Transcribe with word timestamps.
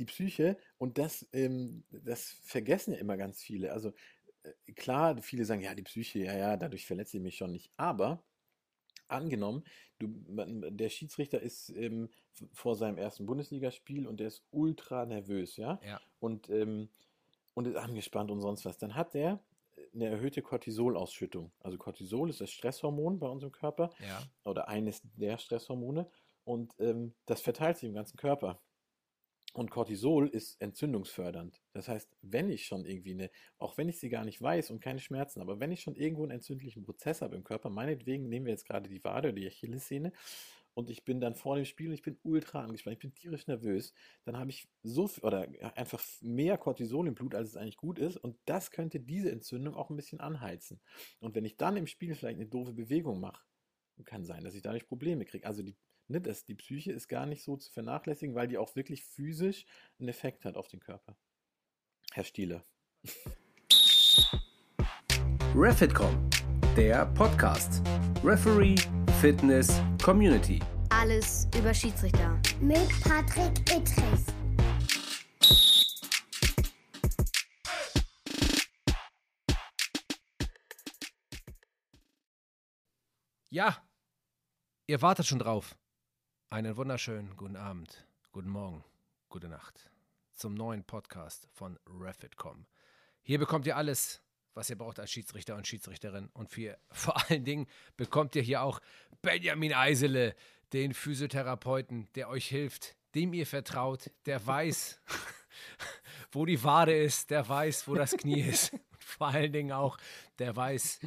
die 0.00 0.06
Psyche 0.06 0.58
und 0.78 0.98
das, 0.98 1.28
ähm, 1.32 1.84
das 1.90 2.30
vergessen 2.42 2.92
ja 2.94 2.98
immer 2.98 3.16
ganz 3.16 3.40
viele. 3.42 3.72
Also 3.72 3.92
äh, 4.42 4.72
klar, 4.74 5.22
viele 5.22 5.44
sagen, 5.44 5.62
ja, 5.62 5.74
die 5.74 5.82
Psyche, 5.84 6.20
ja, 6.20 6.36
ja, 6.36 6.56
dadurch 6.56 6.86
verletze 6.86 7.18
ich 7.18 7.22
mich 7.22 7.36
schon 7.36 7.52
nicht. 7.52 7.70
Aber 7.76 8.24
angenommen, 9.08 9.64
du, 9.98 10.08
der 10.70 10.88
Schiedsrichter 10.88 11.40
ist 11.40 11.70
ähm, 11.70 12.10
vor 12.52 12.76
seinem 12.76 12.98
ersten 12.98 13.26
Bundesligaspiel 13.26 14.06
und 14.06 14.20
der 14.20 14.28
ist 14.28 14.44
ultra 14.50 15.06
nervös, 15.06 15.56
ja, 15.56 15.80
Ja. 15.84 16.00
und, 16.20 16.48
ähm, 16.50 16.90
und 17.54 17.66
ist 17.66 17.76
angespannt 17.76 18.30
und 18.30 18.40
sonst 18.40 18.64
was. 18.64 18.78
Dann 18.78 18.94
hat 18.94 19.14
der 19.14 19.44
eine 19.94 20.06
erhöhte 20.06 20.42
Cortisolausschüttung. 20.42 21.52
Also 21.60 21.76
Cortisol 21.78 22.30
ist 22.30 22.40
das 22.40 22.50
Stresshormon 22.50 23.18
bei 23.18 23.28
unserem 23.28 23.52
Körper 23.52 23.90
Ja. 23.98 24.22
oder 24.44 24.68
eines 24.68 25.02
der 25.16 25.38
Stresshormone 25.38 26.08
und 26.44 26.74
ähm, 26.78 27.14
das 27.26 27.40
verteilt 27.42 27.78
sich 27.78 27.88
im 27.88 27.94
ganzen 27.94 28.16
Körper. 28.16 28.60
Und 29.52 29.70
Cortisol 29.70 30.28
ist 30.28 30.60
entzündungsfördernd. 30.60 31.60
Das 31.72 31.88
heißt, 31.88 32.16
wenn 32.22 32.50
ich 32.50 32.66
schon 32.66 32.84
irgendwie 32.84 33.14
eine, 33.14 33.30
auch 33.58 33.76
wenn 33.78 33.88
ich 33.88 33.98
sie 33.98 34.08
gar 34.08 34.24
nicht 34.24 34.40
weiß 34.40 34.70
und 34.70 34.80
keine 34.80 35.00
Schmerzen, 35.00 35.40
aber 35.40 35.58
wenn 35.58 35.72
ich 35.72 35.80
schon 35.80 35.96
irgendwo 35.96 36.22
einen 36.22 36.32
entzündlichen 36.32 36.84
Prozess 36.84 37.20
habe 37.20 37.36
im 37.36 37.42
Körper, 37.42 37.68
meinetwegen 37.68 38.28
nehmen 38.28 38.46
wir 38.46 38.52
jetzt 38.52 38.66
gerade 38.66 38.88
die 38.88 39.02
Wade 39.02 39.28
oder 39.28 39.40
die 39.40 39.48
Achillessehne 39.48 40.12
und 40.74 40.88
ich 40.88 41.04
bin 41.04 41.20
dann 41.20 41.34
vor 41.34 41.56
dem 41.56 41.64
Spiel 41.64 41.88
und 41.88 41.94
ich 41.94 42.02
bin 42.02 42.18
ultra 42.22 42.62
angespannt, 42.62 42.94
ich 42.94 43.00
bin 43.00 43.12
tierisch 43.12 43.48
nervös, 43.48 43.92
dann 44.24 44.36
habe 44.36 44.50
ich 44.50 44.68
so 44.84 45.08
viel 45.08 45.24
oder 45.24 45.48
einfach 45.74 46.00
mehr 46.20 46.56
Cortisol 46.56 47.08
im 47.08 47.16
Blut, 47.16 47.34
als 47.34 47.48
es 47.48 47.56
eigentlich 47.56 47.76
gut 47.76 47.98
ist 47.98 48.18
und 48.18 48.38
das 48.44 48.70
könnte 48.70 49.00
diese 49.00 49.32
Entzündung 49.32 49.74
auch 49.74 49.90
ein 49.90 49.96
bisschen 49.96 50.20
anheizen. 50.20 50.80
Und 51.18 51.34
wenn 51.34 51.44
ich 51.44 51.56
dann 51.56 51.76
im 51.76 51.88
Spiel 51.88 52.14
vielleicht 52.14 52.38
eine 52.38 52.48
doofe 52.48 52.72
Bewegung 52.72 53.18
mache, 53.18 53.42
kann 54.04 54.24
sein, 54.24 54.44
dass 54.44 54.54
ich 54.54 54.62
dadurch 54.62 54.86
Probleme 54.86 55.24
kriege. 55.24 55.46
Also 55.46 55.62
die, 55.62 55.76
ne, 56.10 56.20
das, 56.20 56.44
die 56.44 56.54
Psyche 56.54 56.92
ist 56.92 57.08
gar 57.08 57.24
nicht 57.24 57.42
so 57.42 57.56
zu 57.56 57.70
vernachlässigen, 57.70 58.34
weil 58.34 58.48
die 58.48 58.58
auch 58.58 58.74
wirklich 58.74 59.04
physisch 59.04 59.64
einen 59.98 60.08
Effekt 60.08 60.44
hat 60.44 60.56
auf 60.56 60.68
den 60.68 60.80
Körper. 60.80 61.16
Herr 62.12 62.24
Stiele. 62.24 62.64
Refitcom, 65.54 66.28
der 66.76 67.06
Podcast. 67.06 67.82
Referee, 68.24 68.74
Fitness, 69.20 69.80
Community. 70.02 70.60
Alles 70.90 71.48
über 71.56 71.72
Schiedsrichter. 71.72 72.40
Mit 72.60 72.88
Patrick 73.02 73.58
Ittrich. 73.70 74.26
Ja, 83.52 83.76
ihr 84.86 85.02
wartet 85.02 85.26
schon 85.26 85.40
drauf. 85.40 85.76
Einen 86.52 86.76
wunderschönen 86.76 87.36
guten 87.36 87.54
Abend, 87.54 88.04
guten 88.32 88.48
Morgen, 88.48 88.82
gute 89.28 89.46
Nacht 89.46 89.88
zum 90.34 90.54
neuen 90.54 90.82
Podcast 90.82 91.46
von 91.52 91.78
Refit.com. 91.86 92.66
Hier 93.22 93.38
bekommt 93.38 93.68
ihr 93.68 93.76
alles, 93.76 94.20
was 94.54 94.68
ihr 94.68 94.76
braucht 94.76 94.98
als 94.98 95.12
Schiedsrichter 95.12 95.54
und 95.54 95.68
Schiedsrichterin. 95.68 96.28
Und 96.32 96.50
für, 96.50 96.76
vor 96.90 97.14
allen 97.30 97.44
Dingen 97.44 97.68
bekommt 97.96 98.34
ihr 98.34 98.42
hier 98.42 98.62
auch 98.62 98.80
Benjamin 99.22 99.72
Eisele, 99.72 100.34
den 100.72 100.92
Physiotherapeuten, 100.92 102.08
der 102.16 102.28
euch 102.28 102.48
hilft, 102.48 102.96
dem 103.14 103.32
ihr 103.32 103.46
vertraut, 103.46 104.10
der 104.26 104.44
weiß, 104.44 105.00
wo 106.32 106.46
die 106.46 106.64
Wade 106.64 107.00
ist, 107.00 107.30
der 107.30 107.48
weiß, 107.48 107.86
wo 107.86 107.94
das 107.94 108.16
Knie 108.16 108.40
ist. 108.48 108.72
Und 108.72 109.04
vor 109.04 109.28
allen 109.28 109.52
Dingen 109.52 109.70
auch, 109.70 109.98
der 110.40 110.56
weiß, 110.56 110.98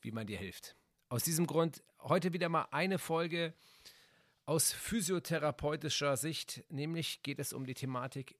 wie 0.00 0.10
man 0.10 0.26
dir 0.26 0.38
hilft. 0.38 0.74
Aus 1.10 1.22
diesem 1.22 1.46
Grund 1.46 1.82
heute 1.98 2.32
wieder 2.32 2.48
mal 2.48 2.66
eine 2.70 2.98
Folge 2.98 3.52
aus 4.50 4.72
physiotherapeutischer 4.72 6.16
Sicht, 6.16 6.64
nämlich 6.70 7.22
geht 7.22 7.38
es 7.38 7.52
um 7.52 7.66
die 7.66 7.74
Thematik 7.74 8.36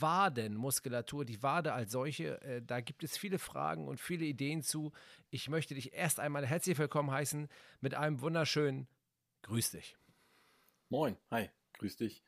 Wadenmuskulatur, 0.00 1.24
die 1.24 1.44
Wade 1.44 1.72
als 1.72 1.92
solche. 1.92 2.42
Äh, 2.42 2.60
Da 2.60 2.80
gibt 2.80 3.04
es 3.04 3.16
viele 3.16 3.38
Fragen 3.38 3.86
und 3.86 4.00
viele 4.00 4.24
Ideen 4.24 4.64
zu. 4.64 4.90
Ich 5.30 5.48
möchte 5.48 5.76
dich 5.76 5.92
erst 5.92 6.18
einmal 6.18 6.44
herzlich 6.44 6.76
willkommen 6.76 7.12
heißen 7.12 7.46
mit 7.80 7.94
einem 7.94 8.20
wunderschönen 8.20 8.88
Grüß 9.42 9.70
dich. 9.70 9.96
Moin, 10.88 11.16
hi, 11.30 11.48
grüß 11.78 11.98
dich. 11.98 12.24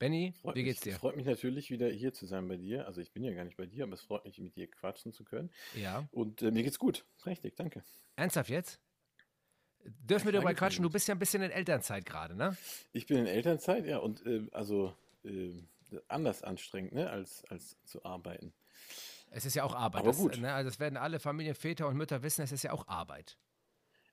Benny, 0.00 0.34
Freut 0.42 0.56
wie 0.56 0.64
mich, 0.64 0.70
geht's 0.70 0.80
dir? 0.80 0.94
Es 0.94 0.98
freut 0.98 1.14
mich 1.14 1.26
natürlich 1.26 1.70
wieder 1.70 1.88
hier 1.88 2.12
zu 2.12 2.26
sein 2.26 2.48
bei 2.48 2.56
dir. 2.56 2.88
Also 2.88 3.00
ich 3.00 3.12
bin 3.12 3.22
ja 3.22 3.34
gar 3.34 3.44
nicht 3.44 3.56
bei 3.56 3.66
dir, 3.66 3.84
aber 3.84 3.92
es 3.92 4.02
freut 4.02 4.24
mich, 4.24 4.36
mit 4.40 4.56
dir 4.56 4.68
quatschen 4.68 5.12
zu 5.12 5.22
können. 5.22 5.52
Ja. 5.76 6.08
Und 6.10 6.42
äh, 6.42 6.50
mir 6.50 6.64
geht's 6.64 6.80
gut. 6.80 7.06
Richtig, 7.24 7.54
danke. 7.54 7.84
Ernsthaft 8.16 8.50
jetzt? 8.50 8.80
Dürfen 10.00 10.26
wir 10.26 10.32
darüber 10.32 10.54
quatschen? 10.54 10.82
Du 10.82 10.90
bist 10.90 11.08
ja 11.08 11.14
ein 11.14 11.18
bisschen 11.18 11.42
in 11.42 11.50
Elternzeit 11.50 12.04
gerade, 12.06 12.34
ne? 12.34 12.56
Ich 12.92 13.06
bin 13.06 13.18
in 13.18 13.26
Elternzeit, 13.26 13.86
ja, 13.86 13.98
und 13.98 14.24
äh, 14.26 14.46
also 14.52 14.94
äh, 15.24 15.52
anders 16.08 16.42
anstrengend, 16.42 16.92
ne, 16.92 17.10
als, 17.10 17.44
als 17.48 17.76
zu 17.84 18.04
arbeiten. 18.04 18.52
Es 19.30 19.44
ist 19.44 19.54
ja 19.54 19.64
auch 19.64 19.74
Arbeit. 19.74 20.00
Aber 20.00 20.10
das, 20.10 20.18
gut. 20.18 20.38
Ne, 20.38 20.52
also 20.52 20.70
das 20.70 20.80
werden 20.80 20.96
alle 20.96 21.20
Familienväter 21.20 21.86
und 21.86 21.96
Mütter 21.96 22.22
wissen, 22.22 22.42
es 22.42 22.52
ist 22.52 22.62
ja 22.62 22.72
auch 22.72 22.88
Arbeit. 22.88 23.38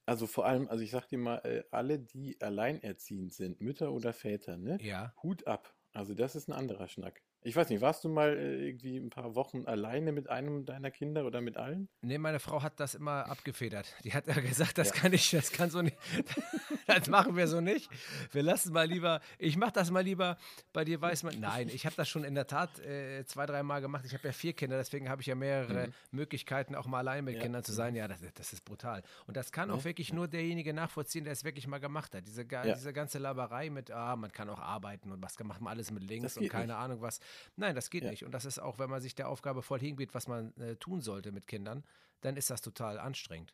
Also 0.06 0.28
vor 0.28 0.46
allem, 0.46 0.68
also 0.69 0.84
ich 0.84 0.91
sag 0.91 1.08
dir 1.08 1.18
mal, 1.18 1.38
äh, 1.40 1.64
alle, 1.72 2.00
die 2.00 2.40
alleinerziehend 2.41 3.34
sind, 3.34 3.59
Mütter 3.62 3.91
oder 3.91 4.14
Väter, 4.14 4.58
ne? 4.58 4.78
Ja. 4.81 5.14
Hut 5.24 5.47
ab. 5.47 5.74
Also 5.94 6.14
das 6.14 6.35
ist 6.35 6.47
ein 6.47 6.53
anderer 6.53 6.88
Schnack. 6.88 7.22
Ich 7.48 7.56
weiß 7.56 7.70
nicht, 7.70 7.80
warst 7.80 8.04
du 8.04 8.10
mal 8.10 8.36
äh, 8.36 8.66
irgendwie 8.68 8.98
ein 8.98 9.12
paar 9.12 9.36
Wochen 9.36 9.66
alleine 9.68 10.12
mit 10.12 10.28
einem 10.32 10.66
deiner 10.66 10.90
Kinder 10.90 11.26
oder 11.28 11.42
mit 11.42 11.58
allen? 11.58 11.88
Nee, 12.02 12.18
meine 12.18 12.40
Frau 12.40 12.64
hat 12.64 12.80
das 12.80 12.96
immer 12.96 13.30
abgefedert. 13.30 13.94
Die 14.04 14.14
hat 14.14 14.26
ja 14.26 14.34
gesagt, 14.34 14.80
das 14.80 14.88
Ja. 14.90 14.96
kann 14.96 15.14
ich, 15.14 15.30
das 15.30 15.52
kann 15.52 15.70
so 15.70 15.84
nicht, 15.84 15.96
das 16.88 17.08
machen 17.08 17.36
wir 17.38 17.48
so 17.48 17.62
nicht. 17.62 17.88
Wir 18.32 18.42
lassen 18.42 18.74
mal 18.74 18.88
lieber, 18.88 19.22
ich 19.38 19.58
mache 19.58 19.74
das 19.74 19.92
mal 19.92 20.00
lieber, 20.04 20.38
bei 20.74 20.84
dir 20.86 21.00
weiß 21.00 21.22
man, 21.22 21.40
nein, 21.40 21.70
ich 21.70 21.86
habe 21.86 21.96
das 21.96 22.10
schon 22.10 22.24
in 22.24 22.34
der 22.34 22.48
Tat 22.48 22.80
äh, 22.80 23.24
zwei, 23.26 23.46
drei 23.46 23.62
Mal 23.62 23.80
gemacht. 23.80 24.06
Ich 24.08 24.14
habe 24.16 24.28
ja 24.28 24.34
vier 24.34 24.54
Kinder, 24.54 24.78
deswegen 24.78 25.08
habe 25.08 25.22
ich 25.22 25.28
ja 25.28 25.36
mehrere 25.36 25.90
Möglichkeiten, 26.10 26.74
auch 26.74 26.88
mal 26.88 26.98
allein 26.98 27.26
mit 27.26 27.36
Ja. 27.36 27.42
Kindern 27.42 27.64
zu 27.64 27.74
sein. 27.74 27.94
Ja, 27.96 28.08
das, 28.08 28.22
das 28.34 28.54
ist 28.54 28.66
brutal. 28.66 29.04
Und 29.28 29.38
das 29.38 29.52
kann 29.52 29.70
auch 29.70 29.78
Ja. 29.80 29.84
wirklich 29.86 30.12
nur 30.12 30.28
derjenige 30.28 30.74
nachvollziehen, 30.74 31.26
der 31.26 31.34
es 31.34 31.44
wirklich 31.44 31.68
mal 31.68 31.78
gemacht 31.80 32.16
hat. 32.16 32.26
Diese, 32.26 32.44
diese 32.44 32.92
ganze 32.92 33.20
Laberei 33.20 33.70
mit, 33.70 33.92
ah, 33.92 34.16
man 34.16 34.32
kann 34.32 34.50
auch 34.50 34.60
arbeiten 34.60 35.12
und 35.12 35.22
was 35.22 35.38
macht 35.44 35.62
man 35.62 35.72
alles 35.74 35.92
mit 35.92 36.02
links 36.02 36.38
und 36.38 36.50
keine. 36.50 36.76
Ahnung 36.78 37.02
was. 37.02 37.20
Nein, 37.56 37.75
das 37.75 37.90
geht 37.90 38.03
Ja. 38.03 38.12
nicht. 38.12 38.23
Und 38.25 38.31
das 38.31 38.46
ist 38.46 38.59
auch, 38.59 38.79
wenn 38.79 38.90
man 38.90 39.01
sich 39.01 39.16
der 39.16 39.29
Aufgabe 39.29 39.62
voll 39.62 39.79
hingeht, 39.79 40.13
was 40.13 40.28
man 40.28 40.56
äh, 40.57 40.75
tun 40.75 41.01
sollte 41.01 41.31
mit 41.31 41.47
Kindern, 41.47 41.84
dann 42.22 42.38
ist 42.38 42.50
das 42.50 42.62
total 42.62 43.00
anstrengend. 43.00 43.53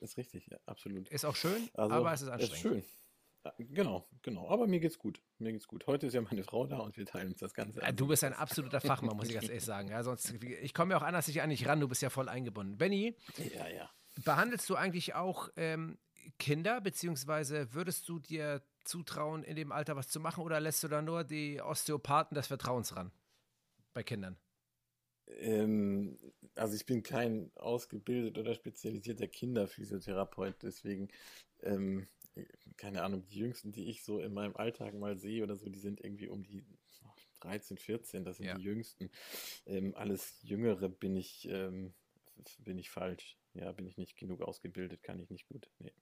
Das 0.00 0.10
ist 0.10 0.16
richtig, 0.16 0.46
ja, 0.48 0.58
absolut. 0.66 1.08
Ist 1.10 1.24
auch 1.24 1.36
schön, 1.36 1.68
Also, 1.74 1.94
aber 1.94 2.12
es 2.12 2.22
ist 2.22 2.28
anstrengend. 2.28 2.54
ist 2.54 2.60
schön. 2.60 2.84
Ja, 3.44 3.54
genau, 3.58 4.06
genau. 4.22 4.50
Aber 4.50 4.66
mir 4.66 4.80
geht's 4.80 4.98
gut. 4.98 5.20
Mir 5.38 5.52
geht's 5.52 5.66
gut. 5.66 5.86
Heute 5.86 6.06
ist 6.06 6.12
ja 6.14 6.20
meine 6.20 6.44
Frau 6.44 6.66
da 6.66 6.78
und 6.78 6.96
wir 6.98 7.06
teilen 7.06 7.28
uns 7.28 7.38
das 7.40 7.54
Ganze. 7.54 7.80
Äh, 7.80 7.86
an. 7.86 7.96
Du 7.96 8.06
bist 8.06 8.22
ein 8.24 8.34
absoluter 8.34 8.80
Fachmann, 8.82 9.16
muss 9.16 9.28
ich 9.28 9.34
ganz 9.34 9.48
ehrlich 9.48 9.64
sagen. 9.64 9.88
Ja, 9.88 10.02
sonst, 10.02 10.30
ich 10.42 10.74
komme 10.74 10.92
ja 10.92 10.98
auch 10.98 11.02
anders 11.02 11.26
nicht 11.26 11.40
an 11.40 11.48
dich 11.50 11.66
ran, 11.66 11.80
du 11.80 11.88
bist 11.88 12.02
ja 12.02 12.10
voll 12.10 12.28
eingebunden. 12.28 12.76
Benny, 12.76 13.16
Ja, 13.54 13.66
ja. 13.68 13.90
behandelst 14.24 14.68
du 14.68 14.74
eigentlich 14.76 15.14
auch 15.14 15.48
ähm, 15.56 15.96
Kinder, 16.38 16.80
beziehungsweise 16.82 17.72
würdest 17.72 18.06
du 18.10 18.18
dir 18.18 18.60
zutrauen, 18.84 19.42
in 19.44 19.56
dem 19.56 19.72
Alter 19.72 19.96
was 19.96 20.08
zu 20.08 20.20
machen 20.20 20.42
oder 20.44 20.60
lässt 20.60 20.82
du 20.82 20.88
da 20.88 21.02
nur 21.02 21.24
die 21.24 21.60
Osteopathen 21.60 22.34
des 22.34 22.46
Vertrauens 22.48 22.96
ran? 22.96 23.12
Bei 23.92 24.02
Kindern. 24.02 24.38
Ähm, 25.38 26.18
also 26.54 26.74
ich 26.74 26.86
bin 26.86 27.02
kein 27.02 27.50
ausgebildet 27.56 28.38
oder 28.38 28.54
spezialisierter 28.54 29.28
Kinderphysiotherapeut, 29.28 30.56
deswegen, 30.62 31.08
ähm, 31.62 32.08
keine 32.76 33.02
Ahnung, 33.02 33.24
die 33.26 33.38
Jüngsten, 33.38 33.72
die 33.72 33.90
ich 33.90 34.02
so 34.04 34.20
in 34.20 34.32
meinem 34.32 34.56
Alltag 34.56 34.94
mal 34.94 35.16
sehe 35.18 35.42
oder 35.42 35.56
so, 35.56 35.68
die 35.68 35.78
sind 35.78 36.00
irgendwie 36.02 36.28
um 36.28 36.42
die 36.42 36.64
13, 37.40 37.78
14, 37.78 38.24
das 38.24 38.36
sind 38.38 38.46
Ja. 38.46 38.54
die 38.54 38.62
Jüngsten. 38.62 39.10
Ähm, 39.66 39.94
alles 39.94 40.42
Jüngere 40.42 40.88
bin 40.88 41.16
ich, 41.16 41.48
ähm, 41.48 41.94
bin 42.58 42.78
ich 42.78 42.90
falsch. 42.90 43.38
Ja, 43.54 43.72
bin 43.72 43.86
ich 43.86 43.96
nicht 43.96 44.16
genug 44.16 44.42
ausgebildet, 44.42 45.02
kann 45.02 45.18
ich 45.18 45.30
nicht 45.30 45.46
gut. 45.48 45.70
Nee. 45.78 45.92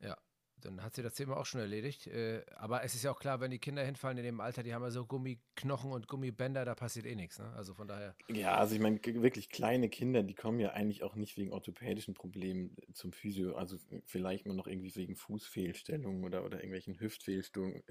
Ja, 0.00 0.16
dann 0.64 0.82
hat 0.82 0.94
sie 0.94 1.02
das 1.02 1.14
Thema 1.14 1.36
auch 1.36 1.46
schon 1.46 1.60
erledigt. 1.60 2.06
Äh, 2.06 2.42
aber 2.56 2.82
es 2.84 2.94
ist 2.94 3.04
ja 3.04 3.10
auch 3.10 3.18
klar, 3.18 3.40
wenn 3.40 3.50
die 3.50 3.58
Kinder 3.58 3.84
hinfallen 3.84 4.18
in 4.18 4.24
dem 4.24 4.40
Alter, 4.40 4.62
die 4.62 4.74
haben 4.74 4.82
ja 4.82 4.90
so 4.90 5.04
Gummiknochen 5.04 5.92
und 5.92 6.08
Gummibänder, 6.08 6.64
da 6.64 6.74
passiert 6.74 7.06
eh 7.06 7.14
nichts. 7.14 7.38
Ne? 7.38 7.52
Also 7.56 7.74
von 7.74 7.86
daher. 7.86 8.14
Ja, 8.28 8.56
also 8.56 8.74
ich 8.74 8.80
meine, 8.80 8.98
wirklich 9.04 9.50
kleine 9.50 9.88
Kinder, 9.88 10.22
die 10.22 10.34
kommen 10.34 10.58
ja 10.58 10.70
eigentlich 10.70 11.02
auch 11.02 11.14
nicht 11.14 11.36
wegen 11.36 11.52
orthopädischen 11.52 12.14
Problemen 12.14 12.76
zum 12.92 13.12
Physio, 13.12 13.54
also 13.54 13.76
vielleicht 14.06 14.46
mal 14.46 14.54
noch 14.54 14.66
irgendwie 14.66 14.94
wegen 14.96 15.16
Fußfehlstellungen 15.16 16.24
oder, 16.24 16.44
oder 16.44 16.58
irgendwelchen 16.58 16.98
Hüftfehlstellungen, 16.98 17.82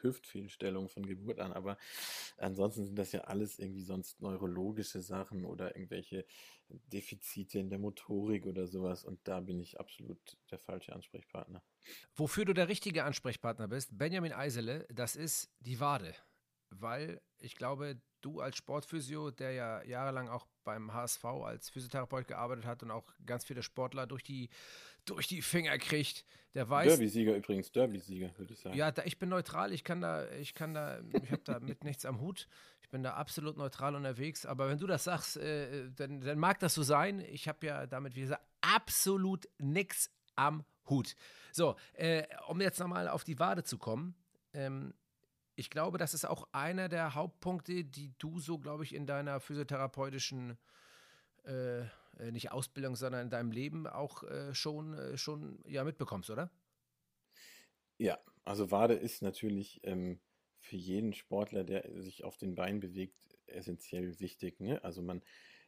Hüftfehlstellungen 0.00 0.88
von 0.88 1.06
Geburt 1.06 1.40
an, 1.40 1.52
aber 1.52 1.76
ansonsten 2.38 2.84
sind 2.84 2.98
das 2.98 3.12
ja 3.12 3.22
alles 3.22 3.58
irgendwie 3.58 3.82
sonst 3.82 4.20
neurologische 4.20 5.02
Sachen 5.02 5.44
oder 5.44 5.76
irgendwelche 5.76 6.24
Defizite 6.68 7.58
in 7.58 7.70
der 7.70 7.78
Motorik 7.78 8.46
oder 8.46 8.66
sowas 8.66 9.04
und 9.04 9.20
da 9.24 9.40
bin 9.40 9.60
ich 9.60 9.78
absolut 9.78 10.38
der 10.50 10.58
falsche 10.58 10.92
Ansprechpartner. 10.92 11.62
Wofür 12.14 12.44
du 12.44 12.52
der 12.52 12.68
richtige 12.68 13.04
Ansprechpartner 13.04 13.68
bist, 13.68 13.96
Benjamin 13.96 14.32
Eisele, 14.32 14.86
das 14.92 15.16
ist 15.16 15.52
die 15.60 15.80
Wade. 15.80 16.14
Weil 16.80 17.20
ich 17.38 17.56
glaube, 17.56 18.00
du 18.20 18.40
als 18.40 18.56
Sportphysio, 18.56 19.30
der 19.30 19.52
ja 19.52 19.82
jahrelang 19.82 20.28
auch 20.28 20.46
beim 20.64 20.92
HSV 20.92 21.24
als 21.24 21.68
Physiotherapeut 21.68 22.26
gearbeitet 22.26 22.64
hat 22.64 22.82
und 22.82 22.90
auch 22.90 23.12
ganz 23.26 23.44
viele 23.44 23.62
Sportler 23.62 24.06
durch 24.06 24.22
die, 24.22 24.48
durch 25.04 25.28
die 25.28 25.42
Finger 25.42 25.76
kriegt, 25.78 26.24
der 26.54 26.68
weiß, 26.68 26.88
Derby-Sieger 26.88 27.36
übrigens, 27.36 27.70
Derby-Sieger, 27.72 28.30
würde 28.38 28.54
ich 28.54 28.60
sagen. 28.60 28.76
Ja, 28.76 28.90
da, 28.90 29.02
ich 29.04 29.18
bin 29.18 29.28
neutral, 29.28 29.72
ich 29.72 29.84
kann 29.84 30.00
da, 30.00 30.30
ich 30.32 30.54
kann 30.54 30.72
da, 30.72 31.00
ich 31.22 31.30
habe 31.30 31.42
da 31.44 31.60
mit 31.60 31.84
nichts 31.84 32.06
am 32.06 32.20
Hut. 32.20 32.48
Ich 32.80 32.88
bin 32.88 33.02
da 33.02 33.14
absolut 33.14 33.56
neutral 33.56 33.94
unterwegs, 33.94 34.46
aber 34.46 34.68
wenn 34.68 34.78
du 34.78 34.86
das 34.86 35.04
sagst, 35.04 35.36
äh, 35.36 35.90
dann, 35.96 36.20
dann 36.20 36.38
mag 36.38 36.60
das 36.60 36.74
so 36.74 36.82
sein. 36.82 37.20
Ich 37.20 37.48
habe 37.48 37.66
ja 37.66 37.86
damit, 37.86 38.14
wie 38.14 38.20
gesagt, 38.22 38.44
absolut 38.60 39.48
nichts 39.58 40.10
am 40.36 40.64
Hut. 40.88 41.14
So, 41.52 41.76
äh, 41.94 42.24
um 42.48 42.60
jetzt 42.60 42.78
nochmal 42.78 43.08
auf 43.08 43.24
die 43.24 43.38
Wade 43.38 43.64
zu 43.64 43.78
kommen. 43.78 44.14
Ähm, 44.52 44.94
ich 45.56 45.70
glaube, 45.70 45.98
das 45.98 46.14
ist 46.14 46.24
auch 46.24 46.48
einer 46.52 46.88
der 46.88 47.14
Hauptpunkte, 47.14 47.84
die 47.84 48.12
du 48.18 48.38
so, 48.40 48.58
glaube 48.58 48.84
ich, 48.84 48.94
in 48.94 49.06
deiner 49.06 49.40
physiotherapeutischen, 49.40 50.58
äh, 51.44 51.80
äh, 51.82 52.32
nicht 52.32 52.52
Ausbildung, 52.52 52.96
sondern 52.96 53.22
in 53.22 53.30
deinem 53.30 53.52
Leben 53.52 53.86
auch 53.86 54.22
äh, 54.24 54.54
schon, 54.54 54.94
äh, 54.94 55.16
schon 55.16 55.60
ja, 55.66 55.84
mitbekommst, 55.84 56.30
oder? 56.30 56.50
Ja, 57.98 58.18
also 58.44 58.70
Wade 58.70 58.94
ist 58.94 59.22
natürlich 59.22 59.80
ähm, 59.84 60.20
für 60.60 60.76
jeden 60.76 61.12
Sportler, 61.12 61.62
der 61.62 61.88
sich 62.02 62.24
auf 62.24 62.36
den 62.36 62.54
Beinen 62.54 62.80
bewegt, 62.80 63.38
essentiell 63.46 64.18
wichtig. 64.20 64.60
Ne? 64.60 64.82
Also 64.82 65.02
man 65.02 65.22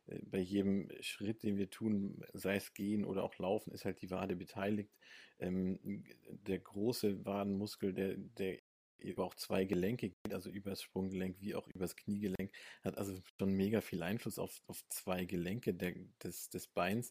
äh, 0.07 0.19
bei 0.25 0.39
jedem 0.39 0.91
Schritt, 1.01 1.45
den 1.45 1.57
wir 1.57 1.71
tun, 1.71 2.25
sei 2.33 2.57
es 2.57 2.75
gehen 2.75 3.05
oder 3.05 3.23
auch 3.23 3.39
laufen, 3.39 3.73
ist 3.73 3.85
halt 3.85 4.03
die 4.03 4.11
Wade 4.11 4.35
beteiligt. 4.35 4.97
Ähm, 5.39 6.05
der 6.27 6.59
große 6.59 7.25
Wadenmuskel, 7.25 7.93
der, 7.93 8.17
der 8.17 8.59
über 8.99 9.25
auch 9.25 9.35
zwei 9.35 9.65
Gelenke 9.65 10.11
geht, 10.11 10.35
also 10.35 10.51
über 10.51 10.71
das 10.71 10.83
Sprunggelenk 10.83 11.37
wie 11.41 11.55
auch 11.55 11.69
über 11.69 11.85
das 11.85 11.97
Kniegelenk, 11.97 12.51
hat 12.83 12.99
also 12.99 13.15
schon 13.39 13.53
mega 13.53 13.81
viel 13.81 14.03
Einfluss 14.03 14.39
auf, 14.39 14.63
auf 14.67 14.83
zwei 14.89 15.25
Gelenke 15.25 15.75
der, 15.75 15.95
des, 16.23 16.49
des 16.51 16.67
Beins. 16.67 17.11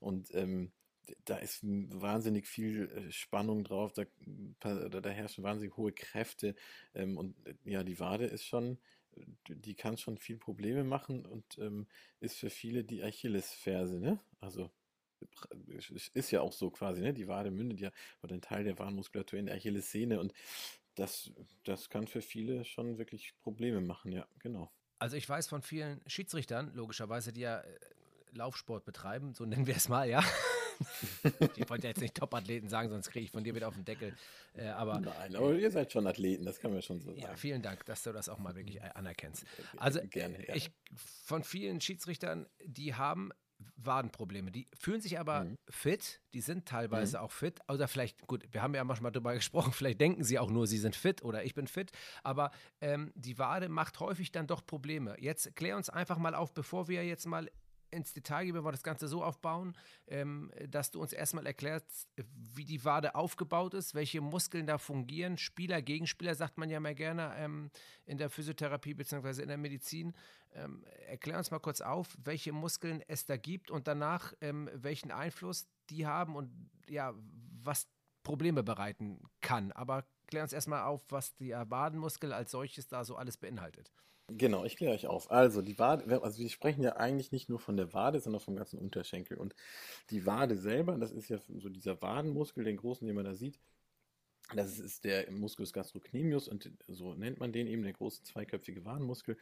Und 0.00 0.34
ähm, 0.34 0.72
da 1.24 1.36
ist 1.36 1.60
wahnsinnig 1.62 2.46
viel 2.46 2.90
äh, 2.90 3.12
Spannung 3.12 3.64
drauf, 3.64 3.92
da, 3.92 4.04
da 4.60 5.08
herrschen 5.10 5.44
wahnsinnig 5.44 5.76
hohe 5.76 5.92
Kräfte. 5.92 6.54
Ähm, 6.94 7.16
und 7.16 7.36
äh, 7.46 7.54
ja, 7.64 7.84
die 7.84 8.00
Wade 8.00 8.26
ist 8.26 8.44
schon, 8.44 8.78
die 9.48 9.74
kann 9.74 9.96
schon 9.98 10.18
viel 10.18 10.36
Probleme 10.36 10.84
machen 10.84 11.24
und 11.24 11.58
ähm, 11.58 11.86
ist 12.20 12.36
für 12.36 12.50
viele 12.50 12.84
die 12.84 13.02
Achillesferse, 13.02 13.98
ne? 13.98 14.18
Also 14.40 14.70
ist 16.12 16.30
ja 16.30 16.42
auch 16.42 16.52
so 16.52 16.70
quasi, 16.70 17.00
ne? 17.00 17.14
Die 17.14 17.28
Wade 17.28 17.50
mündet 17.50 17.80
ja 17.80 17.90
oder 18.22 18.34
ein 18.34 18.42
Teil 18.42 18.64
der 18.64 18.78
Wadenmuskulatur 18.78 19.38
in 19.38 19.46
der 19.46 19.56
Achillessehne 19.56 20.20
und 20.20 20.34
das, 20.96 21.30
das 21.64 21.88
kann 21.88 22.06
für 22.06 22.22
viele 22.22 22.64
schon 22.64 22.98
wirklich 22.98 23.34
Probleme 23.40 23.80
machen, 23.80 24.12
ja, 24.12 24.26
genau. 24.40 24.70
Also 24.98 25.16
ich 25.16 25.28
weiß 25.28 25.46
von 25.46 25.62
vielen 25.62 26.00
Schiedsrichtern, 26.06 26.72
logischerweise, 26.74 27.32
die 27.32 27.42
ja 27.42 27.60
äh, 27.60 27.78
Laufsport 28.32 28.84
betreiben, 28.84 29.34
so 29.34 29.44
nennen 29.44 29.66
wir 29.66 29.76
es 29.76 29.88
mal, 29.88 30.08
ja. 30.08 30.24
ich 31.56 31.68
wollte 31.70 31.84
ja 31.84 31.90
jetzt 31.90 32.00
nicht 32.00 32.14
Top-Athleten 32.14 32.68
sagen, 32.68 32.90
sonst 32.90 33.10
kriege 33.10 33.24
ich 33.24 33.30
von 33.30 33.44
dir 33.44 33.54
wieder 33.54 33.68
auf 33.68 33.74
den 33.74 33.84
Deckel. 33.84 34.14
Äh, 34.54 34.68
aber, 34.68 35.00
Nein, 35.00 35.36
aber 35.36 35.54
ihr 35.54 35.70
seid 35.70 35.92
schon 35.92 36.06
Athleten, 36.06 36.44
das 36.44 36.60
kann 36.60 36.72
man 36.72 36.82
schon 36.82 37.00
so 37.00 37.10
sagen. 37.10 37.20
Ja, 37.20 37.36
vielen 37.36 37.62
Dank, 37.62 37.84
dass 37.86 38.02
du 38.02 38.12
das 38.12 38.28
auch 38.28 38.38
mal 38.38 38.54
wirklich 38.54 38.76
äh, 38.76 38.90
anerkennst. 38.94 39.44
Also 39.76 40.00
Gerne, 40.08 40.46
ja. 40.46 40.54
ich 40.54 40.70
von 41.24 41.44
vielen 41.44 41.80
Schiedsrichtern, 41.80 42.46
die 42.64 42.94
haben 42.94 43.32
Wadenprobleme. 43.76 44.50
Die 44.50 44.66
fühlen 44.78 45.00
sich 45.00 45.18
aber 45.18 45.44
Mhm. 45.44 45.58
fit, 45.68 46.20
die 46.34 46.40
sind 46.40 46.66
teilweise 46.66 47.20
auch 47.20 47.30
fit. 47.30 47.60
Oder 47.68 47.88
vielleicht, 47.88 48.26
gut, 48.26 48.44
wir 48.50 48.62
haben 48.62 48.74
ja 48.74 48.84
manchmal 48.84 49.12
darüber 49.12 49.34
gesprochen, 49.34 49.72
vielleicht 49.72 50.00
denken 50.00 50.24
sie 50.24 50.38
auch 50.38 50.50
nur, 50.50 50.66
sie 50.66 50.78
sind 50.78 50.96
fit 50.96 51.22
oder 51.22 51.44
ich 51.44 51.54
bin 51.54 51.66
fit. 51.66 51.92
Aber 52.22 52.50
ähm, 52.80 53.12
die 53.14 53.38
Wade 53.38 53.68
macht 53.68 54.00
häufig 54.00 54.32
dann 54.32 54.46
doch 54.46 54.64
Probleme. 54.66 55.16
Jetzt 55.20 55.54
klär 55.56 55.76
uns 55.76 55.88
einfach 55.90 56.18
mal 56.18 56.34
auf, 56.34 56.52
bevor 56.52 56.88
wir 56.88 57.04
jetzt 57.04 57.26
mal 57.26 57.50
ins 57.90 58.12
Detail 58.12 58.44
gehen, 58.44 58.54
wenn 58.54 58.64
wir 58.64 58.72
das 58.72 58.82
Ganze 58.82 59.08
so 59.08 59.22
aufbauen, 59.22 59.76
ähm, 60.06 60.50
dass 60.68 60.90
du 60.90 61.00
uns 61.00 61.12
erstmal 61.12 61.46
erklärst, 61.46 62.08
wie 62.34 62.64
die 62.64 62.84
Wade 62.84 63.14
aufgebaut 63.14 63.74
ist, 63.74 63.94
welche 63.94 64.20
Muskeln 64.20 64.66
da 64.66 64.78
fungieren. 64.78 65.38
Spieler, 65.38 65.82
Gegenspieler 65.82 66.34
sagt 66.34 66.58
man 66.58 66.70
ja 66.70 66.80
mal 66.80 66.94
gerne 66.94 67.34
ähm, 67.36 67.70
in 68.04 68.18
der 68.18 68.30
Physiotherapie 68.30 68.94
bzw. 68.94 69.42
in 69.42 69.48
der 69.48 69.58
Medizin. 69.58 70.14
Ähm, 70.54 70.84
erklär 71.06 71.38
uns 71.38 71.50
mal 71.50 71.58
kurz 71.58 71.80
auf, 71.80 72.16
welche 72.22 72.52
Muskeln 72.52 73.02
es 73.08 73.26
da 73.26 73.36
gibt 73.36 73.70
und 73.70 73.86
danach 73.86 74.32
ähm, 74.40 74.70
welchen 74.72 75.10
Einfluss 75.10 75.66
die 75.90 76.06
haben 76.06 76.36
und 76.36 76.50
ja, 76.88 77.14
was 77.62 77.88
Probleme 78.22 78.62
bereiten 78.62 79.20
kann. 79.40 79.72
Aber 79.72 80.04
klär 80.26 80.42
uns 80.42 80.52
erstmal 80.52 80.82
auf, 80.82 81.04
was 81.10 81.36
der 81.36 81.70
Wadenmuskel 81.70 82.32
als 82.32 82.50
solches 82.50 82.88
da 82.88 83.04
so 83.04 83.16
alles 83.16 83.36
beinhaltet. 83.36 83.92
Genau, 84.28 84.64
ich 84.64 84.76
kläre 84.76 84.92
euch 84.92 85.06
auf. 85.06 85.30
Also 85.30 85.62
die 85.62 85.78
Wade, 85.78 86.20
also 86.22 86.40
wir 86.40 86.48
sprechen 86.48 86.82
ja 86.82 86.96
eigentlich 86.96 87.30
nicht 87.30 87.48
nur 87.48 87.60
von 87.60 87.76
der 87.76 87.92
Wade, 87.92 88.18
sondern 88.20 88.40
vom 88.40 88.56
ganzen 88.56 88.78
Unterschenkel. 88.78 89.38
Und 89.38 89.54
die 90.10 90.26
Wade 90.26 90.56
selber, 90.56 90.98
das 90.98 91.12
ist 91.12 91.28
ja 91.28 91.38
so 91.48 91.68
dieser 91.68 92.02
Wadenmuskel, 92.02 92.64
den 92.64 92.76
großen, 92.76 93.06
den 93.06 93.14
man 93.14 93.24
da 93.24 93.34
sieht, 93.34 93.60
das 94.54 94.78
ist 94.78 95.04
der 95.04 95.30
Musculus 95.30 95.72
gastrocnemius 95.72 96.48
und 96.48 96.70
so 96.86 97.14
nennt 97.14 97.40
man 97.40 97.52
den 97.52 97.66
eben, 97.66 97.82
der 97.82 97.92
große 97.92 98.22
zweiköpfige 98.22 98.84
Wadenmuskel. 98.84 99.36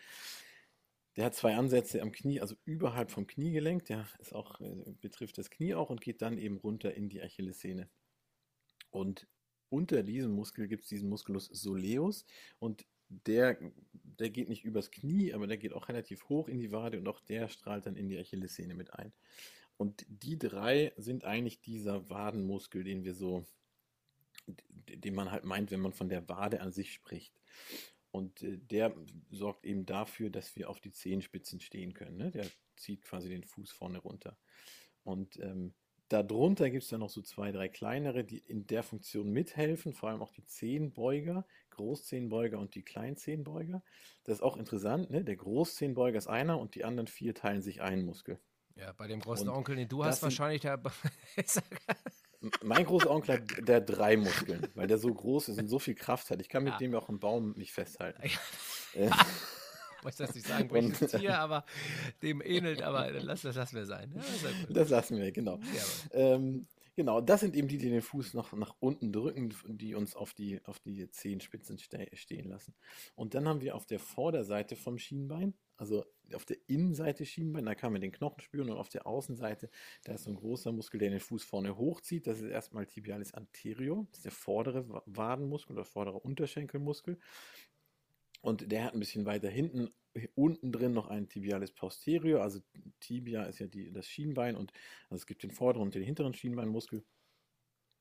Der 1.16 1.26
hat 1.26 1.34
zwei 1.34 1.56
Ansätze 1.56 2.02
am 2.02 2.10
Knie, 2.12 2.40
also 2.40 2.56
überhalb 2.64 3.10
vom 3.10 3.26
Kniegelenk, 3.26 3.84
der 3.86 4.06
ist 4.18 4.34
auch, 4.34 4.60
äh, 4.60 4.92
betrifft 5.00 5.38
das 5.38 5.50
Knie 5.50 5.74
auch 5.74 5.90
und 5.90 6.00
geht 6.00 6.22
dann 6.22 6.38
eben 6.38 6.56
runter 6.56 6.94
in 6.94 7.08
die 7.08 7.22
Achillessehne. 7.22 7.88
Und 8.90 9.26
unter 9.68 10.02
diesem 10.02 10.32
Muskel 10.32 10.68
gibt 10.68 10.84
es 10.84 10.88
diesen 10.88 11.08
Musculus 11.08 11.46
soleus 11.46 12.24
und 12.58 12.86
der, 13.26 13.58
der 14.18 14.30
geht 14.30 14.48
nicht 14.48 14.64
übers 14.64 14.90
Knie, 14.90 15.32
aber 15.32 15.46
der 15.46 15.56
geht 15.56 15.72
auch 15.72 15.88
relativ 15.88 16.28
hoch 16.28 16.48
in 16.48 16.58
die 16.58 16.72
Wade 16.72 16.98
und 16.98 17.08
auch 17.08 17.20
der 17.20 17.48
strahlt 17.48 17.86
dann 17.86 17.96
in 17.96 18.08
die 18.08 18.18
Achillessehne 18.18 18.74
mit 18.74 18.92
ein. 18.94 19.12
Und 19.76 20.06
die 20.08 20.38
drei 20.38 20.92
sind 20.96 21.24
eigentlich 21.24 21.60
dieser 21.60 22.08
Wadenmuskel, 22.08 22.84
den 22.84 23.04
wir 23.04 23.14
so, 23.14 23.44
den 24.46 25.14
man 25.14 25.30
halt 25.30 25.44
meint, 25.44 25.70
wenn 25.70 25.80
man 25.80 25.92
von 25.92 26.08
der 26.08 26.28
Wade 26.28 26.60
an 26.60 26.72
sich 26.72 26.92
spricht. 26.92 27.34
Und 28.10 28.42
äh, 28.42 28.58
der 28.58 28.94
sorgt 29.30 29.66
eben 29.66 29.86
dafür, 29.86 30.30
dass 30.30 30.54
wir 30.54 30.70
auf 30.70 30.80
die 30.80 30.92
Zehenspitzen 30.92 31.60
stehen 31.60 31.94
können. 31.94 32.16
Ne? 32.16 32.30
Der 32.30 32.46
zieht 32.76 33.02
quasi 33.02 33.28
den 33.28 33.42
Fuß 33.42 33.72
vorne 33.72 33.98
runter. 33.98 34.38
Und 35.02 35.38
ähm, 35.40 35.74
darunter 36.08 36.70
gibt 36.70 36.82
es 36.84 36.88
dann 36.90 37.00
noch 37.00 37.10
so 37.10 37.22
zwei, 37.22 37.50
drei 37.52 37.68
kleinere, 37.68 38.24
die 38.24 38.38
in 38.38 38.66
der 38.66 38.82
Funktion 38.82 39.30
mithelfen, 39.30 39.94
vor 39.94 40.08
allem 40.10 40.22
auch 40.22 40.30
die 40.32 40.44
Zehenbeuger, 40.44 41.46
Großzehenbeuger 41.70 42.58
und 42.58 42.74
die 42.74 42.82
Kleinzehenbeuger. 42.82 43.82
Das 44.24 44.36
ist 44.38 44.42
auch 44.42 44.56
interessant, 44.56 45.10
ne? 45.10 45.24
Der 45.24 45.36
Großzehenbeuger 45.36 46.18
ist 46.18 46.28
einer 46.28 46.58
und 46.58 46.74
die 46.74 46.84
anderen 46.84 47.08
vier 47.08 47.34
teilen 47.34 47.62
sich 47.62 47.82
einen 47.82 48.04
Muskel. 48.04 48.38
Ja, 48.76 48.92
bei 48.92 49.06
dem 49.06 49.20
großen 49.20 49.48
Und 49.48 49.54
Onkel, 49.54 49.76
den 49.76 49.88
du 49.88 50.04
hast, 50.04 50.20
sind- 50.20 50.26
wahrscheinlich 50.26 50.62
der. 50.62 50.80
Mein 52.62 52.84
großer 52.84 53.10
Onkel 53.10 53.36
hat 53.36 53.68
der 53.68 53.80
drei 53.80 54.16
Muskeln, 54.18 54.68
weil 54.74 54.86
der 54.86 54.98
so 54.98 55.12
groß 55.12 55.48
ist 55.48 55.58
und 55.58 55.68
so 55.68 55.78
viel 55.78 55.94
Kraft 55.94 56.28
hat. 56.30 56.40
Ich 56.42 56.48
kann 56.50 56.62
mit 56.64 56.74
Ja. 56.74 56.78
dem 56.78 56.94
auch 56.94 57.08
im 57.08 57.18
Baum 57.18 57.54
mich 57.56 57.72
festhalten. 57.72 58.20
Äh, 58.94 59.10
wollte 60.04 60.18
das 60.18 60.34
nicht 60.34 60.46
sagen, 60.46 60.70
welches 60.70 61.10
Tier, 61.12 61.38
aber 61.38 61.64
dem 62.22 62.40
ähnelt, 62.42 62.82
aber 62.82 63.10
lass 63.12 63.42
das 63.42 63.56
lassen 63.56 63.76
wir 63.76 63.86
sein. 63.86 64.12
Ja, 64.14 64.20
ist 64.20 64.42
ja 64.44 64.50
gut. 64.66 64.76
das 64.76 64.88
lassen 64.90 65.16
wir, 65.18 65.32
genau. 65.32 65.58
Ja, 65.74 65.84
Ähm, 66.12 66.66
genau, 66.94 67.20
das 67.20 67.40
sind 67.40 67.56
eben 67.56 67.68
die, 67.68 67.78
die 67.78 67.90
den 67.90 68.02
Fuß 68.02 68.34
noch 68.34 68.52
nach 68.52 68.74
unten 68.80 69.12
drücken, 69.12 69.52
die 69.66 69.94
uns 69.94 70.14
auf 70.14 70.34
die, 70.34 70.60
auf 70.64 70.78
die 70.80 71.10
Zehenspitzen 71.10 71.78
ste 71.78 72.08
stehen 72.14 72.48
lassen. 72.48 72.74
Und 73.14 73.34
dann 73.34 73.48
haben 73.48 73.60
wir 73.60 73.74
auf 73.74 73.86
der 73.86 73.98
Vorderseite 73.98 74.76
vom 74.76 74.98
Schienbein, 74.98 75.54
also 75.76 76.04
auf 76.32 76.44
der 76.44 76.56
Innenseite 76.68 77.26
Schienbein, 77.26 77.66
da 77.66 77.74
kann 77.74 77.92
man 77.92 78.00
den 78.00 78.12
Knochen 78.12 78.40
spüren 78.40 78.70
und 78.70 78.76
auf 78.78 78.88
der 78.88 79.06
Außenseite, 79.06 79.68
da 80.04 80.12
ist 80.14 80.24
so 80.24 80.30
ein 80.30 80.36
großer 80.36 80.70
Muskel, 80.72 80.98
der 80.98 81.10
den 81.10 81.20
Fuß 81.20 81.42
vorne 81.44 81.76
hochzieht. 81.76 82.26
Das 82.28 82.38
ist 82.40 82.48
erstmal 82.48 82.86
Tibialis 82.86 83.34
anterior, 83.34 84.06
das 84.10 84.18
ist 84.20 84.24
der 84.24 84.32
vordere 84.32 84.88
Wa- 84.88 85.02
Wadenmuskel 85.06 85.74
oder 85.76 85.84
vordere 85.84 86.18
Unterschenkelmuskel. 86.20 87.18
Und 88.44 88.70
der 88.70 88.84
hat 88.84 88.92
ein 88.92 89.00
bisschen 89.00 89.24
weiter 89.24 89.48
hinten, 89.48 89.88
unten 90.34 90.70
drin 90.70 90.92
noch 90.92 91.08
einen 91.08 91.30
Tibialis 91.30 91.72
posterior. 91.72 92.42
Also 92.42 92.60
Tibia 93.00 93.44
ist 93.44 93.58
ja 93.58 93.66
die, 93.66 93.90
das 93.90 94.06
Schienbein 94.06 94.54
und 94.54 94.70
also 95.08 95.22
es 95.22 95.26
gibt 95.26 95.44
den 95.44 95.50
vorderen 95.50 95.86
und 95.86 95.94
den 95.94 96.02
hinteren 96.02 96.34
Schienbeinmuskel. 96.34 97.06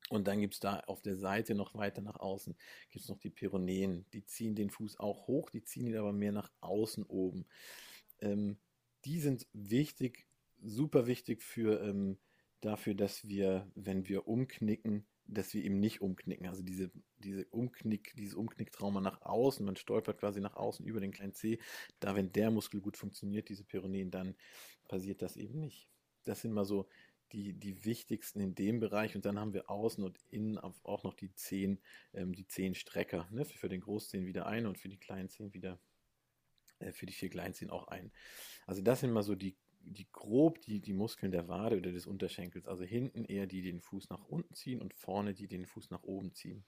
Und 0.10 0.28
dann 0.28 0.42
gibt 0.42 0.56
es 0.56 0.60
da 0.60 0.82
auf 0.82 1.02
der 1.02 1.16
Seite 1.16 1.56
noch 1.56 1.76
weiter 1.76 2.02
nach 2.02 2.20
außen, 2.20 2.58
gibt 2.90 3.06
es 3.06 3.10
noch 3.10 3.20
die 3.20 3.30
Peroneen. 3.30 4.06
Die 4.12 4.26
ziehen 4.26 4.54
den 4.54 4.70
Fuß 4.70 5.00
auch 5.00 5.28
hoch, 5.28 5.50
die 5.50 5.64
ziehen 5.64 5.88
ihn 5.88 5.96
aber 5.96 6.12
mehr 6.12 6.34
nach 6.34 6.52
außen 6.60 7.06
oben. 7.06 7.46
Ähm, 8.20 8.58
die 9.06 9.22
sind 9.22 9.48
wichtig, 9.54 10.28
super 10.62 11.08
wichtig 11.08 11.42
für, 11.42 11.82
ähm, 11.82 12.20
dafür, 12.60 12.96
dass 12.96 13.30
wir, 13.30 13.72
wenn 13.76 14.10
wir 14.10 14.28
umknicken, 14.28 15.08
dass 15.34 15.54
wir 15.54 15.64
eben 15.64 15.80
nicht 15.80 16.02
umknicken. 16.02 16.48
Also 16.48 16.64
diese, 16.64 16.92
diese 17.18 17.46
Umknick, 17.46 18.14
dieses 18.16 18.36
Umknicktrauma 18.36 19.02
nach 19.02 19.22
außen, 19.22 19.66
man 19.66 19.76
stolpert 19.76 20.20
quasi 20.20 20.40
nach 20.40 20.56
außen 20.56 20.86
über 20.86 21.00
den 21.00 21.12
kleinen 21.12 21.34
Zeh. 21.34 21.60
Da, 22.00 22.16
wenn 22.16 22.32
der 22.32 22.52
Muskel 22.52 22.82
gut 22.82 22.98
funktioniert, 22.98 23.50
diese 23.50 23.64
Peroneen, 23.64 24.12
dann 24.12 24.36
passiert 24.88 25.22
das 25.22 25.38
eben 25.38 25.60
nicht. 25.60 25.90
Das 26.24 26.42
sind 26.42 26.54
mal 26.54 26.66
so 26.66 26.88
die, 27.34 27.54
die 27.54 27.84
wichtigsten 27.84 28.40
in 28.40 28.56
dem 28.56 28.80
Bereich. 28.80 29.16
Und 29.16 29.26
dann 29.26 29.40
haben 29.40 29.54
wir 29.54 29.70
außen 29.70 30.04
und 30.04 30.20
innen 30.30 30.58
auch 30.58 31.04
noch 31.04 31.14
die 31.14 31.34
Zehen, 31.34 31.80
ähm, 32.14 32.34
die 32.34 32.48
Zehenstrecker. 32.48 33.28
Ne? 33.32 33.44
Für 33.46 33.70
den 33.70 33.82
Großzehen 33.82 34.26
wieder 34.26 34.46
ein 34.46 34.66
und 34.66 34.78
für 34.78 34.90
die 34.90 35.00
Kleinzehen 35.00 35.54
wieder, 35.54 35.80
äh, 36.80 36.92
für 36.92 37.06
die 37.06 37.14
vier 37.14 37.30
Kleinzehen 37.30 37.72
auch 37.72 37.88
ein. 37.88 38.12
Also 38.68 38.82
das 38.82 39.02
sind 39.02 39.12
mal 39.12 39.24
so 39.24 39.36
die, 39.36 39.58
die 39.84 40.08
grob 40.12 40.62
die, 40.62 40.80
die 40.80 40.94
Muskeln 40.94 41.32
der 41.32 41.48
Wade 41.48 41.78
oder 41.78 41.92
des 41.92 42.08
Unterschenkels. 42.08 42.68
Also 42.68 42.84
hinten 42.84 43.26
eher 43.26 43.48
die, 43.48 43.62
die 43.62 43.72
den 43.72 43.82
Fuß 43.82 44.10
nach 44.10 44.24
unten 44.26 44.54
ziehen 44.54 44.82
und 44.82 44.94
vorne 44.94 45.34
die, 45.34 45.48
die 45.48 45.58
den 45.58 45.66
Fuß 45.66 45.90
nach 45.90 46.04
oben 46.04 46.34
ziehen. 46.34 46.64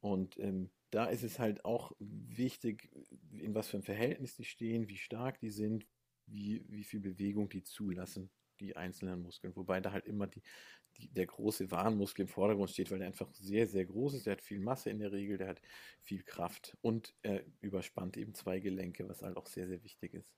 Und 0.00 0.38
ähm, 0.38 0.70
da 0.90 1.06
ist 1.06 1.22
es 1.22 1.38
halt 1.38 1.64
auch 1.64 1.92
wichtig, 1.98 2.90
in 3.32 3.54
was 3.54 3.68
für 3.68 3.76
einem 3.76 3.84
Verhältnis 3.84 4.36
die 4.36 4.44
stehen, 4.44 4.88
wie 4.88 4.96
stark 4.96 5.40
die 5.40 5.50
sind, 5.50 5.86
wie, 6.26 6.64
wie 6.68 6.84
viel 6.84 7.00
Bewegung 7.00 7.48
die 7.48 7.62
zulassen, 7.62 8.30
die 8.60 8.76
einzelnen 8.76 9.22
Muskeln. 9.22 9.54
Wobei 9.56 9.80
da 9.80 9.92
halt 9.92 10.06
immer 10.06 10.26
die, 10.26 10.42
die, 10.96 11.08
der 11.08 11.26
große 11.26 11.70
Warnmuskel 11.70 12.22
im 12.22 12.28
Vordergrund 12.28 12.70
steht, 12.70 12.90
weil 12.90 12.98
der 12.98 13.08
einfach 13.08 13.32
sehr, 13.34 13.66
sehr 13.66 13.84
groß 13.84 14.14
ist. 14.14 14.26
Der 14.26 14.32
hat 14.32 14.42
viel 14.42 14.60
Masse 14.60 14.90
in 14.90 14.98
der 14.98 15.12
Regel, 15.12 15.36
der 15.36 15.48
hat 15.48 15.62
viel 16.00 16.22
Kraft 16.22 16.76
und 16.80 17.14
er 17.22 17.44
überspannt 17.60 18.16
eben 18.16 18.34
zwei 18.34 18.60
Gelenke, 18.60 19.08
was 19.08 19.22
halt 19.22 19.36
auch 19.36 19.46
sehr, 19.46 19.68
sehr 19.68 19.82
wichtig 19.82 20.14
ist. 20.14 20.32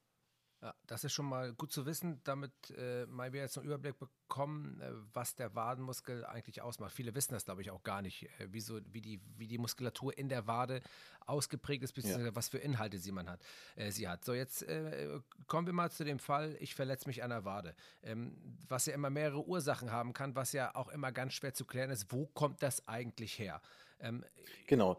Ja, 0.63 0.75
das 0.87 1.05
ist 1.05 1.15
schon 1.15 1.25
mal 1.25 1.55
gut 1.55 1.73
zu 1.73 1.87
wissen, 1.87 2.21
damit 2.25 2.53
äh, 2.77 3.07
mal 3.07 3.33
wir 3.33 3.41
jetzt 3.41 3.57
einen 3.57 3.67
Überblick 3.67 3.97
bekommen, 3.99 4.79
äh, 4.83 4.91
was 5.15 5.35
der 5.35 5.55
Wadenmuskel 5.55 6.27
eigentlich 6.27 6.61
ausmacht. 6.61 6.93
Viele 6.93 7.15
wissen 7.15 7.33
das, 7.33 7.47
glaube 7.47 7.63
ich, 7.63 7.71
auch 7.71 7.83
gar 7.83 8.03
nicht, 8.03 8.25
äh, 8.39 8.53
wie, 8.53 8.61
so, 8.61 8.79
wie, 8.93 9.01
die, 9.01 9.23
wie 9.39 9.47
die 9.47 9.57
Muskulatur 9.57 10.17
in 10.19 10.29
der 10.29 10.47
Wade 10.47 10.83
ausgeprägt 11.27 11.83
ist, 11.83 11.93
beziehungsweise 11.93 12.29
ja. 12.29 12.37
was 12.37 12.51
für 12.51 12.59
Inhalte 12.59 12.99
sie 12.99 13.11
man 13.11 13.31
hat, 13.31 13.41
äh, 13.77 13.91
sie 13.91 14.07
hat. 14.07 14.23
So, 14.23 14.35
jetzt 14.35 14.63
äh, 14.65 15.21
kommen 15.47 15.67
wir 15.67 15.73
mal 15.73 15.91
zu 15.91 16.05
dem 16.05 16.19
Fall, 16.19 16.55
ich 16.61 16.75
verletze 16.75 17.09
mich 17.09 17.23
an 17.23 17.31
der 17.31 17.47
Wade. 17.47 17.75
Ähm, 18.03 18.37
was 18.69 18.85
ja 18.85 18.93
immer 18.93 19.09
mehrere 19.09 19.47
Ursachen 19.47 19.91
haben 19.91 20.13
kann, 20.13 20.35
was 20.35 20.53
ja 20.53 20.75
auch 20.75 20.89
immer 20.89 21.11
ganz 21.11 21.33
schwer 21.33 21.55
zu 21.55 21.65
klären 21.65 21.89
ist, 21.89 22.13
wo 22.13 22.27
kommt 22.27 22.63
das 22.63 22.87
eigentlich 22.87 23.39
her? 23.39 23.63
Ähm, 24.01 24.25
genau. 24.67 24.99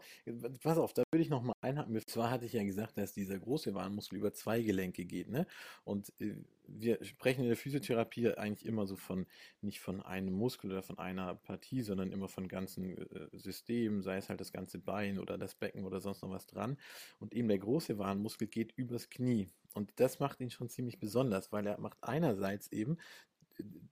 Pass 0.62 0.78
auf, 0.78 0.92
da 0.92 1.02
würde 1.12 1.22
ich 1.22 1.30
noch 1.30 1.42
mal 1.42 1.54
einhaken. 1.60 2.00
Zwar 2.06 2.30
hatte 2.30 2.44
ich 2.44 2.52
ja 2.52 2.62
gesagt, 2.62 2.96
dass 2.98 3.12
dieser 3.12 3.38
große 3.38 3.74
Warnmuskel 3.74 4.18
über 4.18 4.32
zwei 4.32 4.62
Gelenke 4.62 5.04
geht, 5.04 5.28
ne? 5.28 5.46
Und 5.84 6.12
äh, 6.20 6.36
wir 6.66 7.04
sprechen 7.04 7.42
in 7.42 7.48
der 7.48 7.56
Physiotherapie 7.56 8.28
eigentlich 8.34 8.66
immer 8.66 8.86
so 8.86 8.96
von, 8.96 9.26
nicht 9.60 9.80
von 9.80 10.00
einem 10.00 10.32
Muskel 10.32 10.70
oder 10.70 10.82
von 10.82 10.98
einer 10.98 11.34
Partie, 11.34 11.82
sondern 11.82 12.12
immer 12.12 12.28
von 12.28 12.48
ganzen 12.48 12.96
äh, 12.96 13.28
Systemen, 13.32 14.02
sei 14.02 14.16
es 14.16 14.28
halt 14.28 14.40
das 14.40 14.52
ganze 14.52 14.78
Bein 14.78 15.18
oder 15.18 15.38
das 15.38 15.54
Becken 15.54 15.84
oder 15.84 16.00
sonst 16.00 16.22
noch 16.22 16.30
was 16.30 16.46
dran. 16.46 16.78
Und 17.18 17.34
eben 17.34 17.48
der 17.48 17.58
große 17.58 17.98
Warnmuskel 17.98 18.48
geht 18.48 18.72
übers 18.76 19.10
Knie. 19.10 19.50
Und 19.74 19.90
das 19.96 20.18
macht 20.20 20.40
ihn 20.40 20.50
schon 20.50 20.68
ziemlich 20.68 20.98
besonders, 20.98 21.50
weil 21.50 21.66
er 21.66 21.80
macht 21.80 21.98
einerseits 22.02 22.70
eben 22.72 22.98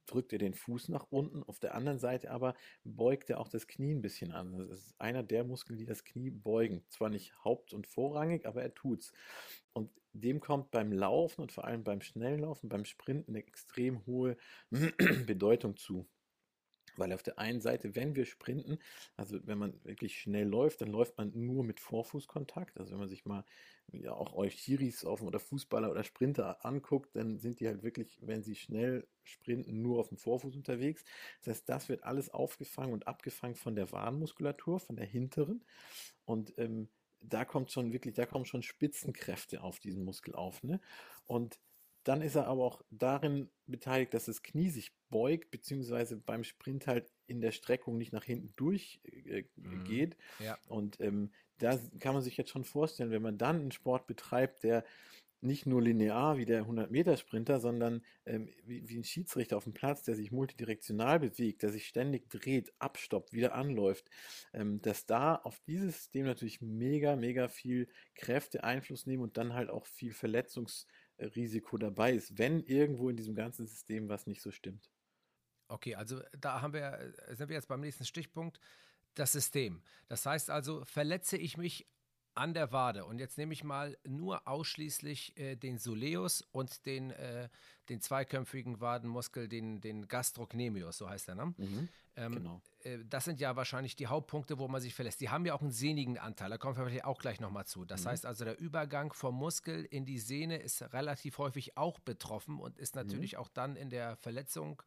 drückt 0.06 0.32
er 0.32 0.38
den 0.38 0.54
Fuß 0.54 0.88
nach 0.88 1.06
unten, 1.10 1.42
auf 1.42 1.58
der 1.58 1.74
anderen 1.74 1.98
Seite 1.98 2.30
aber 2.30 2.54
beugt 2.84 3.30
er 3.30 3.40
auch 3.40 3.48
das 3.48 3.66
Knie 3.66 3.94
ein 3.94 4.02
bisschen 4.02 4.32
an. 4.32 4.68
Das 4.68 4.80
ist 4.80 5.00
einer 5.00 5.22
der 5.22 5.44
Muskeln, 5.44 5.78
die 5.78 5.86
das 5.86 6.04
Knie 6.04 6.30
beugen. 6.30 6.84
Zwar 6.88 7.10
nicht 7.10 7.32
haupt- 7.44 7.72
und 7.72 7.86
vorrangig, 7.86 8.46
aber 8.46 8.62
er 8.62 8.74
tut's. 8.74 9.12
Und 9.72 9.90
dem 10.12 10.40
kommt 10.40 10.70
beim 10.70 10.92
Laufen 10.92 11.42
und 11.42 11.52
vor 11.52 11.64
allem 11.64 11.84
beim 11.84 12.00
Schnelllaufen, 12.00 12.68
beim 12.68 12.84
Sprinten 12.84 13.32
eine 13.32 13.38
extrem 13.38 14.04
hohe 14.06 14.36
Bedeutung 15.26 15.76
zu. 15.76 16.08
Weil 16.96 17.12
auf 17.12 17.22
der 17.22 17.38
einen 17.38 17.60
Seite, 17.60 17.94
wenn 17.94 18.14
wir 18.14 18.26
sprinten, 18.26 18.78
also 19.16 19.38
wenn 19.46 19.58
man 19.58 19.84
wirklich 19.84 20.18
schnell 20.18 20.46
läuft, 20.46 20.80
dann 20.80 20.90
läuft 20.90 21.18
man 21.18 21.32
nur 21.34 21.64
mit 21.64 21.80
Vorfußkontakt. 21.80 22.78
Also 22.78 22.92
wenn 22.92 23.00
man 23.00 23.08
sich 23.08 23.24
mal 23.24 23.44
ja 23.92 24.12
auch 24.12 24.34
euch 24.34 24.56
Chiris 24.56 25.04
auf 25.04 25.22
oder 25.22 25.40
Fußballer 25.40 25.90
oder 25.90 26.04
Sprinter 26.04 26.64
anguckt, 26.64 27.16
dann 27.16 27.38
sind 27.38 27.60
die 27.60 27.66
halt 27.66 27.82
wirklich, 27.82 28.18
wenn 28.22 28.42
sie 28.42 28.54
schnell 28.54 29.06
sprinten, 29.24 29.82
nur 29.82 30.00
auf 30.00 30.08
dem 30.08 30.18
Vorfuß 30.18 30.56
unterwegs. 30.56 31.04
Das 31.42 31.56
heißt, 31.56 31.68
das 31.68 31.88
wird 31.88 32.04
alles 32.04 32.30
aufgefangen 32.30 32.92
und 32.92 33.06
abgefangen 33.06 33.56
von 33.56 33.74
der 33.74 33.90
Wadenmuskulatur, 33.92 34.80
von 34.80 34.96
der 34.96 35.06
hinteren. 35.06 35.64
Und 36.24 36.54
ähm, 36.58 36.88
da 37.20 37.44
kommt 37.44 37.70
schon 37.70 37.92
wirklich, 37.92 38.14
da 38.14 38.26
kommen 38.26 38.46
schon 38.46 38.62
Spitzenkräfte 38.62 39.62
auf 39.62 39.78
diesen 39.78 40.04
Muskel 40.04 40.34
auf. 40.34 40.62
Ne? 40.62 40.80
Und 41.26 41.58
dann 42.04 42.22
ist 42.22 42.34
er 42.34 42.46
aber 42.46 42.64
auch 42.64 42.82
darin 42.90 43.50
beteiligt, 43.66 44.14
dass 44.14 44.26
das 44.26 44.42
Knie 44.42 44.70
sich 44.70 44.92
beugt, 45.10 45.50
beziehungsweise 45.50 46.16
beim 46.16 46.44
Sprint 46.44 46.86
halt 46.86 47.12
in 47.26 47.40
der 47.40 47.52
Streckung 47.52 47.98
nicht 47.98 48.12
nach 48.12 48.24
hinten 48.24 48.54
durchgeht. 48.56 49.04
Äh, 49.24 49.44
mhm. 49.56 50.44
ja. 50.44 50.58
Und 50.68 51.00
ähm, 51.00 51.30
da 51.58 51.78
kann 51.98 52.14
man 52.14 52.22
sich 52.22 52.36
jetzt 52.36 52.50
schon 52.50 52.64
vorstellen, 52.64 53.10
wenn 53.10 53.22
man 53.22 53.38
dann 53.38 53.60
einen 53.60 53.72
Sport 53.72 54.06
betreibt, 54.06 54.64
der 54.64 54.84
nicht 55.42 55.66
nur 55.66 55.80
linear 55.80 56.36
wie 56.36 56.44
der 56.44 56.66
100-Meter-Sprinter, 56.66 57.60
sondern 57.60 58.02
ähm, 58.26 58.50
wie, 58.64 58.88
wie, 58.88 58.98
ein 58.98 59.04
Schiedsrichter 59.04 59.56
auf 59.56 59.64
dem 59.64 59.72
Platz, 59.72 60.02
der 60.02 60.14
sich 60.14 60.32
multidirektional 60.32 61.18
bewegt, 61.18 61.62
der 61.62 61.70
sich 61.70 61.86
ständig 61.86 62.28
dreht, 62.28 62.72
abstoppt, 62.78 63.32
wieder 63.32 63.54
anläuft, 63.54 64.10
ähm, 64.52 64.82
dass 64.82 65.06
da 65.06 65.36
auf 65.36 65.58
dieses 65.66 65.96
System 65.96 66.26
natürlich 66.26 66.60
mega, 66.60 67.16
mega 67.16 67.48
viel 67.48 67.88
Kräfte 68.14 68.64
Einfluss 68.64 69.06
nehmen 69.06 69.22
und 69.22 69.38
dann 69.38 69.54
halt 69.54 69.70
auch 69.70 69.86
viel 69.86 70.12
Verletzungsrisiko 71.20 71.76
dabei 71.78 72.12
ist, 72.12 72.38
wenn 72.38 72.60
irgendwo 72.60 73.10
in 73.10 73.16
diesem 73.16 73.34
ganzen 73.34 73.66
System 73.66 74.08
was 74.08 74.26
nicht 74.26 74.40
so 74.40 74.50
stimmt. 74.50 74.90
Okay, 75.68 75.94
also 75.94 76.20
da 76.38 76.62
haben 76.62 76.72
wir, 76.72 77.14
äh, 77.28 77.34
sind 77.36 77.48
wir 77.48 77.56
jetzt 77.56 77.68
beim 77.68 77.80
nächsten 77.80 78.04
Stichpunkt, 78.04 78.58
das 79.14 79.32
System. 79.32 79.82
Das 80.08 80.24
heißt 80.26 80.50
also, 80.50 80.84
verletze 80.84 81.36
ich 81.36 81.56
mich 81.56 81.86
an 82.34 82.54
der 82.54 82.72
Wade. 82.72 83.04
Und 83.04 83.18
jetzt 83.18 83.38
nehme 83.38 83.52
ich 83.52 83.64
mal 83.64 83.96
nur 84.06 84.46
ausschließlich 84.46 85.36
äh, 85.36 85.56
den 85.56 85.78
Soleus 85.78 86.42
und 86.52 86.86
den, 86.86 87.10
äh, 87.10 87.48
den 87.88 88.00
zweiköpfigen 88.00 88.80
Wadenmuskel, 88.80 89.48
den, 89.48 89.80
den 89.80 90.08
Gastrocnemius, 90.08 90.98
so 90.98 91.08
heißt 91.08 91.28
er, 91.28 91.34
ne? 91.34 91.54
Mhm, 91.56 91.88
ähm, 92.16 92.32
genau. 92.32 92.62
Äh, 92.82 92.98
das 93.08 93.24
sind 93.24 93.40
ja 93.40 93.56
wahrscheinlich 93.56 93.96
die 93.96 94.06
Hauptpunkte, 94.06 94.58
wo 94.58 94.68
man 94.68 94.80
sich 94.80 94.94
verlässt. 94.94 95.20
Die 95.20 95.28
haben 95.28 95.46
ja 95.46 95.54
auch 95.54 95.62
einen 95.62 95.70
sehnigen 95.70 96.18
Anteil, 96.18 96.50
da 96.50 96.58
kommen 96.58 96.76
wir 96.76 96.84
vielleicht 96.86 97.04
auch 97.04 97.18
gleich 97.18 97.40
nochmal 97.40 97.66
zu. 97.66 97.84
Das 97.84 98.04
mhm. 98.04 98.08
heißt 98.08 98.26
also, 98.26 98.44
der 98.44 98.58
Übergang 98.58 99.12
vom 99.12 99.34
Muskel 99.34 99.84
in 99.84 100.04
die 100.04 100.18
Sehne 100.18 100.56
ist 100.58 100.82
relativ 100.92 101.38
häufig 101.38 101.76
auch 101.76 101.98
betroffen 101.98 102.58
und 102.60 102.78
ist 102.78 102.94
mhm. 102.94 103.02
natürlich 103.02 103.32
mhm. 103.32 103.38
auch 103.38 103.48
dann 103.48 103.76
in 103.76 103.90
der 103.90 104.16
Verletzung 104.16 104.82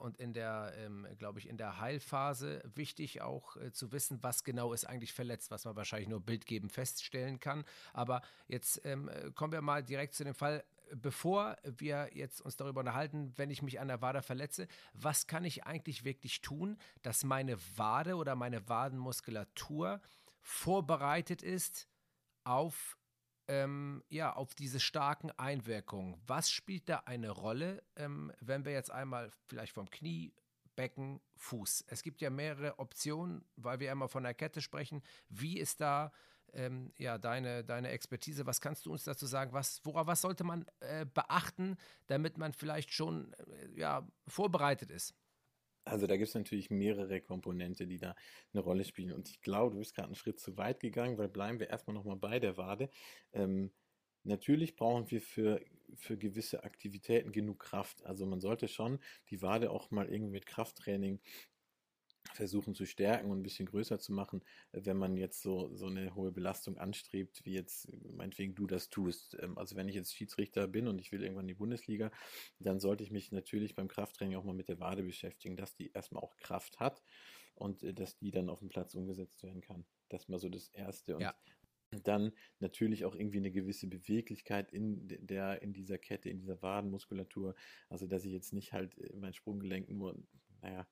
und 0.00 0.18
in 0.18 0.32
der, 0.32 0.72
ähm, 0.76 1.06
glaube 1.18 1.38
ich, 1.38 1.48
in 1.48 1.56
der 1.56 1.80
Heilphase 1.80 2.62
wichtig 2.74 3.22
auch 3.22 3.56
äh, 3.56 3.72
zu 3.72 3.92
wissen, 3.92 4.22
was 4.22 4.44
genau 4.44 4.72
ist 4.72 4.84
eigentlich 4.84 5.12
verletzt, 5.12 5.50
was 5.50 5.64
man 5.64 5.76
wahrscheinlich 5.76 6.08
nur 6.08 6.20
bildgebend 6.20 6.72
feststellen 6.72 7.40
kann. 7.40 7.64
Aber 7.92 8.22
jetzt 8.48 8.84
ähm, 8.84 9.10
kommen 9.34 9.52
wir 9.52 9.62
mal 9.62 9.82
direkt 9.82 10.14
zu 10.14 10.24
dem 10.24 10.34
Fall, 10.34 10.64
bevor 10.94 11.56
wir 11.64 12.10
jetzt 12.12 12.40
uns 12.40 12.56
darüber 12.56 12.80
unterhalten, 12.80 13.32
wenn 13.36 13.50
ich 13.50 13.62
mich 13.62 13.80
an 13.80 13.88
der 13.88 14.02
Wade 14.02 14.22
verletze, 14.22 14.68
was 14.92 15.26
kann 15.26 15.44
ich 15.44 15.64
eigentlich 15.64 16.04
wirklich 16.04 16.40
tun, 16.40 16.78
dass 17.02 17.24
meine 17.24 17.56
Wade 17.76 18.16
oder 18.16 18.34
meine 18.34 18.68
Wadenmuskulatur 18.68 20.00
vorbereitet 20.40 21.42
ist 21.42 21.88
auf 22.44 22.96
ähm, 23.48 24.02
ja, 24.08 24.32
auf 24.32 24.54
diese 24.54 24.80
starken 24.80 25.30
Einwirkungen. 25.32 26.16
Was 26.26 26.50
spielt 26.50 26.88
da 26.88 27.02
eine 27.06 27.30
Rolle, 27.30 27.82
ähm, 27.96 28.32
wenn 28.40 28.64
wir 28.64 28.72
jetzt 28.72 28.90
einmal 28.90 29.30
vielleicht 29.46 29.72
vom 29.72 29.90
Knie, 29.90 30.32
Becken, 30.76 31.20
Fuß. 31.36 31.84
Es 31.86 32.02
gibt 32.02 32.20
ja 32.20 32.30
mehrere 32.30 32.78
Optionen, 32.78 33.44
weil 33.56 33.80
wir 33.80 33.92
immer 33.92 34.08
von 34.08 34.24
der 34.24 34.34
Kette 34.34 34.60
sprechen. 34.60 35.02
Wie 35.28 35.58
ist 35.58 35.80
da 35.80 36.12
ähm, 36.52 36.92
ja, 36.98 37.18
deine, 37.18 37.64
deine 37.64 37.90
Expertise? 37.90 38.46
Was 38.46 38.60
kannst 38.60 38.86
du 38.86 38.92
uns 38.92 39.04
dazu 39.04 39.26
sagen? 39.26 39.52
Was, 39.52 39.80
worauf, 39.84 40.06
was 40.06 40.20
sollte 40.20 40.44
man 40.44 40.66
äh, 40.80 41.06
beachten, 41.06 41.76
damit 42.06 42.38
man 42.38 42.52
vielleicht 42.52 42.92
schon 42.92 43.32
äh, 43.34 43.80
ja, 43.80 44.06
vorbereitet 44.26 44.90
ist? 44.90 45.14
Also 45.84 46.06
da 46.06 46.16
gibt 46.16 46.28
es 46.28 46.34
natürlich 46.34 46.70
mehrere 46.70 47.20
Komponente, 47.20 47.86
die 47.86 47.98
da 47.98 48.14
eine 48.52 48.62
Rolle 48.62 48.84
spielen. 48.84 49.12
Und 49.12 49.28
ich 49.28 49.40
glaube, 49.42 49.72
du 49.72 49.78
bist 49.78 49.94
gerade 49.94 50.06
einen 50.06 50.14
Schritt 50.14 50.40
zu 50.40 50.56
weit 50.56 50.80
gegangen, 50.80 51.18
weil 51.18 51.28
bleiben 51.28 51.60
wir 51.60 51.68
erstmal 51.68 51.94
nochmal 51.94 52.16
bei 52.16 52.40
der 52.40 52.56
Wade. 52.56 52.88
Ähm, 53.32 53.70
natürlich 54.22 54.76
brauchen 54.76 55.10
wir 55.10 55.20
für, 55.20 55.60
für 55.94 56.16
gewisse 56.16 56.64
Aktivitäten 56.64 57.32
genug 57.32 57.58
Kraft. 57.60 58.04
Also 58.04 58.24
man 58.24 58.40
sollte 58.40 58.66
schon 58.68 58.98
die 59.30 59.42
Wade 59.42 59.70
auch 59.70 59.90
mal 59.90 60.08
irgendwie 60.08 60.32
mit 60.32 60.46
Krafttraining 60.46 61.20
versuchen 62.32 62.74
zu 62.74 62.86
stärken 62.86 63.30
und 63.30 63.40
ein 63.40 63.42
bisschen 63.42 63.66
größer 63.66 63.98
zu 63.98 64.12
machen, 64.12 64.42
wenn 64.72 64.96
man 64.96 65.16
jetzt 65.16 65.42
so, 65.42 65.74
so 65.74 65.86
eine 65.86 66.14
hohe 66.14 66.32
Belastung 66.32 66.78
anstrebt, 66.78 67.44
wie 67.44 67.52
jetzt 67.52 67.88
meinetwegen 68.12 68.54
du 68.54 68.66
das 68.66 68.90
tust. 68.90 69.36
Ähm, 69.40 69.58
also 69.58 69.76
wenn 69.76 69.88
ich 69.88 69.94
jetzt 69.94 70.14
Schiedsrichter 70.14 70.66
bin 70.66 70.88
und 70.88 70.98
ich 71.00 71.12
will 71.12 71.22
irgendwann 71.22 71.44
in 71.44 71.48
die 71.48 71.54
Bundesliga, 71.54 72.10
dann 72.58 72.80
sollte 72.80 73.04
ich 73.04 73.10
mich 73.10 73.32
natürlich 73.32 73.74
beim 73.74 73.88
Krafttraining 73.88 74.36
auch 74.36 74.44
mal 74.44 74.54
mit 74.54 74.68
der 74.68 74.80
Wade 74.80 75.02
beschäftigen, 75.02 75.56
dass 75.56 75.74
die 75.74 75.92
erstmal 75.92 76.22
auch 76.22 76.36
Kraft 76.36 76.80
hat 76.80 77.02
und 77.54 77.82
äh, 77.82 77.92
dass 77.92 78.16
die 78.16 78.30
dann 78.30 78.48
auf 78.48 78.60
dem 78.60 78.68
Platz 78.68 78.94
umgesetzt 78.94 79.42
werden 79.42 79.60
kann. 79.60 79.84
Das 80.08 80.22
ist 80.22 80.28
mal 80.28 80.38
so 80.38 80.48
das 80.48 80.68
Erste. 80.68 81.16
Und 81.16 81.22
ja. 81.22 81.34
dann 82.02 82.32
natürlich 82.58 83.04
auch 83.04 83.14
irgendwie 83.14 83.38
eine 83.38 83.52
gewisse 83.52 83.86
Beweglichkeit 83.86 84.72
in 84.72 85.06
der, 85.06 85.62
in 85.62 85.72
dieser 85.72 85.98
Kette, 85.98 86.30
in 86.30 86.38
dieser 86.38 86.60
Wadenmuskulatur. 86.62 87.54
Also 87.88 88.06
dass 88.06 88.24
ich 88.24 88.32
jetzt 88.32 88.52
nicht 88.52 88.72
halt 88.72 88.98
äh, 88.98 89.14
mein 89.14 89.34
Sprunggelenk 89.34 89.88
nur, 89.90 90.18
naja, 90.62 90.86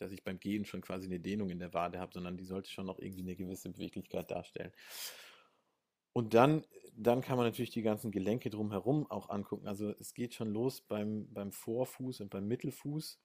dass 0.00 0.12
ich 0.12 0.24
beim 0.24 0.40
Gehen 0.40 0.64
schon 0.64 0.80
quasi 0.80 1.06
eine 1.06 1.20
Dehnung 1.20 1.50
in 1.50 1.58
der 1.58 1.74
Wade 1.74 1.98
habe, 1.98 2.12
sondern 2.12 2.36
die 2.36 2.44
sollte 2.44 2.70
schon 2.70 2.86
noch 2.86 2.98
irgendwie 2.98 3.22
eine 3.22 3.36
gewisse 3.36 3.70
Beweglichkeit 3.70 4.30
darstellen. 4.30 4.72
Und 6.12 6.34
dann, 6.34 6.64
dann 6.96 7.20
kann 7.20 7.36
man 7.36 7.46
natürlich 7.46 7.70
die 7.70 7.82
ganzen 7.82 8.10
Gelenke 8.10 8.50
drumherum 8.50 9.08
auch 9.10 9.28
angucken. 9.28 9.68
Also 9.68 9.94
es 10.00 10.14
geht 10.14 10.34
schon 10.34 10.50
los 10.50 10.80
beim, 10.80 11.32
beim 11.32 11.52
Vorfuß 11.52 12.20
und 12.20 12.30
beim 12.30 12.48
Mittelfuß. 12.48 13.20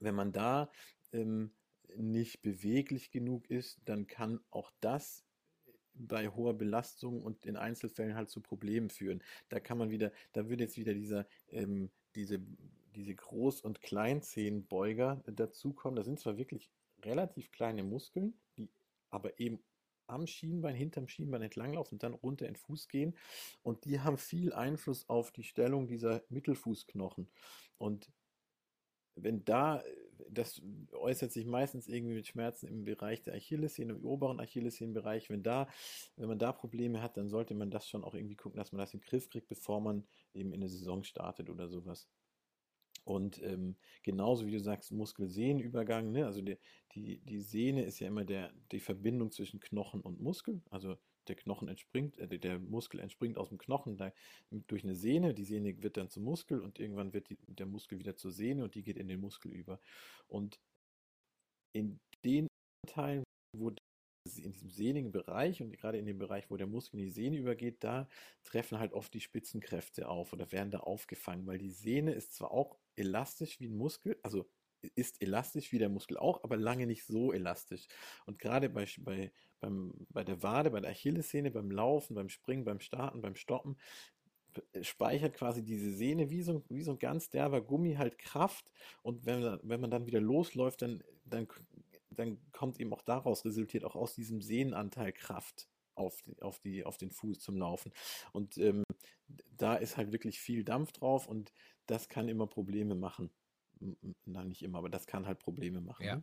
Wenn 0.00 0.14
man 0.14 0.32
da 0.32 0.70
ähm, 1.12 1.52
nicht 1.96 2.42
beweglich 2.42 3.10
genug 3.10 3.50
ist, 3.50 3.80
dann 3.84 4.06
kann 4.06 4.40
auch 4.50 4.70
das 4.80 5.24
bei 5.94 6.28
hoher 6.28 6.54
Belastung 6.54 7.22
und 7.22 7.46
in 7.46 7.56
Einzelfällen 7.56 8.16
halt 8.16 8.28
zu 8.28 8.40
Problemen 8.40 8.90
führen. 8.90 9.22
Da 9.48 9.60
kann 9.60 9.78
man 9.78 9.90
wieder, 9.90 10.12
da 10.32 10.48
würde 10.48 10.64
jetzt 10.64 10.76
wieder 10.76 10.94
dieser, 10.94 11.26
ähm, 11.48 11.90
diese 12.14 12.40
diese 12.94 13.12
Groß- 13.12 13.62
und 13.62 13.80
Kleinzehenbeuger 13.80 15.22
dazukommen. 15.26 15.96
Das 15.96 16.06
sind 16.06 16.20
zwar 16.20 16.36
wirklich 16.36 16.70
relativ 17.02 17.50
kleine 17.50 17.82
Muskeln, 17.82 18.34
die 18.56 18.70
aber 19.10 19.38
eben 19.38 19.60
am 20.06 20.26
Schienbein, 20.26 20.74
hinterm 20.74 21.08
Schienbein 21.08 21.42
entlanglaufen 21.42 21.96
und 21.96 22.02
dann 22.02 22.14
runter 22.14 22.46
in 22.46 22.54
den 22.54 22.60
Fuß 22.60 22.88
gehen. 22.88 23.16
Und 23.62 23.84
die 23.84 24.00
haben 24.00 24.18
viel 24.18 24.52
Einfluss 24.52 25.08
auf 25.08 25.30
die 25.32 25.44
Stellung 25.44 25.86
dieser 25.86 26.22
Mittelfußknochen. 26.28 27.28
Und 27.78 28.10
wenn 29.16 29.44
da, 29.44 29.82
das 30.28 30.60
äußert 30.92 31.32
sich 31.32 31.46
meistens 31.46 31.88
irgendwie 31.88 32.14
mit 32.14 32.26
Schmerzen 32.26 32.66
im 32.66 32.84
Bereich 32.84 33.22
der 33.22 33.34
Achillessehne, 33.34 33.92
im 33.92 34.04
oberen 34.04 34.40
Achillessehnenbereich. 34.40 35.30
Wenn 35.30 35.42
da, 35.42 35.68
wenn 36.16 36.28
man 36.28 36.38
da 36.38 36.52
Probleme 36.52 37.00
hat, 37.00 37.16
dann 37.16 37.28
sollte 37.28 37.54
man 37.54 37.70
das 37.70 37.88
schon 37.88 38.04
auch 38.04 38.14
irgendwie 38.14 38.36
gucken, 38.36 38.58
dass 38.58 38.72
man 38.72 38.80
das 38.80 38.92
in 38.92 39.00
den 39.00 39.06
Griff 39.06 39.28
kriegt, 39.30 39.48
bevor 39.48 39.80
man 39.80 40.04
eben 40.32 40.52
in 40.52 40.60
eine 40.60 40.68
Saison 40.68 41.04
startet 41.04 41.48
oder 41.48 41.68
sowas. 41.68 42.08
Und 43.04 43.42
ähm, 43.42 43.76
genauso 44.02 44.46
wie 44.46 44.52
du 44.52 44.60
sagst, 44.60 44.90
Muskel-Sehnen-Übergang, 44.92 46.10
ne? 46.10 46.24
also 46.24 46.40
die, 46.40 46.56
die, 46.94 47.18
die 47.18 47.40
Sehne 47.40 47.84
ist 47.84 48.00
ja 48.00 48.08
immer 48.08 48.24
der, 48.24 48.52
die 48.72 48.80
Verbindung 48.80 49.30
zwischen 49.30 49.60
Knochen 49.60 50.00
und 50.00 50.20
Muskel. 50.20 50.62
Also 50.70 50.96
der 51.28 51.36
Knochen 51.36 51.68
entspringt, 51.68 52.18
äh, 52.18 52.38
der 52.38 52.58
Muskel 52.58 53.00
entspringt 53.00 53.36
aus 53.38 53.48
dem 53.50 53.58
Knochen 53.58 53.96
da, 53.96 54.12
durch 54.50 54.84
eine 54.84 54.94
Sehne, 54.94 55.34
die 55.34 55.44
Sehne 55.44 55.82
wird 55.82 55.96
dann 55.96 56.08
zum 56.08 56.24
Muskel 56.24 56.60
und 56.60 56.78
irgendwann 56.78 57.12
wird 57.12 57.28
die, 57.28 57.36
der 57.46 57.66
Muskel 57.66 57.98
wieder 57.98 58.16
zur 58.16 58.30
Sehne 58.30 58.64
und 58.64 58.74
die 58.74 58.82
geht 58.82 58.96
in 58.96 59.08
den 59.08 59.20
Muskel 59.20 59.52
über. 59.52 59.80
Und 60.26 60.58
in 61.72 62.00
den 62.24 62.46
Teilen, 62.86 63.24
wo 63.56 63.70
in 64.24 64.52
diesem 64.52 64.70
sehnigen 64.70 65.12
Bereich 65.12 65.60
und 65.60 65.72
gerade 65.72 65.98
in 65.98 66.06
dem 66.06 66.18
Bereich, 66.18 66.50
wo 66.50 66.56
der 66.56 66.66
Muskel 66.66 66.98
in 66.98 67.06
die 67.06 67.12
Sehne 67.12 67.36
übergeht, 67.36 67.84
da 67.84 68.08
treffen 68.42 68.78
halt 68.78 68.92
oft 68.94 69.12
die 69.12 69.20
Spitzenkräfte 69.20 70.08
auf 70.08 70.32
oder 70.32 70.50
werden 70.50 70.70
da 70.70 70.80
aufgefangen, 70.80 71.46
weil 71.46 71.58
die 71.58 71.70
Sehne 71.70 72.12
ist 72.12 72.34
zwar 72.34 72.50
auch 72.50 72.78
elastisch 72.96 73.60
wie 73.60 73.66
ein 73.66 73.76
Muskel, 73.76 74.18
also 74.22 74.48
ist 74.94 75.22
elastisch 75.22 75.72
wie 75.72 75.78
der 75.78 75.88
Muskel 75.88 76.16
auch, 76.16 76.42
aber 76.42 76.56
lange 76.56 76.86
nicht 76.86 77.04
so 77.04 77.32
elastisch. 77.32 77.86
Und 78.26 78.38
gerade 78.38 78.68
bei, 78.68 78.86
bei, 78.98 79.30
beim, 79.60 79.92
bei 80.10 80.24
der 80.24 80.42
Wade, 80.42 80.70
bei 80.70 80.80
der 80.80 80.90
Achillessehne, 80.90 81.50
beim 81.50 81.70
Laufen, 81.70 82.14
beim 82.14 82.28
Springen, 82.28 82.64
beim 82.64 82.80
Starten, 82.80 83.22
beim 83.22 83.36
Stoppen, 83.36 83.76
speichert 84.82 85.34
quasi 85.34 85.64
diese 85.64 85.90
Sehne 85.90 86.30
wie 86.30 86.42
so, 86.42 86.62
wie 86.68 86.82
so 86.82 86.92
ein 86.92 86.98
ganz 86.98 87.28
derber 87.30 87.60
Gummi 87.60 87.94
halt 87.94 88.18
Kraft. 88.18 88.70
Und 89.02 89.26
wenn, 89.26 89.58
wenn 89.62 89.80
man 89.80 89.90
dann 89.90 90.06
wieder 90.06 90.20
losläuft, 90.20 90.82
dann, 90.82 91.02
dann 91.24 91.48
dann 92.18 92.38
kommt 92.52 92.80
eben 92.80 92.92
auch 92.92 93.02
daraus, 93.02 93.44
resultiert 93.44 93.84
auch 93.84 93.96
aus 93.96 94.14
diesem 94.14 94.40
Sehnenanteil 94.40 95.12
Kraft 95.12 95.68
auf, 95.94 96.22
die, 96.22 96.42
auf, 96.42 96.60
die, 96.60 96.84
auf 96.84 96.96
den 96.96 97.10
Fuß 97.10 97.40
zum 97.40 97.56
Laufen. 97.56 97.92
Und 98.32 98.58
ähm, 98.58 98.84
da 99.56 99.74
ist 99.76 99.96
halt 99.96 100.12
wirklich 100.12 100.40
viel 100.40 100.64
Dampf 100.64 100.92
drauf 100.92 101.28
und 101.28 101.52
das 101.86 102.08
kann 102.08 102.28
immer 102.28 102.46
Probleme 102.46 102.94
machen. 102.94 103.30
Nein, 104.24 104.48
nicht 104.48 104.62
immer, 104.62 104.78
aber 104.78 104.88
das 104.88 105.06
kann 105.06 105.26
halt 105.26 105.38
Probleme 105.38 105.80
machen. 105.80 106.06
Ja. 106.06 106.22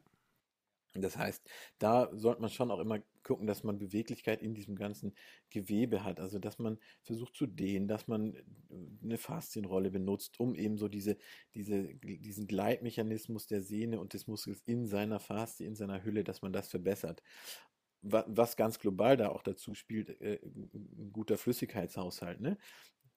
Das 0.94 1.18
heißt, 1.18 1.48
da 1.80 2.10
sollte 2.14 2.42
man 2.42 2.50
schon 2.50 2.70
auch 2.72 2.80
immer 2.80 3.00
gucken, 3.24 3.48
dass 3.48 3.64
man 3.64 3.78
Beweglichkeit 3.78 4.42
in 4.42 4.54
diesem 4.54 4.76
ganzen 4.76 5.14
Gewebe 5.50 6.04
hat. 6.04 6.20
Also, 6.20 6.40
dass 6.40 6.60
man 6.60 6.80
versucht 7.02 7.36
zu 7.36 7.48
dehnen, 7.48 7.88
dass 7.88 8.08
man 8.08 8.36
eine 9.04 9.18
Faszienrolle 9.18 9.92
benutzt, 9.92 10.40
um 10.40 10.56
eben 10.56 10.78
so 10.78 10.88
diese, 10.88 11.18
diese, 11.54 11.96
diesen 11.96 12.48
Gleitmechanismus 12.48 13.48
der 13.48 13.62
Sehne 13.62 14.00
und 14.00 14.14
des 14.14 14.28
Muskels 14.28 14.62
in 14.66 14.86
seiner 14.88 15.20
Faszie, 15.20 15.66
in 15.66 15.76
seiner 15.76 16.04
Hülle, 16.04 16.24
dass 16.24 16.42
man 16.42 16.52
das 16.52 16.68
verbessert. 16.68 17.22
Was 18.04 18.58
ganz 18.58 18.80
global 18.80 19.16
da 19.16 19.30
auch 19.30 19.44
dazu 19.44 19.76
spielt, 19.76 20.20
äh, 20.22 20.40
ein 20.44 21.12
guter 21.14 21.38
Flüssigkeitshaushalt. 21.38 22.42
Ne? 22.42 22.58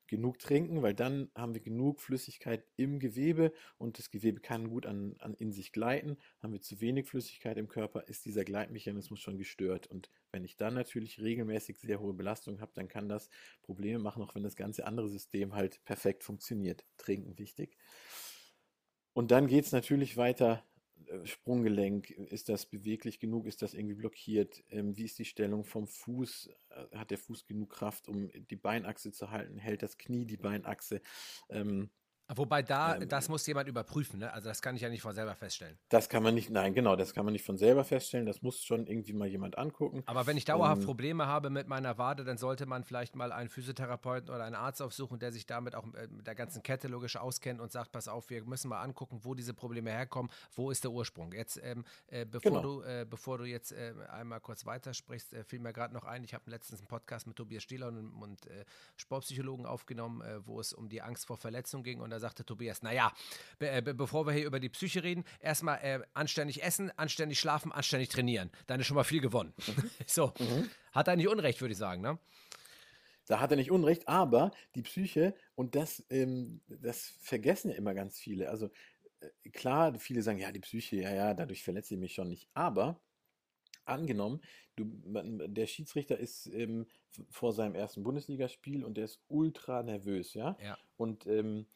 Genug 0.07 0.39
trinken, 0.39 0.83
weil 0.83 0.95
dann 0.95 1.31
haben 1.35 1.55
wir 1.55 1.61
genug 1.61 2.01
Flüssigkeit 2.01 2.65
im 2.77 2.99
Gewebe 2.99 3.53
und 3.79 3.99
das 3.99 4.11
Gewebe 4.11 4.41
kann 4.41 4.69
gut 4.69 4.87
an, 4.87 5.17
an 5.19 5.35
in 5.35 5.53
sich 5.53 5.73
gleiten. 5.73 6.17
Haben 6.43 6.53
wir 6.53 6.61
zu 6.61 6.81
wenig 6.81 7.07
Flüssigkeit 7.07 7.57
im 7.57 7.69
Körper, 7.69 8.07
ist 8.09 8.25
dieser 8.25 8.45
Gleitmechanismus 8.45 9.21
schon 9.21 9.39
gestört. 9.39 9.87
Und 9.87 10.11
wenn 10.31 10.45
ich 10.45 10.57
dann 10.57 10.75
natürlich 10.75 11.21
regelmäßig 11.21 11.79
sehr 11.79 12.01
hohe 12.01 12.15
Belastung 12.15 12.61
habe, 12.61 12.73
dann 12.75 12.89
kann 12.89 13.09
das 13.09 13.31
Probleme 13.63 13.99
machen, 13.99 14.23
auch 14.23 14.35
wenn 14.35 14.43
das 14.43 14.57
ganze 14.57 14.87
andere 14.87 15.09
System 15.09 15.55
halt 15.55 15.85
perfekt 15.85 16.25
funktioniert. 16.25 16.85
Trinken 16.97 17.39
wichtig. 17.39 17.77
Und 19.13 19.31
dann 19.31 19.47
geht 19.47 19.65
es 19.65 19.73
natürlich 19.73 20.17
weiter 20.17 20.65
Sprunggelenk, 21.25 22.11
ist 22.11 22.49
das 22.49 22.67
beweglich 22.67 23.19
genug, 23.19 23.47
ist 23.47 23.63
das 23.63 23.75
irgendwie 23.75 23.95
blockiert, 23.95 24.65
ähm, 24.71 24.97
wie 24.97 25.05
ist 25.05 25.19
die 25.19 25.25
Stellung 25.25 25.65
vom 25.65 25.87
Fuß, 25.87 26.51
äh, 26.71 26.97
hat 26.97 27.11
der 27.11 27.19
Fuß 27.19 27.47
genug 27.47 27.71
Kraft, 27.71 28.09
um 28.09 28.31
die 28.33 28.57
Beinachse 28.57 29.13
zu 29.13 29.31
halten, 29.31 29.59
hält 29.59 29.83
das 29.83 29.99
Knie 29.99 30.25
die 30.25 30.37
Beinachse, 30.37 31.01
ähm, 31.49 31.91
Wobei 32.35 32.63
da, 32.63 32.97
ähm, 32.97 33.09
das 33.09 33.29
muss 33.29 33.47
jemand 33.47 33.69
überprüfen, 33.69 34.19
ne? 34.21 34.33
Also 34.33 34.49
das 34.49 34.63
kann 34.63 34.75
ich 34.77 34.83
ja 34.83 34.89
nicht 34.89 35.03
von 35.03 35.15
selber 35.15 35.35
feststellen. 35.35 35.77
Das 35.91 36.09
kann 36.09 36.23
man 36.23 36.35
nicht, 36.35 36.49
nein, 36.49 36.73
genau, 36.73 36.97
das 36.97 37.13
kann 37.13 37.27
man 37.27 37.33
nicht 37.33 37.45
von 37.45 37.59
selber 37.59 37.85
feststellen. 37.85 38.25
Das 38.25 38.41
muss 38.41 38.65
schon 38.65 38.87
irgendwie 38.87 39.13
mal 39.13 39.29
jemand 39.29 39.59
angucken. 39.59 40.03
Aber 40.07 40.27
wenn 40.27 40.39
ich 40.39 40.47
dauerhaft 40.47 40.81
ähm, 40.81 40.87
Probleme 40.87 41.27
habe 41.27 41.51
mit 41.51 41.69
meiner 41.69 41.99
Wade, 41.99 42.25
dann 42.25 42.39
sollte 42.39 42.65
man 42.65 42.83
vielleicht 42.83 43.15
mal 43.15 43.31
einen 43.31 43.51
Physiotherapeuten 43.51 44.31
oder 44.35 44.45
einen 44.45 44.55
Arzt 44.55 44.81
aufsuchen, 44.81 45.19
der 45.19 45.33
sich 45.33 45.45
damit 45.45 45.75
auch 45.75 45.85
äh, 45.93 46.09
mit 46.09 46.27
der 46.27 46.35
ganzen 46.35 46.63
Kette 46.63 46.89
logisch 46.89 47.17
auskennt 47.17 47.61
und 47.61 47.71
sagt, 47.71 47.93
pass 47.93 48.09
auf, 48.09 48.31
wir 48.31 48.43
müssen 48.45 48.69
mal 48.69 48.81
angucken, 48.81 49.21
wo 49.23 49.35
diese 49.35 49.53
Probleme 49.53 49.91
herkommen, 49.91 50.33
wo 50.55 50.71
ist 50.71 50.83
der 50.83 50.93
Ursprung. 50.93 51.33
Jetzt, 51.35 51.61
ähm, 51.63 51.85
äh, 52.07 52.25
bevor, 52.25 52.53
genau. 52.53 52.63
du, 52.63 52.83
äh, 52.83 53.07
bevor 53.09 53.37
du 53.37 53.45
jetzt 53.45 53.73
äh, 53.73 53.93
einmal 54.09 54.41
kurz 54.41 54.65
weitersprichst, 54.65 55.35
äh, 55.35 55.45
fiel 55.45 55.59
mir 55.59 55.75
gerade 55.75 55.93
noch 55.93 56.05
ein, 56.05 56.25
ich 56.25 56.33
habe 56.33 56.51
letztens 56.51 56.81
einen 56.81 56.89
Podcast 56.89 57.27
mit 57.27 57.37
Tobias 57.37 57.63
Stieler 57.63 57.89
und, 57.89 58.15
und 58.15 58.47
äh, 58.47 58.65
Sportpsychologen 58.97 59.67
aufgenommen, 59.67 60.23
wo 60.47 60.59
es 60.59 60.73
um 60.73 60.89
die 60.89 61.03
Angst 61.03 61.27
vor 61.27 61.37
Verletzung 61.37 61.83
ging 61.83 62.01
und 62.01 62.14
da 62.15 62.21
sagte 62.21 62.45
Tobias, 62.45 62.83
naja, 62.83 63.13
be 63.59 63.69
äh, 63.69 63.83
be 63.83 63.93
bevor 63.93 64.25
wir 64.27 64.33
hier 64.33 64.47
über 64.47 64.61
die 64.61 64.69
Psyche 64.69 65.03
reden, 65.03 65.25
erstmal 65.41 65.79
äh, 65.83 66.01
anständig 66.15 66.63
essen, 66.63 66.93
anständig 66.97 67.41
schlafen, 67.41 67.73
anständig 67.73 68.09
trainieren. 68.09 68.51
Dann 68.69 68.79
ist 68.79 68.87
schon 68.87 68.95
mal 68.95 69.05
viel 69.05 69.21
gewonnen. 69.21 69.53
Mhm. 69.67 69.91
so. 70.07 70.33
Mhm. 70.39 70.71
Hat 70.93 71.09
er 71.09 71.17
nicht 71.17 71.29
Unrecht, 71.29 71.61
würde 71.61 71.73
ich 71.73 71.79
sagen, 71.79 72.03
ne? 72.03 72.19
Da 73.27 73.41
hat 73.41 73.51
er 73.51 73.57
nicht 73.57 73.71
Unrecht, 73.71 74.07
aber 74.07 74.53
die 74.75 74.83
Psyche, 74.83 75.35
und 75.57 75.75
das, 75.75 76.05
ähm, 76.11 76.61
das 76.69 77.15
vergessen 77.21 77.71
ja 77.71 77.77
immer 77.77 77.95
ganz 77.95 78.19
viele. 78.19 78.49
Also 78.49 78.71
äh, 79.21 79.51
klar, 79.51 79.99
viele 79.99 80.23
sagen, 80.23 80.39
ja, 80.39 80.53
die 80.53 80.61
Psyche, 80.61 80.97
ja, 80.97 81.13
ja, 81.13 81.35
dadurch 81.35 81.65
verletze 81.65 81.95
ich 81.95 82.01
mich 82.01 82.15
schon 82.15 82.29
nicht. 82.29 82.49
Aber 82.55 83.01
angenommen, 83.87 84.41
du, 84.77 84.85
der 84.85 85.67
Schiedsrichter 85.67 86.19
ist 86.19 86.47
ähm, 86.47 86.87
vor 87.31 87.53
seinem 87.53 87.75
ersten 87.75 88.03
Bundesligaspiel 88.03 88.85
und 88.85 88.97
der 88.97 89.05
ist 89.05 89.21
ultra 89.29 89.83
nervös, 89.83 90.35
ja. 90.35 90.57
ja. 90.63 90.79
Und 90.97 91.27
ähm, 91.27 91.67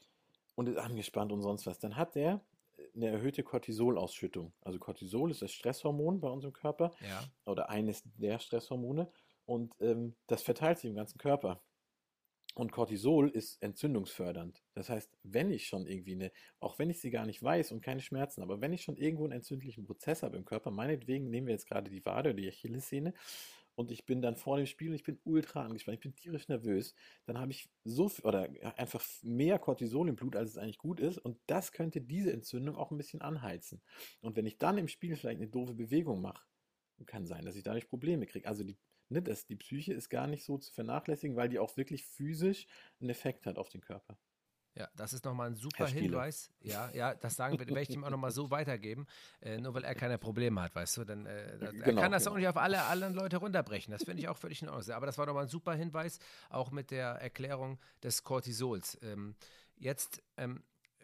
und 0.58 0.68
ist 0.68 0.76
angespannt 0.76 1.30
und 1.30 1.40
sonst 1.40 1.66
was, 1.66 1.78
dann 1.78 1.94
hat 1.94 2.16
der 2.16 2.44
eine 2.92 3.06
erhöhte 3.06 3.44
Cortisolausschüttung. 3.44 4.52
Also 4.60 4.80
Cortisol 4.80 5.30
ist 5.30 5.40
das 5.40 5.52
Stresshormon 5.52 6.20
bei 6.20 6.28
unserem 6.28 6.52
Körper 6.52 6.90
ja. 7.00 7.22
oder 7.44 7.70
eines 7.70 8.02
der 8.16 8.40
Stresshormone 8.40 9.08
und 9.46 9.72
ähm, 9.78 10.16
das 10.26 10.42
verteilt 10.42 10.78
sich 10.78 10.90
im 10.90 10.96
ganzen 10.96 11.18
Körper. 11.18 11.62
Und 12.56 12.72
Cortisol 12.72 13.28
ist 13.28 13.62
entzündungsfördernd. 13.62 14.60
Das 14.74 14.88
heißt, 14.88 15.16
wenn 15.22 15.52
ich 15.52 15.68
schon 15.68 15.86
irgendwie 15.86 16.14
eine, 16.14 16.32
auch 16.58 16.76
wenn 16.80 16.90
ich 16.90 17.00
sie 17.00 17.10
gar 17.10 17.24
nicht 17.24 17.40
weiß 17.40 17.70
und 17.70 17.80
keine 17.80 18.00
Schmerzen, 18.00 18.42
aber 18.42 18.60
wenn 18.60 18.72
ich 18.72 18.82
schon 18.82 18.96
irgendwo 18.96 19.22
einen 19.24 19.34
entzündlichen 19.34 19.84
Prozess 19.84 20.24
habe 20.24 20.36
im 20.36 20.44
Körper, 20.44 20.72
meinetwegen 20.72 21.30
nehmen 21.30 21.46
wir 21.46 21.54
jetzt 21.54 21.68
gerade 21.68 21.88
die 21.88 22.04
Wade 22.04 22.30
oder 22.30 22.40
die 22.40 22.48
Achillessehne 22.48 23.14
und 23.78 23.92
ich 23.92 24.06
bin 24.06 24.20
dann 24.20 24.34
vor 24.34 24.56
dem 24.56 24.66
Spiel 24.66 24.88
und 24.88 24.96
ich 24.96 25.04
bin 25.04 25.20
ultra 25.22 25.64
angespannt, 25.64 25.94
ich 25.94 26.02
bin 26.02 26.16
tierisch 26.16 26.48
nervös, 26.48 26.94
dann 27.26 27.38
habe 27.38 27.52
ich 27.52 27.70
so 27.84 28.08
viel 28.08 28.24
oder 28.24 28.48
einfach 28.76 29.04
mehr 29.22 29.60
Cortisol 29.60 30.08
im 30.08 30.16
Blut, 30.16 30.34
als 30.34 30.50
es 30.50 30.58
eigentlich 30.58 30.78
gut 30.78 30.98
ist 30.98 31.18
und 31.18 31.38
das 31.46 31.70
könnte 31.70 32.00
diese 32.00 32.32
Entzündung 32.32 32.74
auch 32.74 32.90
ein 32.90 32.96
bisschen 32.96 33.20
anheizen. 33.20 33.80
Und 34.20 34.36
wenn 34.36 34.46
ich 34.46 34.58
dann 34.58 34.78
im 34.78 34.88
Spiel 34.88 35.14
vielleicht 35.14 35.38
eine 35.40 35.48
doofe 35.48 35.74
Bewegung 35.74 36.20
mache, 36.20 36.44
kann 37.06 37.24
sein, 37.24 37.44
dass 37.44 37.54
ich 37.54 37.62
dadurch 37.62 37.88
Probleme 37.88 38.26
kriege. 38.26 38.48
Also 38.48 38.64
die, 38.64 38.76
ne, 39.10 39.22
das, 39.22 39.46
die 39.46 39.54
Psyche 39.54 39.94
ist 39.94 40.08
gar 40.08 40.26
nicht 40.26 40.44
so 40.44 40.58
zu 40.58 40.72
vernachlässigen, 40.72 41.36
weil 41.36 41.48
die 41.48 41.60
auch 41.60 41.76
wirklich 41.76 42.04
physisch 42.04 42.66
einen 43.00 43.10
Effekt 43.10 43.46
hat 43.46 43.58
auf 43.58 43.68
den 43.68 43.80
Körper. 43.80 44.18
Ja, 44.78 44.88
das 44.94 45.12
ist 45.12 45.24
nochmal 45.24 45.48
ein 45.48 45.56
super 45.56 45.88
Hinweis. 45.88 46.52
Ja, 46.60 46.88
ja, 46.92 47.12
das 47.12 47.34
sagen 47.34 47.58
wir, 47.58 47.66
werde 47.66 47.82
ich 47.82 47.90
ihm 47.90 48.04
auch 48.04 48.10
nochmal 48.10 48.30
so 48.30 48.52
weitergeben, 48.52 49.08
äh, 49.40 49.58
nur 49.58 49.74
weil 49.74 49.82
er 49.82 49.96
keine 49.96 50.18
Probleme 50.18 50.62
hat, 50.62 50.72
weißt 50.76 50.98
du. 50.98 51.04
Dann, 51.04 51.26
äh, 51.26 51.58
das, 51.58 51.72
genau, 51.72 51.84
er 51.84 51.94
kann 51.94 52.12
das 52.12 52.22
genau. 52.22 52.34
auch 52.34 52.38
nicht 52.38 52.48
auf 52.48 52.56
alle 52.56 52.84
anderen 52.84 53.14
Leute 53.14 53.38
runterbrechen. 53.38 53.90
Das 53.90 54.04
finde 54.04 54.22
ich 54.22 54.28
auch 54.28 54.36
völlig 54.36 54.62
in 54.62 54.68
Ordnung. 54.68 54.94
Aber 54.94 55.06
das 55.06 55.18
war 55.18 55.26
nochmal 55.26 55.44
ein 55.44 55.48
super 55.48 55.74
Hinweis, 55.74 56.20
auch 56.48 56.70
mit 56.70 56.92
der 56.92 57.08
Erklärung 57.08 57.80
des 58.04 58.22
Cortisols. 58.22 58.96
Ähm, 59.02 59.34
jetzt 59.76 60.22
ähm, 60.36 60.62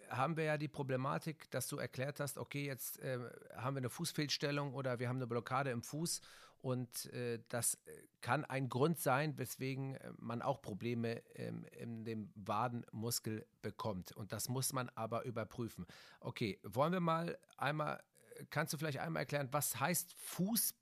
haben 0.09 0.37
wir 0.37 0.45
ja 0.45 0.57
die 0.57 0.69
Problematik, 0.69 1.51
dass 1.51 1.67
du 1.67 1.79
erklärt 1.79 2.21
hast, 2.21 2.39
okay, 2.39 2.67
jetzt 2.67 3.01
äh, 3.01 3.19
haben 3.57 3.75
wir 3.75 3.81
eine 3.81 3.91
Fußfehlstellung 3.91 4.75
oder 4.75 5.01
wir 5.01 5.09
haben 5.09 5.17
eine 5.17 5.27
Blockade 5.27 5.71
im 5.71 5.83
Fuß 5.83 6.21
und 6.65 7.13
äh, 7.13 7.41
das 7.51 7.75
äh, 7.85 7.93
kann 8.23 8.47
ein 8.47 8.71
Grund 8.71 8.99
sein, 8.99 9.37
weswegen 9.37 9.97
äh, 9.97 10.13
man 10.17 10.41
auch 10.41 10.63
Probleme 10.63 11.23
ähm, 11.35 11.67
in 11.79 12.07
dem 12.07 12.31
Wadenmuskel 12.37 13.47
bekommt. 13.61 14.13
Und 14.13 14.33
das 14.33 14.49
muss 14.49 14.73
man 14.73 14.89
aber 14.95 15.25
überprüfen. 15.27 15.85
Okay, 16.21 16.59
wollen 16.63 16.95
wir 16.95 17.01
mal 17.01 17.39
einmal, 17.59 18.03
äh, 18.37 18.47
kannst 18.49 18.73
du 18.73 18.79
vielleicht 18.79 18.99
einmal 18.99 19.21
erklären, 19.21 19.49
was 19.53 19.79
heißt 19.79 20.15
Fuß? 20.15 20.75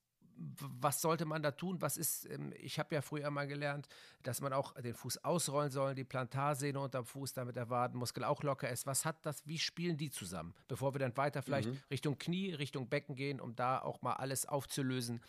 Was 0.80 1.00
sollte 1.00 1.24
man 1.24 1.42
da 1.42 1.50
tun? 1.50 1.82
Was 1.82 1.96
ist, 1.96 2.30
ähm, 2.30 2.54
ich 2.60 2.78
habe 2.78 2.94
ja 2.94 3.02
früher 3.02 3.30
mal 3.32 3.48
gelernt, 3.48 3.88
dass 4.22 4.40
man 4.40 4.52
auch 4.52 4.74
den 4.74 4.94
Fuß 4.94 5.24
ausrollen 5.24 5.72
soll, 5.72 5.96
die 5.96 6.04
Plantarsehne 6.04 6.78
unterm 6.78 7.06
Fuß, 7.06 7.32
damit 7.32 7.56
der 7.56 7.70
Wadenmuskel 7.70 8.22
auch 8.22 8.44
locker 8.44 8.70
ist. 8.70 8.86
Was 8.86 9.04
hat 9.04 9.26
das, 9.26 9.44
wie 9.48 9.58
spielen 9.58 9.96
die 9.96 10.10
zusammen? 10.10 10.54
Bevor 10.68 10.94
wir 10.94 11.00
dann 11.00 11.16
weiter 11.16 11.42
vielleicht 11.42 11.70
mhm. 11.70 11.80
Richtung 11.90 12.18
Knie, 12.18 12.52
Richtung 12.52 12.88
Becken 12.88 13.16
gehen, 13.16 13.40
um 13.40 13.56
da 13.56 13.82
auch 13.82 14.00
mal 14.00 14.12
alles 14.12 14.46
aufzulösen 14.46 15.20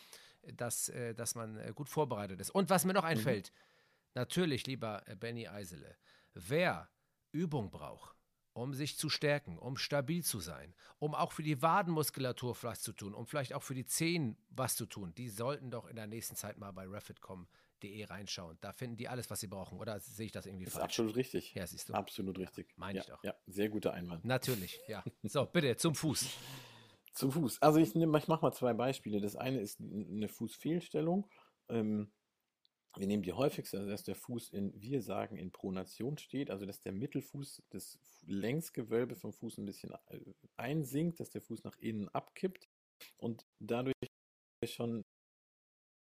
dass, 0.53 0.89
äh, 0.89 1.13
dass 1.13 1.36
man 1.36 1.58
äh, 1.58 1.71
gut 1.73 1.89
vorbereitet 1.89 2.39
ist. 2.39 2.49
Und 2.49 2.69
was 2.69 2.86
mir 2.86 2.93
noch 2.93 3.03
einfällt, 3.03 3.51
mhm. 3.51 3.58
natürlich, 4.15 4.67
lieber 4.67 5.03
äh, 5.08 5.15
Benny 5.15 5.47
Eisele, 5.47 5.95
wer 6.34 6.89
Übung 7.32 7.71
braucht, 7.71 8.15
um 8.53 8.73
sich 8.73 8.97
zu 8.97 9.10
stärken, 9.10 9.58
um 9.58 9.77
stabil 9.77 10.23
zu 10.23 10.39
sein, 10.39 10.75
um 10.99 11.15
auch 11.15 11.32
für 11.32 11.43
die 11.43 11.62
Wadenmuskulatur 11.62 12.56
was 12.62 12.82
zu 12.82 12.93
tun, 12.93 13.13
um 13.13 13.25
vielleicht 13.25 13.53
auch 13.53 13.63
für 13.63 13.73
die 13.73 13.86
Zehen 13.86 14.38
was 14.49 14.75
zu 14.75 14.86
tun, 14.86 15.13
die 15.15 15.29
sollten 15.29 15.71
doch 15.71 15.88
in 15.88 15.95
der 15.95 16.08
nächsten 16.08 16.36
Zeit 16.36 16.58
mal 16.58 16.71
bei 16.71 16.86
refit.com.de 16.86 18.06
reinschauen. 18.06 18.58
Da 18.62 18.71
finden 18.71 18.97
die 18.97 19.10
alles, 19.10 19.29
was 19.29 19.39
sie 19.39 19.47
brauchen. 19.47 19.79
Oder 19.79 19.99
sehe 19.99 20.27
ich 20.27 20.32
das 20.32 20.45
irgendwie 20.45 20.65
das 20.65 20.75
falsch? 20.75 20.84
Ist 20.84 20.99
absolut 20.99 21.15
richtig. 21.15 21.53
Ja, 21.56 21.65
siehst 21.65 21.89
du. 21.89 21.93
Absolut 21.93 22.38
richtig. 22.38 22.69
Ja, 22.69 22.75
Meine 22.77 22.97
ja, 22.99 23.01
ich 23.01 23.10
doch. 23.10 23.23
Ja, 23.23 23.34
sehr 23.47 23.69
guter 23.69 23.93
Einwand. 23.93 24.23
Natürlich, 24.23 24.79
ja. 24.88 25.03
So, 25.23 25.45
bitte, 25.45 25.75
zum 25.77 25.95
Fuß. 25.95 26.27
Zum 27.13 27.32
Fuß. 27.32 27.62
Also 27.62 27.80
ich, 27.80 27.95
ich 27.95 28.06
mache 28.06 28.41
mal 28.41 28.52
zwei 28.54 28.73
Beispiele. 28.73 29.21
Das 29.21 29.36
eine 29.36 29.60
ist 29.60 29.80
eine 29.80 30.28
Fußfehlstellung. 30.28 31.30
Ähm, 31.69 32.12
wir 32.95 33.08
nehmen 33.08 33.23
die 33.23 33.34
häufigste, 33.34 33.78
also 33.78 33.89
dass 33.89 34.04
der 34.04 34.15
Fuß 34.15 34.49
in, 34.49 34.80
wir 34.80 35.02
sagen, 35.02 35.38
in 35.38 35.52
Pronation 35.52 36.17
steht, 36.17 36.52
also 36.52 36.65
dass 36.65 36.80
der 36.82 36.91
Mittelfuß, 36.91 37.63
das 37.69 37.99
Längsgewölbe 38.26 39.15
vom 39.15 39.34
Fuß 39.34 39.58
ein 39.58 39.65
bisschen 39.65 39.91
äh, 40.08 40.19
einsinkt, 40.58 41.19
dass 41.19 41.32
der 41.32 41.41
Fuß 41.41 41.63
nach 41.63 41.78
innen 41.78 42.10
abkippt 42.10 42.69
und 43.17 43.45
dadurch 43.60 43.95
schon, 44.65 45.04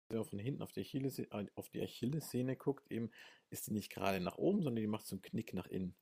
wenn 0.09 0.19
man 0.19 0.27
von 0.27 0.39
hinten 0.39 0.61
auf 0.61 0.71
die, 0.71 0.81
Achillessehne, 0.81 1.27
äh, 1.31 1.47
auf 1.55 1.69
die 1.69 1.81
Achillessehne 1.81 2.55
guckt, 2.55 2.89
eben 2.89 3.11
ist 3.49 3.67
die 3.67 3.73
nicht 3.73 3.91
gerade 3.91 4.21
nach 4.21 4.37
oben, 4.37 4.61
sondern 4.61 4.81
die 4.81 4.87
macht 4.87 5.05
so 5.05 5.15
einen 5.15 5.21
Knick 5.21 5.53
nach 5.53 5.67
innen. 5.67 5.95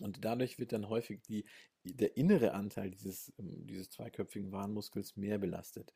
Und 0.00 0.24
dadurch 0.24 0.58
wird 0.58 0.72
dann 0.72 0.88
häufig 0.88 1.22
die, 1.22 1.44
der 1.84 2.16
innere 2.16 2.52
Anteil 2.52 2.90
dieses, 2.90 3.32
ähm, 3.38 3.66
dieses 3.66 3.90
zweiköpfigen 3.90 4.52
Warnmuskels 4.52 5.16
mehr 5.16 5.38
belastet. 5.38 5.92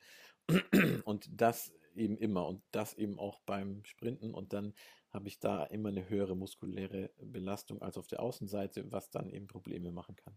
Und 1.04 1.28
das 1.32 1.72
eben 1.94 2.16
immer 2.18 2.46
und 2.46 2.62
das 2.70 2.94
eben 2.94 3.18
auch 3.18 3.40
beim 3.46 3.84
Sprinten 3.84 4.34
und 4.34 4.52
dann 4.52 4.74
habe 5.10 5.28
ich 5.28 5.38
da 5.38 5.62
immer 5.64 5.90
eine 5.90 6.08
höhere 6.08 6.36
muskuläre 6.36 7.10
Belastung 7.20 7.80
als 7.80 7.96
auf 7.96 8.08
der 8.08 8.20
Außenseite, 8.20 8.90
was 8.90 9.10
dann 9.10 9.30
eben 9.30 9.46
Probleme 9.46 9.92
machen 9.92 10.16
kann. 10.16 10.36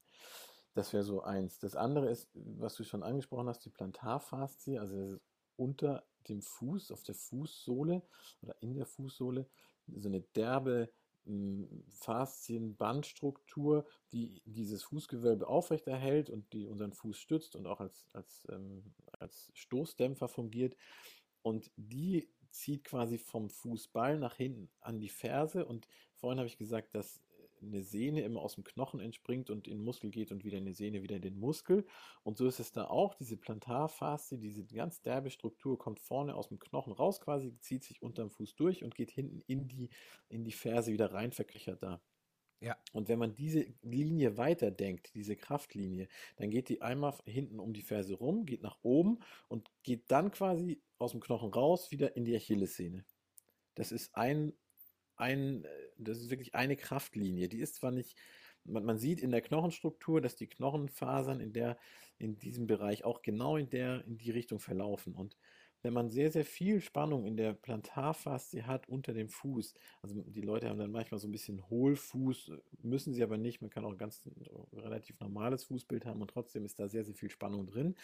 Das 0.76 0.94
wäre 0.94 1.04
so 1.04 1.24
eins. 1.24 1.58
Das 1.58 1.76
andere 1.76 2.12
ist, 2.12 2.30
was 2.36 2.76
du 2.76 2.84
schon 2.84 3.02
angesprochen 3.02 3.50
hast, 3.50 3.66
die 3.66 3.72
Plantarfaszie, 3.72 4.78
also 4.78 5.18
unter 5.56 6.06
dem 6.30 6.44
Fuß, 6.44 6.92
auf 6.92 7.02
der 7.02 7.16
Fußsohle 7.16 8.04
oder 8.42 8.56
in 8.62 8.76
der 8.76 8.86
Fußsohle, 8.86 9.50
so 9.88 10.08
eine 10.08 10.22
derbe 10.22 10.92
Faszienbandstruktur, 11.90 13.86
die 14.12 14.42
dieses 14.46 14.84
Fußgewölbe 14.84 15.48
aufrechterhält 15.48 16.30
und 16.30 16.52
die 16.54 16.68
unseren 16.68 16.94
Fuß 16.94 17.18
stützt 17.18 17.56
und 17.56 17.68
auch 17.68 17.80
als, 17.80 18.08
als, 18.13 18.48
ähm, 18.50 18.84
als 19.20 19.52
Stoßdämpfer 19.54 20.28
fungiert. 20.28 20.76
Und 21.42 21.72
die 21.76 22.30
zieht 22.50 22.84
quasi 22.84 23.18
vom 23.18 23.50
Fußball 23.50 24.18
nach 24.20 24.36
hinten 24.36 24.70
an 24.82 25.00
die 25.00 25.10
Ferse. 25.10 25.66
Und 25.66 25.88
vorhin 26.16 26.40
habe 26.40 26.48
ich 26.48 26.58
gesagt, 26.58 26.96
dass 26.96 27.22
eine 27.62 27.84
Sehne 27.84 28.22
immer 28.22 28.41
aus 28.41 28.56
dem 28.56 28.63
Knochen 28.63 29.00
entspringt 29.00 29.50
und 29.50 29.67
in 29.67 29.80
den 29.80 29.84
Muskel 29.84 30.10
geht 30.10 30.32
und 30.32 30.43
wieder 30.43 30.58
eine 30.58 30.74
Sehne 30.74 31.02
wieder 31.04 31.15
in 31.15 31.22
den 31.22 31.39
Muskel. 31.39 31.86
Und 32.24 32.38
so 32.38 32.48
ist 32.48 32.60
es 32.60 32.72
da 32.72 32.86
auch. 32.86 33.15
Diese 33.15 33.38
Plantarfaszie, 33.38 34.38
diese 34.38 34.65
ganz 34.65 35.02
derbe 35.02 35.30
Struktur 35.30 35.78
kommt 35.78 36.00
vorne 36.00 36.36
aus 36.36 36.50
dem 36.50 36.60
Knochen 36.60 36.93
raus 36.93 37.22
quasi, 37.22 37.58
zieht 37.60 37.84
sich 37.84 38.02
unterm 38.02 38.30
Fuß 38.30 38.56
durch 38.56 38.84
und 38.84 38.96
geht 38.96 39.12
hinten 39.12 39.41
in 39.48 39.67
die, 39.67 39.89
in 40.30 40.43
die 40.43 40.52
Ferse 40.52 40.91
wieder 40.91 41.13
rein, 41.13 41.32
verkriechert 41.32 41.84
da. 41.84 42.02
Ja. 42.60 42.76
Und 42.91 43.08
wenn 43.08 43.20
man 43.20 43.36
diese 43.36 43.67
Linie 43.82 44.38
weiterdenkt, 44.38 45.13
diese 45.13 45.36
Kraftlinie, 45.36 46.08
dann 46.38 46.50
geht 46.50 46.70
die 46.70 46.82
einmal 46.82 47.13
hinten 47.26 47.60
um 47.60 47.74
die 47.74 47.84
Ferse 47.84 48.15
rum, 48.15 48.46
geht 48.46 48.63
nach 48.63 48.80
oben 48.82 49.20
und 49.48 49.70
geht 49.84 50.10
dann 50.12 50.32
quasi 50.32 50.82
aus 50.98 51.12
dem 51.12 51.20
Knochen 51.20 51.54
raus 51.54 51.91
wieder 51.91 52.15
in 52.15 52.26
die 52.26 52.36
Achillessehne. 52.36 53.06
Das 53.76 53.91
ist 53.91 54.15
ein, 54.15 54.54
ein, 55.18 55.66
das 55.98 56.20
ist 56.20 56.30
wirklich 56.30 56.56
eine 56.56 56.76
Kraftlinie. 56.76 57.50
Die 57.50 57.60
ist 57.60 57.76
zwar 57.76 57.92
nicht, 57.92 58.16
man, 58.64 58.86
man 58.86 58.98
sieht 58.98 59.22
in 59.22 59.32
der 59.32 59.42
Knochenstruktur, 59.42 60.22
dass 60.22 60.36
die 60.36 60.48
Knochenfasern 60.48 61.40
in 61.40 61.54
der, 61.54 61.78
in 62.18 62.38
diesem 62.38 62.68
Bereich 62.68 63.04
auch 63.04 63.22
genau 63.22 63.58
in 63.58 63.70
der, 63.70 64.06
in 64.06 64.18
die 64.18 64.32
Richtung 64.32 64.60
verlaufen. 64.60 65.14
Und 65.14 65.38
wenn 65.84 65.94
man 65.94 66.10
sehr, 66.10 66.32
sehr 66.32 66.46
viel 66.46 66.82
Spannung 66.82 67.26
in 67.26 67.38
der 67.38 67.54
Plantarfaszie 67.54 68.64
hat 68.64 68.90
unter 68.90 69.14
dem 69.14 69.30
Fuß, 69.30 69.74
also 70.02 70.16
die 70.16 70.42
Leute 70.42 70.70
haben 70.70 70.80
dann 70.80 70.92
manchmal 70.92 71.20
so 71.20 71.28
ein 71.28 71.32
bisschen 71.32 71.70
Hohlfuß, 71.70 72.52
müssen 72.82 73.14
sie 73.14 73.24
aber 73.24 73.38
nicht, 73.38 73.62
man 73.62 73.70
kann 73.70 73.86
auch 73.86 73.92
ein 73.92 73.98
ganz 73.98 74.24
relativ 74.74 75.20
normales 75.20 75.66
Fußbild 75.66 76.06
haben 76.06 76.22
und 76.22 76.32
trotzdem 76.32 76.66
ist 76.66 76.80
da 76.80 76.88
sehr, 76.90 77.04
sehr 77.04 77.16
viel 77.16 77.30
Spannung 77.30 77.68
drin, 77.68 77.96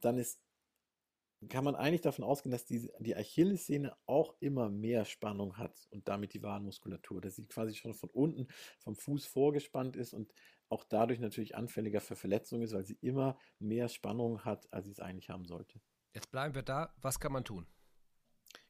dann 0.00 0.18
ist 0.18 0.40
kann 1.48 1.64
man 1.64 1.74
eigentlich 1.74 2.00
davon 2.02 2.24
ausgehen, 2.24 2.52
dass 2.52 2.64
die, 2.64 2.90
die 3.00 3.16
Achillessehne 3.16 3.96
auch 4.06 4.34
immer 4.40 4.68
mehr 4.68 5.04
Spannung 5.04 5.58
hat 5.58 5.86
und 5.90 6.08
damit 6.08 6.34
die 6.34 6.42
Wadenmuskulatur, 6.42 7.20
dass 7.20 7.36
sie 7.36 7.46
quasi 7.46 7.74
schon 7.74 7.94
von 7.94 8.10
unten 8.10 8.46
vom 8.78 8.94
Fuß 8.94 9.26
vorgespannt 9.26 9.96
ist 9.96 10.14
und 10.14 10.32
auch 10.68 10.84
dadurch 10.84 11.20
natürlich 11.20 11.54
anfälliger 11.54 12.00
für 12.00 12.16
Verletzungen 12.16 12.62
ist, 12.62 12.72
weil 12.72 12.84
sie 12.84 12.98
immer 13.00 13.38
mehr 13.58 13.88
Spannung 13.88 14.44
hat, 14.44 14.72
als 14.72 14.86
sie 14.86 14.92
es 14.92 15.00
eigentlich 15.00 15.30
haben 15.30 15.44
sollte. 15.44 15.80
Jetzt 16.14 16.30
bleiben 16.30 16.54
wir 16.54 16.62
da. 16.62 16.94
Was 17.00 17.20
kann 17.20 17.32
man 17.32 17.44
tun? 17.44 17.66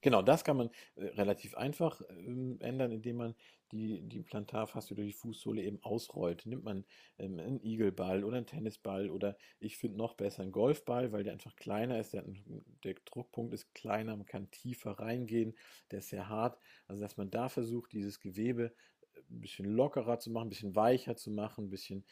Genau, 0.02 0.20
das 0.22 0.44
kann 0.44 0.56
man 0.56 0.70
äh, 0.96 1.04
relativ 1.06 1.54
einfach 1.56 2.00
äh, 2.02 2.56
ändern, 2.60 2.90
indem 2.92 3.16
man 3.16 3.34
die, 3.70 4.02
die 4.02 4.22
Plantarfaszie 4.22 4.94
oder 4.94 5.04
die 5.04 5.12
Fußsohle 5.12 5.62
eben 5.62 5.82
ausrollt. 5.82 6.44
Nimmt 6.44 6.64
man 6.64 6.84
ähm, 7.18 7.38
einen 7.38 7.64
Igelball 7.64 8.24
oder 8.24 8.36
einen 8.36 8.46
Tennisball 8.46 9.08
oder 9.10 9.36
ich 9.60 9.76
finde 9.78 9.96
noch 9.98 10.14
besser 10.14 10.42
einen 10.42 10.52
Golfball, 10.52 11.12
weil 11.12 11.22
der 11.24 11.32
einfach 11.32 11.56
kleiner 11.56 11.98
ist, 12.00 12.12
der, 12.14 12.24
der 12.84 12.94
Druckpunkt 13.06 13.54
ist 13.54 13.72
kleiner, 13.74 14.16
man 14.16 14.26
kann 14.26 14.50
tiefer 14.50 14.90
reingehen, 14.92 15.54
der 15.90 16.00
ist 16.00 16.08
sehr 16.10 16.28
hart. 16.28 16.58
Also 16.86 17.00
dass 17.00 17.16
man 17.16 17.30
da 17.30 17.48
versucht, 17.48 17.92
dieses 17.92 18.18
Gewebe 18.20 18.74
äh, 19.14 19.20
ein 19.30 19.40
bisschen 19.40 19.66
lockerer 19.66 20.18
zu 20.18 20.30
machen, 20.30 20.48
ein 20.48 20.50
bisschen 20.50 20.74
weicher 20.76 21.16
zu 21.16 21.30
machen, 21.30 21.66
ein 21.66 21.70
bisschen 21.70 22.04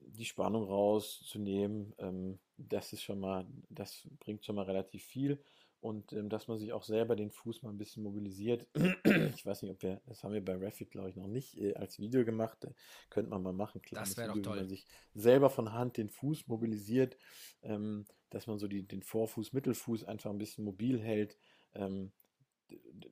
die 0.00 0.24
Spannung 0.24 0.64
rauszunehmen, 0.64 1.94
ähm, 1.98 2.38
das 2.56 2.92
ist 2.92 3.02
schon 3.02 3.20
mal, 3.20 3.46
das 3.68 4.08
bringt 4.20 4.44
schon 4.44 4.56
mal 4.56 4.64
relativ 4.64 5.04
viel. 5.04 5.42
Und 5.84 6.14
ähm, 6.14 6.30
dass 6.30 6.48
man 6.48 6.56
sich 6.56 6.72
auch 6.72 6.82
selber 6.82 7.14
den 7.14 7.30
Fuß 7.30 7.62
mal 7.62 7.68
ein 7.68 7.76
bisschen 7.76 8.02
mobilisiert. 8.04 8.66
ich 9.34 9.44
weiß 9.44 9.60
nicht, 9.60 9.70
ob 9.70 9.82
wir, 9.82 10.00
das 10.06 10.24
haben 10.24 10.32
wir 10.32 10.42
bei 10.42 10.56
Refit, 10.56 10.90
glaube 10.90 11.10
ich, 11.10 11.16
noch 11.16 11.26
nicht 11.26 11.58
äh, 11.58 11.74
als 11.74 11.98
Video 11.98 12.24
gemacht. 12.24 12.64
Äh, 12.64 12.72
könnte 13.10 13.28
man 13.28 13.42
mal 13.42 13.52
machen. 13.52 13.82
Kleines 13.82 14.08
das 14.08 14.16
wäre 14.16 14.28
doch 14.28 14.40
toll. 14.40 14.52
Wenn 14.54 14.60
man 14.60 14.68
sich 14.70 14.86
selber 15.12 15.50
von 15.50 15.74
Hand 15.74 15.98
den 15.98 16.08
Fuß 16.08 16.48
mobilisiert, 16.48 17.18
ähm, 17.60 18.06
dass 18.30 18.46
man 18.46 18.58
so 18.58 18.66
die, 18.66 18.88
den 18.88 19.02
Vorfuß, 19.02 19.52
Mittelfuß 19.52 20.04
einfach 20.04 20.30
ein 20.30 20.38
bisschen 20.38 20.64
mobil 20.64 21.02
hält. 21.02 21.36
Ähm, 21.74 22.12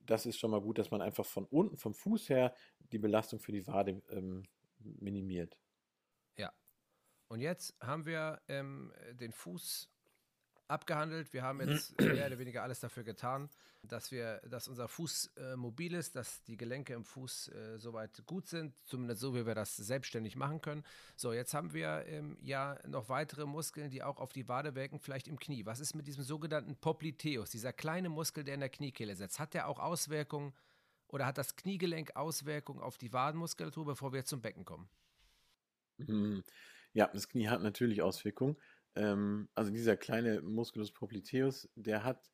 das 0.07 0.25
ist 0.25 0.39
schon 0.39 0.49
mal 0.49 0.61
gut, 0.61 0.79
dass 0.79 0.89
man 0.89 1.03
einfach 1.03 1.25
von 1.25 1.45
unten, 1.45 1.77
vom 1.77 1.93
Fuß 1.93 2.29
her, 2.29 2.55
die 2.91 2.97
Belastung 2.97 3.39
für 3.39 3.51
die 3.51 3.67
Wade 3.67 4.01
ähm, 4.09 4.47
minimiert. 4.79 5.55
Und 7.33 7.41
jetzt 7.41 7.75
haben 7.81 8.05
wir 8.05 8.41
ähm, 8.47 8.93
den 9.13 9.31
Fuß 9.31 9.89
abgehandelt. 10.67 11.33
Wir 11.33 11.43
haben 11.43 11.61
jetzt 11.61 11.99
mehr 12.01 12.27
oder 12.27 12.39
weniger 12.39 12.63
alles 12.63 12.79
dafür 12.79 13.03
getan, 13.03 13.49
dass 13.83 14.11
wir, 14.11 14.41
dass 14.49 14.67
unser 14.67 14.87
Fuß 14.87 15.31
äh, 15.37 15.55
mobil 15.55 15.93
ist, 15.93 16.15
dass 16.15 16.43
die 16.43 16.57
Gelenke 16.57 16.93
im 16.93 17.03
Fuß 17.03 17.49
äh, 17.49 17.77
soweit 17.77 18.25
gut 18.25 18.47
sind, 18.47 18.73
zumindest 18.85 19.21
so, 19.21 19.35
wie 19.35 19.45
wir 19.45 19.55
das 19.55 19.75
selbstständig 19.75 20.35
machen 20.35 20.61
können. 20.61 20.83
So, 21.15 21.33
jetzt 21.33 21.53
haben 21.53 21.73
wir 21.73 22.05
ähm, 22.07 22.37
ja 22.41 22.77
noch 22.87 23.09
weitere 23.09 23.45
Muskeln, 23.45 23.89
die 23.89 24.03
auch 24.03 24.19
auf 24.19 24.31
die 24.31 24.47
Wade 24.47 24.75
wirken, 24.75 24.99
vielleicht 24.99 25.27
im 25.27 25.37
Knie. 25.37 25.65
Was 25.65 25.79
ist 25.79 25.95
mit 25.95 26.07
diesem 26.07 26.23
sogenannten 26.23 26.75
Popliteus, 26.75 27.49
dieser 27.49 27.73
kleine 27.73 28.09
Muskel, 28.09 28.43
der 28.43 28.55
in 28.55 28.61
der 28.61 28.69
Kniekehle 28.69 29.15
sitzt? 29.15 29.39
Hat 29.39 29.53
der 29.53 29.67
auch 29.67 29.79
Auswirkungen 29.79 30.53
oder 31.07 31.25
hat 31.25 31.37
das 31.37 31.55
Kniegelenk 31.55 32.15
Auswirkungen 32.15 32.81
auf 32.81 32.97
die 32.97 33.13
Wadenmuskulatur, 33.13 33.85
bevor 33.85 34.13
wir 34.13 34.25
zum 34.25 34.41
Becken 34.41 34.65
kommen? 34.65 34.89
Mhm. 35.97 36.43
Ja, 36.93 37.07
das 37.07 37.27
Knie 37.27 37.47
hat 37.47 37.61
natürlich 37.61 38.01
Auswirkungen. 38.01 38.55
Ähm, 38.95 39.47
also 39.55 39.71
dieser 39.71 39.97
kleine 39.97 40.41
Musculus 40.41 40.91
popliteus, 40.91 41.69
der 41.75 42.03
hat, 42.03 42.31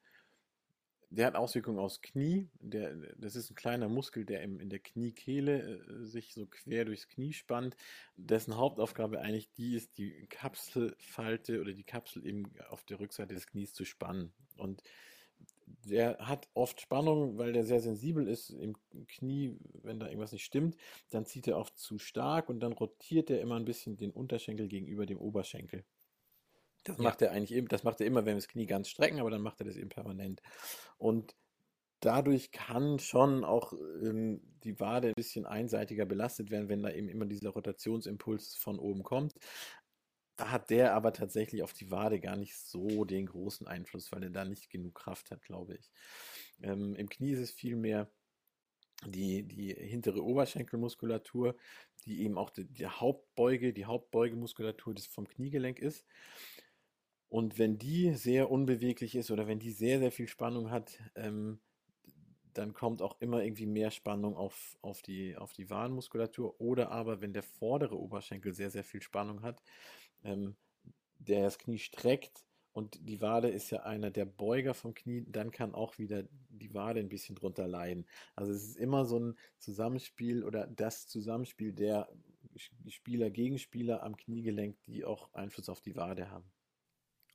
der 1.09 1.27
hat 1.27 1.35
Auswirkungen 1.35 1.79
aufs 1.79 2.01
Knie. 2.01 2.49
Der, 2.59 2.95
das 3.17 3.35
ist 3.35 3.49
ein 3.49 3.55
kleiner 3.55 3.89
Muskel, 3.89 4.25
der 4.25 4.41
im, 4.41 4.59
in 4.59 4.69
der 4.69 4.79
Kniekehle 4.79 5.79
äh, 5.79 6.05
sich 6.05 6.33
so 6.33 6.45
quer 6.45 6.85
durchs 6.85 7.07
Knie 7.07 7.33
spannt. 7.33 7.75
Dessen 8.17 8.57
Hauptaufgabe 8.57 9.19
eigentlich 9.19 9.51
die 9.53 9.75
ist, 9.75 9.97
die 9.97 10.27
Kapselfalte 10.29 11.61
oder 11.61 11.73
die 11.73 11.83
Kapsel 11.85 12.25
eben 12.25 12.51
auf 12.69 12.83
der 12.83 12.99
Rückseite 12.99 13.33
des 13.33 13.47
Knies 13.47 13.73
zu 13.73 13.85
spannen. 13.85 14.33
Und 14.57 14.83
der 15.85 16.17
hat 16.19 16.49
oft 16.53 16.81
Spannung, 16.81 17.37
weil 17.37 17.53
der 17.53 17.63
sehr 17.63 17.79
sensibel 17.79 18.27
ist 18.27 18.49
im 18.49 18.75
Knie, 19.07 19.57
wenn 19.83 19.99
da 19.99 20.07
irgendwas 20.07 20.31
nicht 20.31 20.43
stimmt, 20.43 20.75
dann 21.09 21.25
zieht 21.25 21.47
er 21.47 21.57
oft 21.57 21.77
zu 21.77 21.97
stark 21.97 22.49
und 22.49 22.59
dann 22.59 22.73
rotiert 22.73 23.29
er 23.29 23.41
immer 23.41 23.55
ein 23.55 23.65
bisschen 23.65 23.95
den 23.97 24.11
Unterschenkel 24.11 24.67
gegenüber 24.67 25.05
dem 25.05 25.19
Oberschenkel. 25.19 25.83
Das 26.83 26.97
ja. 26.97 27.03
macht 27.03 27.21
er 27.21 27.31
eigentlich 27.31 27.53
eben, 27.53 27.67
das 27.67 27.83
macht 27.83 27.99
er 28.01 28.07
immer, 28.07 28.25
wenn 28.25 28.35
wir 28.35 28.41
das 28.41 28.47
Knie 28.47 28.65
ganz 28.65 28.89
strecken, 28.89 29.19
aber 29.19 29.29
dann 29.29 29.41
macht 29.41 29.59
er 29.59 29.65
das 29.65 29.75
eben 29.75 29.89
permanent. 29.89 30.41
Und 30.97 31.35
dadurch 31.99 32.51
kann 32.51 32.99
schon 32.99 33.43
auch 33.43 33.73
ähm, 33.73 34.41
die 34.63 34.79
Wade 34.79 35.09
ein 35.09 35.13
bisschen 35.15 35.45
einseitiger 35.45 36.05
belastet 36.05 36.51
werden, 36.51 36.69
wenn 36.69 36.83
da 36.83 36.91
eben 36.91 37.09
immer 37.09 37.25
dieser 37.25 37.49
Rotationsimpuls 37.49 38.55
von 38.55 38.79
oben 38.79 39.03
kommt. 39.03 39.33
da 40.37 40.51
hat 40.51 40.69
der 40.69 40.93
aber 40.93 41.11
tatsächlich 41.11 41.63
auf 41.63 41.73
die 41.73 41.91
Wade 41.91 42.19
gar 42.21 42.37
nicht 42.37 42.55
so 42.55 43.03
den 43.03 43.25
großen 43.25 43.67
Einfluss, 43.67 44.11
weil 44.11 44.23
er 44.23 44.29
da 44.29 44.45
nicht 44.45 44.69
genug 44.69 44.95
Kraft 44.95 45.31
hat, 45.31 45.41
glaube 45.41 45.75
ich. 45.75 45.91
Ähm, 46.61 46.95
Im 46.95 47.09
Knie 47.09 47.31
ist 47.31 47.39
es 47.39 47.51
vielmehr 47.51 48.09
die, 49.05 49.43
die 49.43 49.73
hintere 49.73 50.23
Oberschenkelmuskulatur, 50.23 51.55
die 52.05 52.23
eben 52.23 52.37
auch 52.37 52.49
die, 52.49 52.65
die 52.65 52.87
Hauptbeuge, 52.87 53.73
die 53.73 53.85
Hauptbeugemuskulatur 53.85 54.93
des 54.93 55.07
vom 55.07 55.27
Kniegelenk 55.27 55.79
ist. 55.79 56.05
Und 57.29 57.59
wenn 57.59 57.77
die 57.77 58.13
sehr 58.15 58.49
unbeweglich 58.49 59.15
ist 59.15 59.29
oder 59.29 59.47
wenn 59.47 59.59
die 59.59 59.71
sehr, 59.71 59.99
sehr 59.99 60.11
viel 60.11 60.27
Spannung 60.27 60.71
hat, 60.71 60.99
ähm, 61.15 61.59
dann 62.53 62.73
kommt 62.73 63.03
auch 63.03 63.21
immer 63.21 63.43
irgendwie 63.43 63.67
mehr 63.67 63.91
Spannung 63.91 64.35
auf, 64.35 64.77
auf 64.81 65.03
die, 65.03 65.37
auf 65.37 65.53
die 65.53 65.69
Wadenmuskulatur. 65.69 66.59
Oder 66.59 66.91
aber, 66.91 67.21
wenn 67.21 67.31
der 67.31 67.43
vordere 67.43 67.97
Oberschenkel 67.99 68.53
sehr, 68.53 68.71
sehr 68.71 68.83
viel 68.83 69.01
Spannung 69.01 69.43
hat, 69.43 69.61
ähm, 70.23 70.55
der 71.19 71.43
das 71.43 71.59
Knie 71.59 71.77
streckt 71.77 72.45
und 72.73 72.97
die 73.07 73.21
Wade 73.21 73.49
ist 73.49 73.69
ja 73.69 73.83
einer 73.83 74.09
der 74.09 74.25
Beuger 74.25 74.73
vom 74.73 74.95
Knie, 74.95 75.25
dann 75.27 75.51
kann 75.51 75.75
auch 75.75 75.99
wieder 75.99 76.23
die 76.49 76.73
Wade 76.73 76.99
ein 76.99 77.09
bisschen 77.09 77.35
drunter 77.35 77.67
leiden. 77.67 78.07
Also 78.35 78.51
es 78.53 78.63
ist 78.63 78.77
immer 78.77 79.05
so 79.05 79.19
ein 79.19 79.37
Zusammenspiel 79.59 80.43
oder 80.43 80.65
das 80.65 81.07
Zusammenspiel 81.07 81.73
der 81.73 82.09
Spieler, 82.87 83.29
Gegenspieler 83.29 84.01
am 84.01 84.17
Kniegelenk, 84.17 84.81
die 84.83 85.05
auch 85.05 85.31
Einfluss 85.33 85.69
auf 85.69 85.81
die 85.81 85.95
Wade 85.95 86.31
haben. 86.31 86.49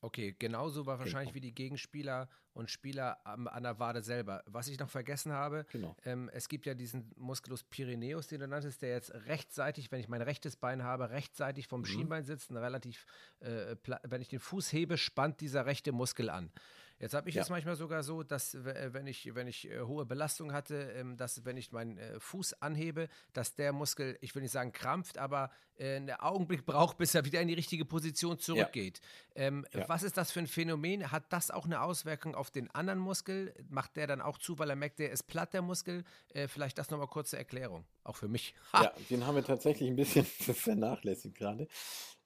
Okay, 0.04 0.36
genauso 0.38 0.84
war 0.84 0.98
wahrscheinlich 0.98 1.32
genau. 1.32 1.36
wie 1.36 1.48
die 1.48 1.54
Gegenspieler 1.54 2.28
und 2.52 2.70
Spieler 2.70 3.26
an 3.26 3.62
der 3.62 3.78
Wade 3.78 4.02
selber. 4.02 4.44
Was 4.44 4.68
ich 4.68 4.78
noch 4.78 4.90
vergessen 4.90 5.32
habe, 5.32 5.64
genau. 5.72 5.96
ähm, 6.04 6.28
es 6.34 6.48
gibt 6.48 6.66
ja 6.66 6.74
diesen 6.74 7.10
Musculus 7.16 7.64
Pyreneus, 7.64 8.26
den 8.26 8.40
du 8.40 8.46
nanntest, 8.46 8.82
der 8.82 8.90
jetzt 8.90 9.14
rechtsseitig, 9.14 9.90
wenn 9.90 10.00
ich 10.00 10.08
mein 10.08 10.20
rechtes 10.20 10.56
Bein 10.56 10.82
habe, 10.82 11.08
rechtsseitig 11.08 11.68
vom 11.68 11.80
mhm. 11.80 11.86
Schienbein 11.86 12.24
sitzt, 12.24 12.52
relativ, 12.52 13.06
äh, 13.40 13.76
wenn 14.02 14.20
ich 14.20 14.28
den 14.28 14.40
Fuß 14.40 14.74
hebe, 14.74 14.98
spannt 14.98 15.40
dieser 15.40 15.64
rechte 15.64 15.90
Muskel 15.90 16.28
an. 16.28 16.52
Jetzt 16.98 17.14
habe 17.14 17.28
ich 17.28 17.34
ja. 17.34 17.42
es 17.42 17.50
manchmal 17.50 17.76
sogar 17.76 18.02
so, 18.02 18.22
dass 18.22 18.54
äh, 18.54 18.92
wenn 18.92 19.06
ich, 19.06 19.34
wenn 19.34 19.48
ich 19.48 19.68
äh, 19.68 19.80
hohe 19.80 20.06
Belastung 20.06 20.52
hatte, 20.52 20.92
ähm, 20.96 21.16
dass 21.16 21.44
wenn 21.44 21.56
ich 21.56 21.72
meinen 21.72 21.98
äh, 21.98 22.20
Fuß 22.20 22.62
anhebe, 22.62 23.08
dass 23.32 23.54
der 23.54 23.72
Muskel, 23.72 24.16
ich 24.20 24.34
will 24.34 24.42
nicht 24.42 24.52
sagen 24.52 24.72
krampft, 24.72 25.18
aber 25.18 25.50
einen 25.78 26.10
Augenblick 26.12 26.64
braucht, 26.66 26.96
bis 26.96 27.14
er 27.14 27.24
wieder 27.24 27.40
in 27.40 27.48
die 27.48 27.54
richtige 27.54 27.84
Position 27.84 28.38
zurückgeht. 28.38 29.00
Ja. 29.34 29.42
Ähm, 29.42 29.66
ja. 29.74 29.88
Was 29.88 30.02
ist 30.04 30.16
das 30.16 30.30
für 30.30 30.38
ein 30.38 30.46
Phänomen? 30.46 31.10
Hat 31.10 31.24
das 31.30 31.50
auch 31.50 31.64
eine 31.64 31.82
Auswirkung 31.82 32.34
auf 32.34 32.50
den 32.50 32.70
anderen 32.70 33.00
Muskel? 33.00 33.54
Macht 33.68 33.96
der 33.96 34.06
dann 34.06 34.20
auch 34.20 34.38
zu, 34.38 34.58
weil 34.58 34.70
er 34.70 34.76
merkt, 34.76 35.00
der 35.00 35.10
ist 35.10 35.24
platt, 35.24 35.52
der 35.52 35.62
Muskel? 35.62 36.04
vielleicht 36.46 36.78
das 36.78 36.90
nochmal 36.90 37.06
kurze 37.06 37.36
Erklärung, 37.36 37.84
auch 38.02 38.16
für 38.16 38.28
mich. 38.28 38.54
Ha! 38.72 38.84
Ja, 38.84 38.92
den 39.08 39.26
haben 39.26 39.36
wir 39.36 39.44
tatsächlich 39.44 39.88
ein 39.88 39.96
bisschen 39.96 40.24
vernachlässigt 40.54 41.36
gerade. 41.36 41.68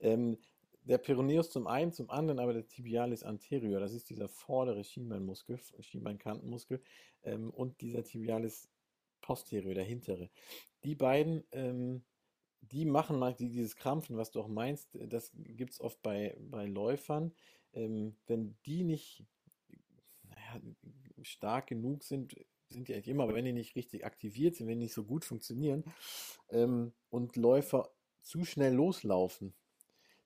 Ähm, 0.00 0.38
der 0.88 0.98
Peroneus 0.98 1.50
zum 1.50 1.66
einen, 1.66 1.92
zum 1.92 2.10
anderen 2.10 2.38
aber 2.40 2.54
der 2.54 2.66
Tibialis 2.66 3.22
anterior, 3.22 3.78
das 3.78 3.92
ist 3.92 4.08
dieser 4.08 4.28
vordere 4.28 4.82
Schienbeinmuskel, 4.82 5.60
Schienbeinkantenmuskel, 5.80 6.82
ähm, 7.24 7.50
und 7.50 7.80
dieser 7.82 8.02
Tibialis 8.02 8.68
posterior, 9.20 9.74
der 9.74 9.84
hintere. 9.84 10.30
Die 10.84 10.94
beiden, 10.94 11.44
ähm, 11.52 12.02
die 12.62 12.86
machen 12.86 13.18
mal 13.18 13.34
dieses 13.34 13.76
Krampfen, 13.76 14.16
was 14.16 14.30
du 14.30 14.40
auch 14.40 14.48
meinst, 14.48 14.88
das 14.94 15.30
gibt 15.34 15.72
es 15.72 15.80
oft 15.80 16.00
bei, 16.02 16.36
bei 16.40 16.64
Läufern. 16.64 17.34
Ähm, 17.74 18.16
wenn 18.26 18.56
die 18.64 18.82
nicht 18.82 19.24
naja, 20.24 20.60
stark 21.22 21.66
genug 21.68 22.02
sind, 22.02 22.34
sind 22.70 22.88
die 22.88 22.94
eigentlich 22.94 23.08
immer, 23.08 23.24
aber 23.24 23.34
wenn 23.34 23.44
die 23.44 23.52
nicht 23.52 23.76
richtig 23.76 24.04
aktiviert 24.06 24.56
sind, 24.56 24.66
wenn 24.66 24.78
die 24.78 24.86
nicht 24.86 24.94
so 24.94 25.04
gut 25.04 25.24
funktionieren 25.24 25.84
ähm, 26.48 26.92
und 27.10 27.36
Läufer 27.36 27.90
zu 28.22 28.44
schnell 28.44 28.74
loslaufen, 28.74 29.54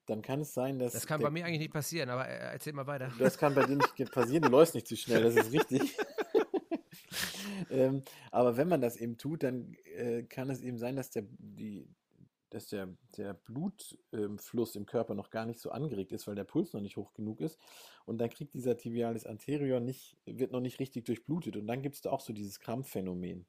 dann 0.05 0.21
kann 0.21 0.41
es 0.41 0.53
sein, 0.53 0.79
dass. 0.79 0.93
Das 0.93 1.07
kann 1.07 1.19
der, 1.19 1.27
bei 1.27 1.31
mir 1.31 1.45
eigentlich 1.45 1.59
nicht 1.59 1.73
passieren, 1.73 2.09
aber 2.09 2.27
äh, 2.27 2.53
erzähl 2.53 2.73
mal 2.73 2.87
weiter. 2.87 3.11
Das 3.19 3.37
kann 3.37 3.55
bei 3.55 3.65
dir 3.65 3.75
nicht 3.75 4.11
passieren, 4.11 4.43
du 4.43 4.49
läufst 4.49 4.75
nicht 4.75 4.87
zu 4.87 4.95
schnell, 4.95 5.23
das 5.23 5.35
ist 5.35 5.51
richtig. 5.51 5.97
ähm, 7.69 8.03
aber 8.31 8.57
wenn 8.57 8.67
man 8.67 8.81
das 8.81 8.97
eben 8.97 9.17
tut, 9.17 9.43
dann 9.43 9.75
äh, 9.95 10.23
kann 10.23 10.49
es 10.49 10.61
eben 10.61 10.77
sein, 10.77 10.95
dass 10.95 11.09
der, 11.09 11.23
die, 11.37 11.87
dass 12.49 12.67
der, 12.67 12.89
der 13.17 13.33
Blutfluss 13.33 14.75
ähm, 14.75 14.81
im 14.81 14.85
Körper 14.85 15.15
noch 15.15 15.29
gar 15.29 15.45
nicht 15.45 15.59
so 15.59 15.71
angeregt 15.71 16.11
ist, 16.11 16.27
weil 16.27 16.35
der 16.35 16.43
Puls 16.43 16.73
noch 16.73 16.81
nicht 16.81 16.97
hoch 16.97 17.13
genug 17.13 17.41
ist. 17.41 17.59
Und 18.05 18.19
dann 18.19 18.29
kriegt 18.29 18.53
dieser 18.53 18.77
Tibialis 18.77 19.25
anterior 19.25 19.79
nicht, 19.79 20.17
wird 20.25 20.51
noch 20.51 20.61
nicht 20.61 20.79
richtig 20.79 21.05
durchblutet. 21.05 21.55
Und 21.55 21.67
dann 21.67 21.81
gibt 21.81 21.95
es 21.95 22.01
da 22.01 22.11
auch 22.11 22.21
so 22.21 22.33
dieses 22.33 22.59
Krampfphänomen. 22.59 23.45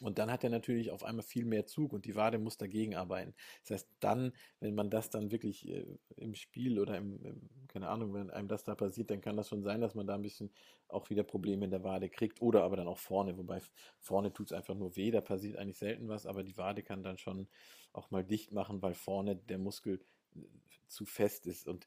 Und 0.00 0.18
dann 0.18 0.30
hat 0.30 0.44
er 0.44 0.50
natürlich 0.50 0.90
auf 0.90 1.04
einmal 1.04 1.22
viel 1.22 1.44
mehr 1.44 1.66
Zug 1.66 1.92
und 1.92 2.04
die 2.06 2.16
Wade 2.16 2.38
muss 2.38 2.56
dagegen 2.56 2.94
arbeiten. 2.94 3.34
Das 3.62 3.70
heißt, 3.70 3.88
dann, 4.00 4.32
wenn 4.60 4.74
man 4.74 4.90
das 4.90 5.10
dann 5.10 5.30
wirklich 5.30 5.68
äh, 5.68 5.84
im 6.16 6.34
Spiel 6.34 6.78
oder 6.78 6.96
im, 6.96 7.24
im, 7.24 7.50
keine 7.68 7.88
Ahnung, 7.88 8.14
wenn 8.14 8.30
einem 8.30 8.48
das 8.48 8.64
da 8.64 8.74
passiert, 8.74 9.10
dann 9.10 9.20
kann 9.20 9.36
das 9.36 9.48
schon 9.48 9.62
sein, 9.62 9.80
dass 9.80 9.94
man 9.94 10.06
da 10.06 10.14
ein 10.14 10.22
bisschen 10.22 10.50
auch 10.88 11.10
wieder 11.10 11.22
Probleme 11.22 11.64
in 11.64 11.70
der 11.70 11.84
Wade 11.84 12.08
kriegt 12.08 12.40
oder 12.40 12.64
aber 12.64 12.76
dann 12.76 12.88
auch 12.88 12.98
vorne. 12.98 13.36
Wobei 13.36 13.60
vorne 14.00 14.32
tut 14.32 14.46
es 14.46 14.52
einfach 14.52 14.74
nur 14.74 14.96
weh, 14.96 15.10
da 15.10 15.20
passiert 15.20 15.56
eigentlich 15.56 15.78
selten 15.78 16.08
was, 16.08 16.26
aber 16.26 16.42
die 16.42 16.56
Wade 16.56 16.82
kann 16.82 17.02
dann 17.02 17.18
schon 17.18 17.48
auch 17.92 18.10
mal 18.10 18.24
dicht 18.24 18.52
machen, 18.52 18.82
weil 18.82 18.94
vorne 18.94 19.36
der 19.36 19.58
Muskel 19.58 20.00
äh, 20.34 20.40
zu 20.86 21.04
fest 21.04 21.46
ist 21.46 21.68
und 21.68 21.86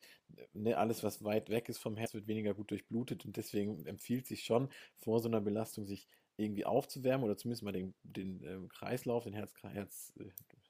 ne, 0.54 0.78
alles, 0.78 1.04
was 1.04 1.24
weit 1.24 1.50
weg 1.50 1.68
ist 1.68 1.80
vom 1.80 1.98
Herz, 1.98 2.14
wird 2.14 2.28
weniger 2.28 2.54
gut 2.54 2.72
durchblutet 2.72 3.26
und 3.26 3.36
deswegen 3.36 3.86
empfiehlt 3.86 4.28
sich 4.28 4.44
schon 4.44 4.70
vor 4.96 5.20
so 5.20 5.28
einer 5.28 5.42
Belastung 5.42 5.86
sich 5.86 6.08
irgendwie 6.38 6.66
aufzuwärmen 6.66 7.24
oder 7.24 7.38
zumindest 7.38 7.64
mal 7.64 7.72
den, 7.72 7.94
den 8.04 8.44
äh, 8.44 8.68
Kreislauf, 8.70 9.24
den 9.24 9.34
Herz, 9.34 9.54
Herz 9.62 10.14
äh, 10.20 10.26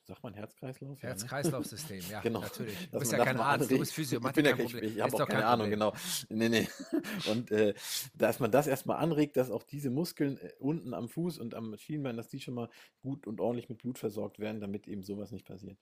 sagt 0.06 0.24
man 0.24 0.34
Herzkreislauf? 0.34 1.02
Herz-Kreislauf-System, 1.02 2.02
ja, 2.10 2.20
genau. 2.22 2.42
natürlich. 2.42 2.90
Du 2.92 3.00
bist 3.00 3.12
ja 3.12 3.24
kein 3.24 3.40
Arzt, 3.40 3.72
du 3.72 3.80
bist 3.80 3.94
Physiomatiker. 3.94 4.60
Ich, 4.60 4.74
ich, 4.76 4.84
ich 4.84 5.02
habe 5.02 5.16
auch 5.16 5.28
keine 5.28 5.46
Ahnung, 5.46 5.70
genau. 5.70 5.94
Nee, 6.30 6.50
nee. 6.50 6.68
Und 7.32 7.52
äh, 7.52 7.74
dass 8.14 8.40
man 8.40 8.52
das 8.52 8.68
erstmal 8.68 8.98
anregt, 8.98 9.38
dass 9.38 9.50
auch 9.50 9.64
diese 9.64 9.90
Muskeln 9.90 10.38
äh, 10.38 10.52
unten 10.60 10.94
am 10.94 11.08
Fuß 11.08 11.40
und 11.40 11.56
am 11.56 11.78
Schienbein, 11.78 12.18
dass 12.18 12.28
die 12.28 12.40
schon 12.40 12.56
mal 12.56 12.70
gut 13.02 13.28
und 13.28 13.40
ordentlich 13.40 13.70
mit 13.70 13.78
Blut 13.80 13.98
versorgt 13.98 14.40
werden, 14.40 14.60
damit 14.60 14.88
eben 14.88 15.04
sowas 15.04 15.32
nicht 15.32 15.46
passiert. 15.46 15.78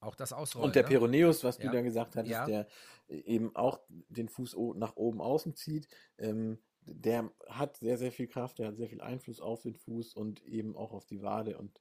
Auch 0.00 0.14
das 0.14 0.32
Ausrollen. 0.32 0.66
Und 0.66 0.74
der 0.74 0.82
ne? 0.82 0.88
Peroneus, 0.88 1.44
was 1.44 1.58
ja. 1.58 1.64
du 1.64 1.72
da 1.72 1.82
gesagt 1.82 2.16
hast, 2.16 2.28
ja. 2.28 2.46
der 2.46 2.66
äh, 3.08 3.16
eben 3.16 3.54
auch 3.54 3.80
den 3.88 4.28
Fuß 4.28 4.56
nach 4.76 4.96
oben 4.96 5.20
außen 5.20 5.54
zieht, 5.54 5.88
ähm, 6.18 6.58
der 6.86 7.30
hat 7.48 7.76
sehr, 7.76 7.98
sehr 7.98 8.12
viel 8.12 8.26
Kraft, 8.26 8.58
der 8.58 8.68
hat 8.68 8.76
sehr 8.76 8.88
viel 8.88 9.00
Einfluss 9.00 9.40
auf 9.40 9.62
den 9.62 9.74
Fuß 9.74 10.14
und 10.14 10.44
eben 10.44 10.76
auch 10.76 10.92
auf 10.92 11.06
die 11.06 11.22
Wade 11.22 11.58
und 11.58 11.80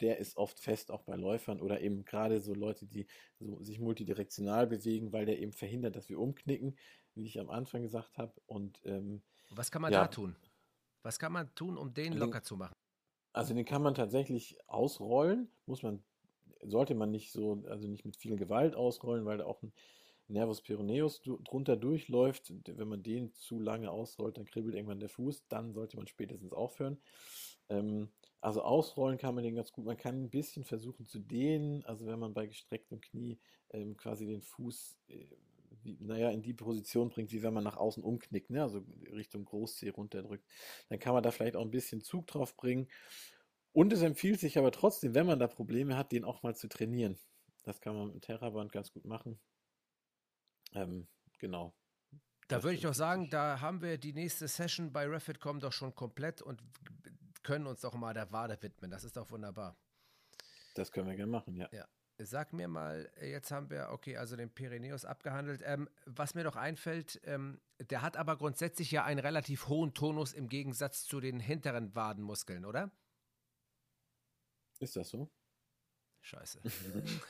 der 0.00 0.18
ist 0.18 0.36
oft 0.36 0.60
fest 0.60 0.90
auch 0.90 1.02
bei 1.02 1.16
Läufern 1.16 1.60
oder 1.60 1.80
eben 1.80 2.04
gerade 2.04 2.40
so 2.40 2.54
Leute, 2.54 2.86
die 2.86 3.06
so 3.38 3.62
sich 3.62 3.80
multidirektional 3.80 4.66
bewegen, 4.66 5.12
weil 5.12 5.26
der 5.26 5.38
eben 5.38 5.52
verhindert, 5.52 5.96
dass 5.96 6.08
wir 6.08 6.20
umknicken, 6.20 6.76
wie 7.14 7.24
ich 7.24 7.40
am 7.40 7.48
Anfang 7.48 7.82
gesagt 7.82 8.18
habe. 8.18 8.34
Und 8.46 8.80
ähm, 8.84 9.22
was 9.50 9.70
kann 9.70 9.82
man 9.82 9.92
ja, 9.92 10.02
da 10.02 10.08
tun? 10.08 10.36
Was 11.02 11.18
kann 11.18 11.32
man 11.32 11.54
tun, 11.54 11.78
um 11.78 11.94
den 11.94 12.12
locker 12.12 12.42
zu 12.42 12.56
machen? 12.56 12.74
Also 13.32 13.54
den 13.54 13.64
kann 13.64 13.82
man 13.82 13.94
tatsächlich 13.94 14.58
ausrollen, 14.66 15.50
muss 15.66 15.82
man, 15.82 16.02
sollte 16.62 16.94
man 16.94 17.10
nicht 17.10 17.32
so, 17.32 17.64
also 17.68 17.88
nicht 17.88 18.04
mit 18.04 18.16
viel 18.16 18.36
Gewalt 18.36 18.74
ausrollen, 18.74 19.24
weil 19.24 19.38
da 19.38 19.44
auch 19.44 19.62
ein 19.62 19.72
Nervus 20.28 20.60
peroneus 20.62 21.22
drunter 21.22 21.76
durchläuft, 21.76 22.52
wenn 22.66 22.88
man 22.88 23.02
den 23.02 23.32
zu 23.34 23.60
lange 23.60 23.90
ausrollt, 23.90 24.36
dann 24.36 24.44
kribbelt 24.46 24.74
irgendwann 24.74 25.00
der 25.00 25.08
Fuß, 25.08 25.46
dann 25.48 25.72
sollte 25.72 25.96
man 25.96 26.06
spätestens 26.06 26.52
aufhören. 26.52 26.98
Ähm, 27.68 28.08
also 28.40 28.62
ausrollen 28.62 29.18
kann 29.18 29.34
man 29.34 29.44
den 29.44 29.54
ganz 29.54 29.72
gut. 29.72 29.84
Man 29.84 29.96
kann 29.96 30.22
ein 30.22 30.30
bisschen 30.30 30.64
versuchen 30.64 31.06
zu 31.06 31.18
dehnen, 31.18 31.84
also 31.84 32.06
wenn 32.06 32.18
man 32.18 32.34
bei 32.34 32.46
gestrecktem 32.46 33.00
Knie 33.00 33.38
ähm, 33.70 33.96
quasi 33.96 34.26
den 34.26 34.42
Fuß, 34.42 34.98
äh, 35.08 35.26
wie, 35.82 35.96
naja, 36.00 36.30
in 36.30 36.42
die 36.42 36.54
Position 36.54 37.08
bringt, 37.08 37.32
wie 37.32 37.42
wenn 37.42 37.54
man 37.54 37.64
nach 37.64 37.76
außen 37.76 38.02
umknickt, 38.02 38.50
ne? 38.50 38.62
also 38.62 38.84
Richtung 39.12 39.44
Großzeh 39.44 39.90
runterdrückt, 39.90 40.44
dann 40.88 40.98
kann 40.98 41.14
man 41.14 41.22
da 41.22 41.30
vielleicht 41.30 41.56
auch 41.56 41.62
ein 41.62 41.70
bisschen 41.70 42.00
Zug 42.00 42.26
drauf 42.26 42.56
bringen. 42.56 42.88
Und 43.72 43.92
es 43.92 44.02
empfiehlt 44.02 44.40
sich 44.40 44.58
aber 44.58 44.72
trotzdem, 44.72 45.14
wenn 45.14 45.26
man 45.26 45.38
da 45.38 45.48
Probleme 45.48 45.96
hat, 45.96 46.12
den 46.12 46.24
auch 46.24 46.42
mal 46.42 46.56
zu 46.56 46.68
trainieren. 46.68 47.18
Das 47.64 47.80
kann 47.80 47.96
man 47.96 48.12
mit 48.12 48.22
Terraband 48.22 48.72
ganz 48.72 48.92
gut 48.92 49.04
machen. 49.04 49.38
Ähm, 50.76 51.08
genau. 51.38 51.74
Da 52.48 52.62
würde 52.62 52.76
ich 52.76 52.82
doch 52.82 52.94
sagen, 52.94 53.28
da 53.30 53.60
haben 53.60 53.82
wir 53.82 53.98
die 53.98 54.12
nächste 54.12 54.46
Session 54.46 54.92
bei 54.92 55.06
Refit.com 55.06 55.58
doch 55.58 55.72
schon 55.72 55.94
komplett 55.94 56.42
und 56.42 56.62
können 57.42 57.66
uns 57.66 57.80
doch 57.80 57.94
mal 57.94 58.14
der 58.14 58.30
Wade 58.30 58.56
widmen. 58.60 58.90
Das 58.90 59.02
ist 59.02 59.16
doch 59.16 59.30
wunderbar. 59.30 59.76
Das 60.74 60.92
können 60.92 61.08
wir 61.08 61.16
gerne 61.16 61.32
machen, 61.32 61.56
ja. 61.56 61.68
Ja. 61.72 61.86
Sag 62.18 62.52
mir 62.52 62.66
mal, 62.66 63.10
jetzt 63.20 63.50
haben 63.50 63.68
wir, 63.68 63.90
okay, 63.90 64.16
also 64.16 64.36
den 64.36 64.50
Pyrenäus 64.50 65.04
abgehandelt. 65.04 65.60
Ähm, 65.64 65.88
was 66.06 66.34
mir 66.34 66.44
noch 66.44 66.56
einfällt, 66.56 67.20
ähm, 67.24 67.60
der 67.78 68.00
hat 68.00 68.16
aber 68.16 68.36
grundsätzlich 68.36 68.90
ja 68.90 69.04
einen 69.04 69.18
relativ 69.18 69.68
hohen 69.68 69.92
Tonus 69.92 70.32
im 70.32 70.48
Gegensatz 70.48 71.04
zu 71.04 71.20
den 71.20 71.40
hinteren 71.40 71.94
Wadenmuskeln, 71.94 72.64
oder? 72.64 72.90
Ist 74.78 74.96
das 74.96 75.10
so? 75.10 75.30
Scheiße. 76.22 76.60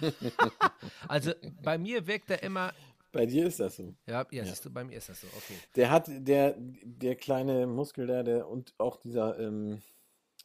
also 1.08 1.32
bei 1.62 1.78
mir 1.78 2.06
wirkt 2.06 2.30
er 2.30 2.42
immer 2.42 2.72
bei 3.16 3.26
dir 3.26 3.46
ist 3.46 3.60
das 3.60 3.76
so. 3.76 3.94
Ja, 4.06 4.26
ja, 4.30 4.44
siehst 4.44 4.64
du, 4.64 4.70
bei 4.70 4.84
mir 4.84 4.96
ist 4.96 5.08
das 5.08 5.20
so, 5.20 5.26
okay. 5.28 5.54
Der 5.76 5.90
hat, 5.90 6.06
der, 6.08 6.56
der 6.58 7.16
kleine 7.16 7.66
Muskel 7.66 8.06
da, 8.06 8.22
der 8.22 8.48
und 8.48 8.74
auch 8.78 8.96
dieser, 8.96 9.38
ähm, 9.38 9.82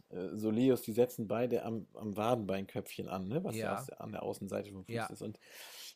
äh, 0.09 0.35
Soleus, 0.35 0.81
die 0.81 0.91
setzen 0.93 1.27
beide 1.27 1.63
am, 1.63 1.87
am 1.93 2.15
Wadenbeinköpfchen 2.17 3.07
an, 3.07 3.27
ne? 3.27 3.43
was 3.43 3.55
ja, 3.55 3.75
Ja. 3.75 3.85
der, 3.85 4.01
an 4.01 4.11
der 4.11 4.23
Außenseite 4.23 4.71
vom 4.71 4.83
Fuß 4.85 4.93
Ja. 4.93 5.07
ist. 5.07 5.21
Und 5.21 5.39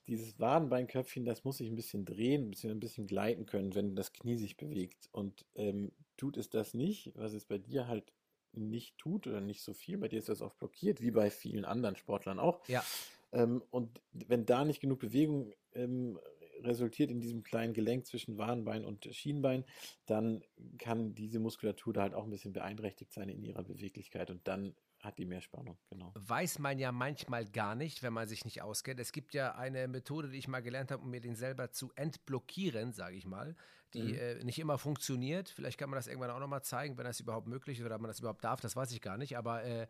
dieses 0.08 0.40
Wadenbeinköpfchen, 0.40 1.26
das 1.26 1.44
muss 1.44 1.58
sich 1.58 1.70
ein 1.70 1.76
bisschen 1.76 2.06
drehen, 2.06 2.44
ein 2.48 2.52
bisschen, 2.52 2.72
ein 2.72 2.80
bisschen 2.80 3.08
gleiten 3.08 3.46
können, 3.46 3.76
wenn 3.76 3.96
das 3.96 4.14
Knie 4.14 4.38
sich 4.38 4.56
bewegt. 4.58 5.10
Und 5.12 5.46
ähm, 5.56 5.92
tut 6.18 6.38
es 6.38 6.50
das 6.50 6.74
nicht, 6.74 7.12
was 7.16 7.34
es 7.34 7.46
bei 7.46 7.58
dir 7.58 7.88
halt 7.88 8.14
nicht 8.54 8.98
tut 8.98 9.28
oder 9.28 9.42
nicht 9.42 9.62
so 9.64 9.74
viel, 9.74 9.98
bei 9.98 10.08
dir 10.08 10.20
ist 10.20 10.30
das 10.30 10.42
oft 10.42 10.58
blockiert, 10.60 11.02
wie 11.02 11.12
bei 11.12 11.30
vielen 11.30 11.66
anderen 11.66 11.98
Sportlern 11.98 12.40
auch. 12.40 12.66
Ja. 12.70 12.86
Ähm, 13.34 13.62
und 13.70 14.00
wenn 14.14 14.46
da 14.46 14.64
nicht 14.64 14.80
genug 14.80 15.00
Bewegung 15.00 15.52
ähm, 15.74 16.18
resultiert 16.62 17.12
in 17.12 17.22
diesem 17.22 17.44
kleinen 17.44 17.74
Gelenk 17.74 18.06
zwischen 18.06 18.38
Wadenbein 18.38 18.86
und 18.86 19.08
Schienbein, 19.12 19.66
dann 20.06 20.44
kann 20.78 21.14
diese 21.16 21.40
Muskulatur 21.40 21.94
da 21.94 22.04
halt 22.04 22.14
auch 22.14 22.24
ein 22.24 22.30
bisschen 22.30 22.54
beeinträchtigt 22.54 23.12
sein 23.14 23.30
in 23.30 23.44
ihrer 23.44 23.64
Beweglichkeit 23.64 24.30
und 24.30 24.48
dann 24.48 24.76
hat 25.02 25.18
die 25.20 25.26
mehr 25.26 25.42
Spannung, 25.42 25.78
genau. 25.90 26.12
Weiß 26.16 26.58
man 26.60 26.80
ja 26.80 26.92
manchmal 26.92 27.46
gar 27.46 27.76
nicht, 27.76 28.02
wenn 28.02 28.14
man 28.14 28.28
sich 28.28 28.44
nicht 28.44 28.62
auskennt. 28.64 29.00
Es 29.00 29.12
gibt 29.12 29.34
ja 29.34 29.54
eine 29.54 29.88
Methode, 29.88 30.30
die 30.30 30.38
ich 30.38 30.48
mal 30.48 30.62
gelernt 30.62 30.92
habe, 30.92 31.04
um 31.04 31.12
mir 31.12 31.22
den 31.22 31.36
selber 31.36 31.72
zu 31.72 31.92
entblockieren, 31.96 32.92
sage 32.92 33.16
ich 33.16 33.26
mal, 33.28 33.56
die 33.94 34.14
Mhm. 34.14 34.18
äh, 34.20 34.44
nicht 34.44 34.58
immer 34.58 34.78
funktioniert. 34.80 35.50
Vielleicht 35.50 35.78
kann 35.78 35.90
man 35.90 35.98
das 35.98 36.08
irgendwann 36.08 36.32
auch 36.32 36.40
nochmal 36.40 36.64
zeigen, 36.64 36.98
wenn 36.98 37.06
das 37.06 37.20
überhaupt 37.20 37.48
möglich 37.48 37.80
ist 37.80 37.86
oder 37.86 38.00
man 38.00 38.10
das 38.10 38.20
überhaupt 38.20 38.44
darf, 38.44 38.62
das 38.62 38.76
weiß 38.76 38.92
ich 38.94 39.02
gar 39.02 39.18
nicht. 39.18 39.38
Aber 39.38 39.64
äh, 39.64 39.88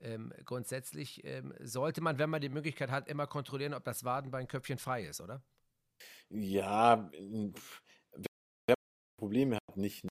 ähm, 0.00 0.32
grundsätzlich 0.44 1.24
ähm, 1.24 1.54
sollte 1.60 2.00
man, 2.00 2.18
wenn 2.18 2.28
man 2.30 2.40
die 2.40 2.48
Möglichkeit 2.48 2.90
hat, 2.90 3.08
immer 3.08 3.26
kontrollieren, 3.26 3.72
ob 3.74 3.84
das 3.84 4.04
Wadenbeinköpfchen 4.04 4.78
frei 4.78 5.04
ist, 5.04 5.20
oder? 5.20 5.42
Ja, 6.30 7.10
m, 7.12 7.54
pf, 7.54 7.82
wer 8.66 8.74
Probleme 9.18 9.56
hat, 9.56 9.76
nicht. 9.76 10.04
ne? 10.04 10.10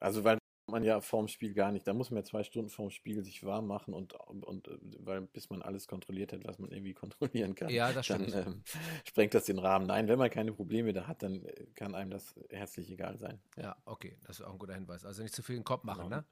Also, 0.00 0.24
weil 0.24 0.38
man 0.70 0.82
ja 0.84 1.00
vorm 1.00 1.28
Spiel 1.28 1.54
gar 1.54 1.72
nicht, 1.72 1.86
da 1.86 1.94
muss 1.94 2.10
man 2.10 2.18
ja 2.18 2.24
zwei 2.24 2.42
Stunden 2.42 2.70
vorm 2.70 2.90
Spiel 2.90 3.22
sich 3.24 3.44
warm 3.44 3.66
machen 3.66 3.94
und, 3.94 4.14
und 4.14 4.68
äh, 4.68 4.78
weil 5.00 5.22
bis 5.22 5.50
man 5.50 5.62
alles 5.62 5.86
kontrolliert 5.86 6.32
hat, 6.32 6.44
was 6.46 6.58
man 6.58 6.70
irgendwie 6.72 6.94
kontrollieren 6.94 7.54
kann, 7.54 7.70
Ja, 7.70 7.92
das 7.92 8.06
dann 8.06 8.22
stimmt. 8.22 8.34
ähm, 8.34 8.62
sprengt 9.06 9.34
das 9.34 9.44
den 9.44 9.58
Rahmen. 9.58 9.86
Nein, 9.86 10.08
wenn 10.08 10.18
man 10.18 10.30
keine 10.30 10.52
Probleme 10.52 10.92
da 10.92 11.06
hat, 11.06 11.22
dann 11.22 11.44
äh, 11.44 11.66
kann 11.74 11.94
einem 11.94 12.10
das 12.10 12.34
herzlich 12.50 12.90
egal 12.90 13.18
sein. 13.18 13.40
Ja, 13.56 13.76
okay, 13.84 14.16
das 14.26 14.40
ist 14.40 14.46
auch 14.46 14.52
ein 14.52 14.58
guter 14.58 14.74
Hinweis. 14.74 15.04
Also 15.04 15.22
nicht 15.22 15.34
zu 15.34 15.42
viel 15.42 15.56
in 15.56 15.60
den 15.60 15.66
Kopf 15.66 15.84
machen, 15.84 16.04
Genau. 16.04 16.16
ne? 16.16 16.24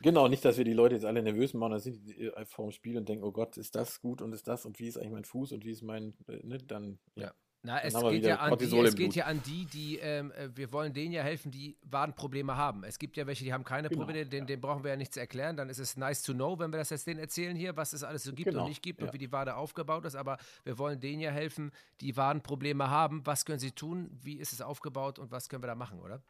Genau, 0.00 0.28
nicht, 0.28 0.44
dass 0.44 0.56
wir 0.58 0.64
die 0.64 0.72
Leute 0.72 0.96
jetzt 0.96 1.04
alle 1.04 1.22
nervös 1.22 1.54
machen, 1.54 1.72
dann 1.72 1.80
sind 1.80 2.04
die 2.06 2.26
äh, 2.26 2.44
vorm 2.44 2.72
Spiel 2.72 2.98
und 2.98 3.08
denken, 3.08 3.24
oh 3.24 3.32
Gott, 3.32 3.56
ist 3.56 3.74
das 3.74 4.00
gut 4.00 4.22
und 4.22 4.32
ist 4.32 4.46
das 4.48 4.66
und 4.66 4.78
wie 4.78 4.86
ist 4.88 4.98
eigentlich 4.98 5.12
mein 5.12 5.24
Fuß 5.24 5.52
und 5.52 5.64
wie 5.64 5.70
ist 5.70 5.82
mein, 5.82 6.14
ne, 6.26 6.58
dann, 6.58 6.98
ja. 7.16 7.24
Ja. 7.24 7.34
Na, 7.66 7.80
es 7.80 7.94
geht, 7.94 8.24
ja 8.26 8.36
an 8.40 8.58
die, 8.58 8.78
es 8.78 8.94
geht 8.94 9.14
ja 9.14 9.24
an 9.24 9.42
die, 9.42 9.64
die, 9.64 9.96
ähm, 9.96 10.30
äh, 10.32 10.54
wir 10.54 10.70
wollen 10.70 10.92
denen 10.92 11.12
ja 11.12 11.22
helfen, 11.22 11.50
die 11.50 11.78
Wadenprobleme 11.82 12.54
haben. 12.54 12.84
Es 12.84 12.98
gibt 12.98 13.16
ja 13.16 13.26
welche, 13.26 13.42
die 13.42 13.54
haben 13.54 13.64
keine 13.64 13.88
Genau, 13.88 14.02
Probleme, 14.02 14.26
denen, 14.28 14.46
denen 14.46 14.60
brauchen 14.60 14.84
wir 14.84 14.90
ja 14.90 14.96
nichts 14.98 15.16
erklären. 15.16 15.56
Dann 15.56 15.70
ist 15.70 15.78
es 15.78 15.96
nice 15.96 16.22
to 16.22 16.34
know, 16.34 16.58
wenn 16.58 16.70
wir 16.74 16.76
das 16.78 16.90
jetzt 16.90 17.06
denen 17.06 17.20
erzählen 17.20 17.56
hier, 17.56 17.74
was 17.74 17.94
es 17.94 18.04
alles 18.04 18.24
so 18.24 18.34
gibt 18.34 18.50
Genau, 18.50 18.64
und 18.64 18.68
nicht 18.68 18.82
gibt 18.82 19.00
ja. 19.00 19.06
und 19.06 19.14
wie 19.14 19.18
die 19.18 19.32
Wade 19.32 19.56
aufgebaut 19.56 20.04
ist. 20.04 20.14
Aber 20.14 20.36
wir 20.64 20.76
wollen 20.76 21.00
denen 21.00 21.20
ja 21.20 21.30
helfen, 21.30 21.72
die 22.02 22.14
Wadenprobleme 22.18 22.90
haben. 22.90 23.24
Was 23.24 23.46
können 23.46 23.58
sie 23.58 23.72
tun? 23.72 24.10
Wie 24.22 24.36
ist 24.36 24.52
es 24.52 24.60
aufgebaut 24.60 25.18
und 25.18 25.30
was 25.30 25.48
können 25.48 25.62
wir 25.62 25.68
da 25.68 25.74
machen, 25.74 26.00
oder? 26.00 26.22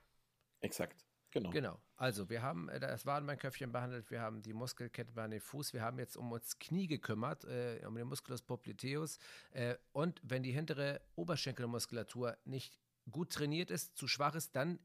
Exakt, 0.61 1.05
genau. 1.35 1.51
Genau. 1.51 1.81
Also, 1.97 2.31
wir 2.31 2.43
haben 2.43 2.69
äh, 2.69 2.81
das 2.81 3.05
Wadenbeinköpfchen 3.05 3.71
behandelt, 3.71 4.11
wir 4.11 4.21
haben 4.21 4.41
die 4.41 4.55
Muskelkette 4.55 5.13
bei 5.13 5.29
den 5.29 5.41
Fuß, 5.41 5.75
wir 5.75 5.83
haben 5.83 5.99
jetzt 5.99 6.17
um 6.17 6.33
uns 6.33 6.59
Knie 6.59 6.87
gekümmert, 6.87 7.45
äh, 7.45 7.83
um 7.87 7.95
den 7.95 8.07
Musculus 8.07 8.43
popliteus. 8.43 9.19
Äh, 9.53 9.77
und 9.93 10.21
wenn 10.25 10.43
die 10.43 10.53
hintere 10.53 11.01
Oberschenkelmuskulatur 11.17 12.37
nicht 12.45 12.81
gut 13.11 13.31
trainiert 13.31 13.71
ist, 13.71 13.97
zu 13.97 14.09
schwach 14.09 14.35
ist, 14.35 14.57
dann 14.57 14.79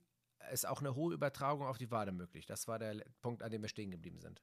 ist 0.52 0.68
auch 0.68 0.82
eine 0.82 0.96
hohe 0.96 1.14
Übertragung 1.14 1.68
auf 1.68 1.78
die 1.78 1.92
Wade 1.92 2.12
möglich. 2.12 2.46
Das 2.46 2.68
war 2.68 2.80
der 2.80 3.04
Punkt, 3.22 3.44
an 3.44 3.52
dem 3.52 3.62
wir 3.62 3.70
stehen 3.70 3.92
geblieben 3.92 4.20
sind. 4.20 4.42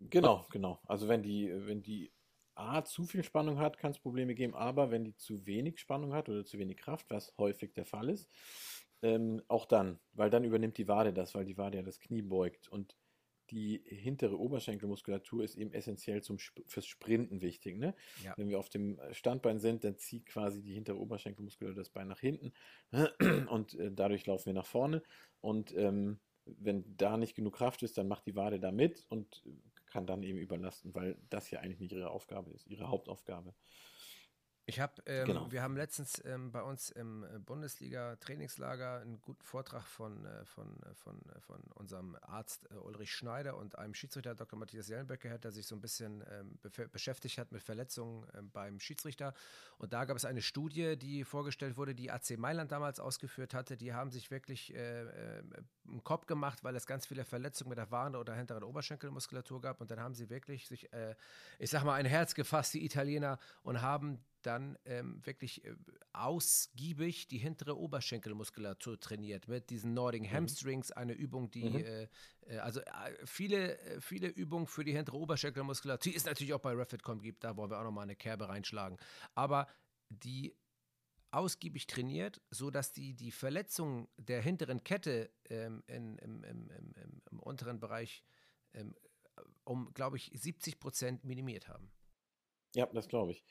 Genau, 0.00 0.46
genau. 0.50 0.80
Also 0.86 1.08
wenn 1.08 1.22
die, 1.22 1.50
wenn 1.66 1.82
die 1.82 2.12
A 2.54 2.84
zu 2.84 3.04
viel 3.04 3.24
Spannung 3.24 3.58
hat, 3.58 3.78
kann 3.78 3.92
es 3.92 3.98
Probleme 3.98 4.34
geben, 4.34 4.54
aber 4.54 4.90
wenn 4.90 5.04
die 5.04 5.16
zu 5.16 5.46
wenig 5.46 5.78
Spannung 5.80 6.12
hat 6.12 6.28
oder 6.28 6.44
zu 6.44 6.58
wenig 6.58 6.76
Kraft, 6.76 7.10
was 7.10 7.32
häufig 7.38 7.72
der 7.72 7.86
Fall 7.86 8.10
ist, 8.10 8.30
ähm, 9.02 9.42
auch 9.48 9.66
dann, 9.66 9.98
weil 10.12 10.30
dann 10.30 10.44
übernimmt 10.44 10.78
die 10.78 10.88
Wade 10.88 11.12
das, 11.12 11.34
weil 11.34 11.44
die 11.44 11.58
Wade 11.58 11.78
ja 11.78 11.82
das 11.82 12.00
Knie 12.00 12.22
beugt 12.22 12.68
und 12.68 12.96
die 13.50 13.82
hintere 13.84 14.38
Oberschenkelmuskulatur 14.38 15.44
ist 15.44 15.56
eben 15.56 15.72
essentiell 15.72 16.22
zum, 16.22 16.38
fürs 16.38 16.86
Sprinten 16.86 17.42
wichtig. 17.42 17.76
Ne? 17.76 17.94
Ja. 18.24 18.34
Wenn 18.36 18.48
wir 18.48 18.58
auf 18.58 18.70
dem 18.70 18.98
Standbein 19.10 19.58
sind, 19.58 19.84
dann 19.84 19.98
zieht 19.98 20.26
quasi 20.26 20.62
die 20.62 20.72
hintere 20.72 20.98
Oberschenkelmuskulatur 20.98 21.76
das 21.76 21.90
Bein 21.90 22.08
nach 22.08 22.20
hinten 22.20 22.52
und 23.48 23.74
äh, 23.74 23.92
dadurch 23.92 24.26
laufen 24.26 24.46
wir 24.46 24.54
nach 24.54 24.66
vorne. 24.66 25.02
Und 25.40 25.76
ähm, 25.76 26.18
wenn 26.46 26.96
da 26.96 27.16
nicht 27.16 27.34
genug 27.34 27.56
Kraft 27.56 27.82
ist, 27.82 27.98
dann 27.98 28.08
macht 28.08 28.26
die 28.26 28.36
Wade 28.36 28.58
da 28.58 28.72
mit 28.72 29.04
und 29.08 29.42
kann 29.86 30.06
dann 30.06 30.22
eben 30.22 30.38
überlasten, 30.38 30.94
weil 30.94 31.18
das 31.28 31.50
ja 31.50 31.60
eigentlich 31.60 31.80
nicht 31.80 31.92
ihre 31.92 32.10
Aufgabe 32.10 32.50
ist, 32.52 32.66
ihre 32.66 32.88
Hauptaufgabe. 32.88 33.54
Ich 34.64 34.78
habe, 34.78 35.02
ähm, 35.06 35.26
Genau. 35.26 35.50
wir 35.50 35.60
haben 35.60 35.76
letztens 35.76 36.24
ähm, 36.24 36.52
bei 36.52 36.62
uns 36.62 36.90
im 36.90 37.24
äh, 37.24 37.38
Bundesliga-Trainingslager 37.40 39.00
einen 39.00 39.20
guten 39.20 39.42
Vortrag 39.42 39.84
von, 39.88 40.24
äh, 40.24 40.44
von, 40.44 40.80
äh, 40.84 40.94
von, 40.94 41.20
äh, 41.30 41.40
von 41.40 41.60
unserem 41.74 42.16
Arzt 42.22 42.68
Ulrich 42.70 43.12
Schneider 43.12 43.56
und 43.56 43.76
einem 43.76 43.92
Schiedsrichter 43.92 44.36
Dr. 44.36 44.56
Matthias 44.56 44.86
Jellenböcke 44.86 45.22
gehört, 45.22 45.42
der 45.42 45.50
sich 45.50 45.66
so 45.66 45.74
ein 45.74 45.80
bisschen 45.80 46.24
ähm, 46.30 46.58
beschäftigt 46.92 47.38
hat 47.38 47.50
mit 47.50 47.60
Verletzungen 47.60 48.24
ähm, 48.38 48.50
beim 48.52 48.78
Schiedsrichter. 48.78 49.34
Und 49.78 49.92
da 49.92 50.04
gab 50.04 50.16
es 50.16 50.24
eine 50.24 50.42
Studie, 50.42 50.96
die 50.96 51.24
vorgestellt 51.24 51.76
wurde, 51.76 51.96
die 51.96 52.12
AC 52.12 52.38
Mailand 52.38 52.70
damals 52.70 53.00
ausgeführt 53.00 53.54
hatte. 53.54 53.76
Die 53.76 53.92
haben 53.92 54.12
sich 54.12 54.30
wirklich 54.30 54.72
einen 54.76 56.04
Kopf 56.04 56.26
gemacht, 56.26 56.62
weil 56.62 56.76
es 56.76 56.86
ganz 56.86 57.06
viele 57.06 57.24
Verletzungen 57.24 57.70
mit 57.70 57.78
der 57.78 57.90
Wade 57.90 58.18
oder 58.18 58.34
hinteren 58.34 58.62
Oberschenkelmuskulatur 58.62 59.60
gab. 59.60 59.80
Und 59.80 59.90
dann 59.90 59.98
haben 59.98 60.14
sie 60.14 60.30
wirklich 60.30 60.68
sich, 60.68 60.88
ich 61.58 61.70
sag 61.70 61.82
mal, 61.84 61.94
ein 61.94 62.06
Herz 62.06 62.34
gefasst, 62.34 62.74
die 62.74 62.84
Italiener, 62.84 63.38
und 63.62 63.82
haben 63.82 64.22
dann 64.42 64.78
ähm, 64.84 65.24
wirklich 65.24 65.64
äh, 65.64 65.74
ausgiebig 66.12 67.28
die 67.28 67.38
hintere 67.38 67.78
Oberschenkelmuskulatur 67.78 69.00
trainiert 69.00 69.48
mit 69.48 69.70
diesen 69.70 69.94
Nordic 69.94 70.30
Hamstrings, 70.30 70.90
eine 70.90 71.12
Übung, 71.12 71.50
die 71.50 71.64
Mhm. 71.64 71.76
äh, 71.76 72.08
äh, 72.46 72.58
also 72.58 72.80
äh, 72.80 73.14
viele, 73.24 73.78
äh, 73.78 74.00
viele 74.00 74.28
Übungen 74.28 74.66
für 74.66 74.84
die 74.84 74.92
hintere 74.92 75.16
Oberschenkelmuskulatur, 75.16 76.12
die 76.12 76.16
es 76.16 76.24
natürlich 76.24 76.54
auch 76.54 76.60
bei 76.60 76.72
Refitcom 76.72 77.20
gibt, 77.20 77.44
da 77.44 77.56
wollen 77.56 77.70
wir 77.70 77.78
auch 77.78 77.84
nochmal 77.84 78.04
eine 78.04 78.16
Kerbe 78.16 78.48
reinschlagen. 78.48 78.98
Aber 79.34 79.66
die 80.08 80.54
ausgiebig 81.30 81.86
trainiert, 81.86 82.42
sodass 82.50 82.92
die 82.92 83.14
die 83.14 83.30
Verletzung 83.30 84.08
der 84.18 84.42
hinteren 84.42 84.84
Kette 84.84 85.30
ähm, 85.48 85.82
in, 85.86 86.18
im, 86.18 86.44
im, 86.44 86.70
im, 86.70 86.94
im, 86.94 87.22
im 87.30 87.40
unteren 87.40 87.80
Bereich 87.80 88.22
ähm, 88.74 88.94
um, 89.64 89.92
glaube 89.94 90.16
ich, 90.16 90.30
70 90.34 90.78
Prozent 90.78 91.24
minimiert 91.24 91.68
haben. 91.68 91.90
Ja, 92.74 92.86
das 92.86 93.08
glaube 93.08 93.32
ich. 93.32 93.44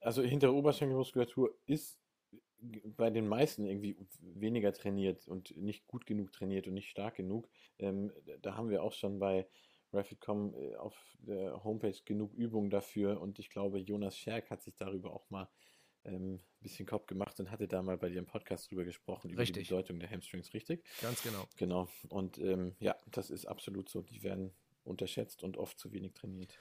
Also 0.00 0.22
hintere 0.22 0.54
Oberschenkelmuskulatur 0.54 1.56
ist 1.66 1.98
bei 2.96 3.10
den 3.10 3.28
meisten 3.28 3.66
irgendwie 3.66 3.96
weniger 4.20 4.72
trainiert 4.72 5.28
und 5.28 5.56
nicht 5.56 5.86
gut 5.86 6.06
genug 6.06 6.32
trainiert 6.32 6.66
und 6.66 6.74
nicht 6.74 6.88
stark 6.88 7.16
genug. 7.16 7.48
Ähm, 7.78 8.12
da 8.40 8.56
haben 8.56 8.70
wir 8.70 8.82
auch 8.82 8.92
schon 8.92 9.18
bei 9.18 9.46
Refitcom 9.92 10.54
äh, 10.54 10.76
auf 10.76 10.96
der 11.18 11.62
Homepage 11.62 11.96
genug 12.04 12.32
Übungen 12.34 12.70
dafür 12.70 13.20
und 13.20 13.38
ich 13.38 13.50
glaube, 13.50 13.78
Jonas 13.78 14.16
Scherk 14.16 14.50
hat 14.50 14.62
sich 14.62 14.76
darüber 14.76 15.12
auch 15.12 15.28
mal 15.30 15.48
ähm, 16.04 16.34
ein 16.34 16.42
bisschen 16.60 16.86
Kopf 16.86 17.06
gemacht 17.06 17.38
und 17.40 17.50
hatte 17.50 17.68
da 17.68 17.82
mal 17.82 17.96
bei 17.96 18.08
dir 18.08 18.18
im 18.18 18.26
Podcast 18.26 18.70
drüber 18.70 18.84
gesprochen, 18.84 19.30
über 19.30 19.42
Richtig. 19.42 19.68
die 19.68 19.74
Bedeutung 19.74 19.98
der 20.00 20.10
Hamstrings, 20.10 20.52
richtig? 20.52 20.84
Ganz 21.00 21.22
genau. 21.22 21.46
Genau. 21.56 21.88
Und 22.08 22.38
ähm, 22.38 22.74
ja, 22.80 22.96
das 23.10 23.30
ist 23.30 23.46
absolut 23.46 23.88
so. 23.88 24.02
Die 24.02 24.22
werden 24.22 24.52
unterschätzt 24.84 25.42
und 25.42 25.56
oft 25.56 25.78
zu 25.78 25.92
wenig 25.92 26.12
trainiert. 26.12 26.58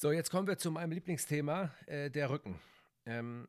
So, 0.00 0.12
jetzt 0.12 0.30
kommen 0.30 0.46
wir 0.46 0.56
zu 0.58 0.70
meinem 0.70 0.92
Lieblingsthema, 0.92 1.74
äh, 1.86 2.08
der 2.08 2.30
Rücken. 2.30 2.60
Ähm, 3.04 3.48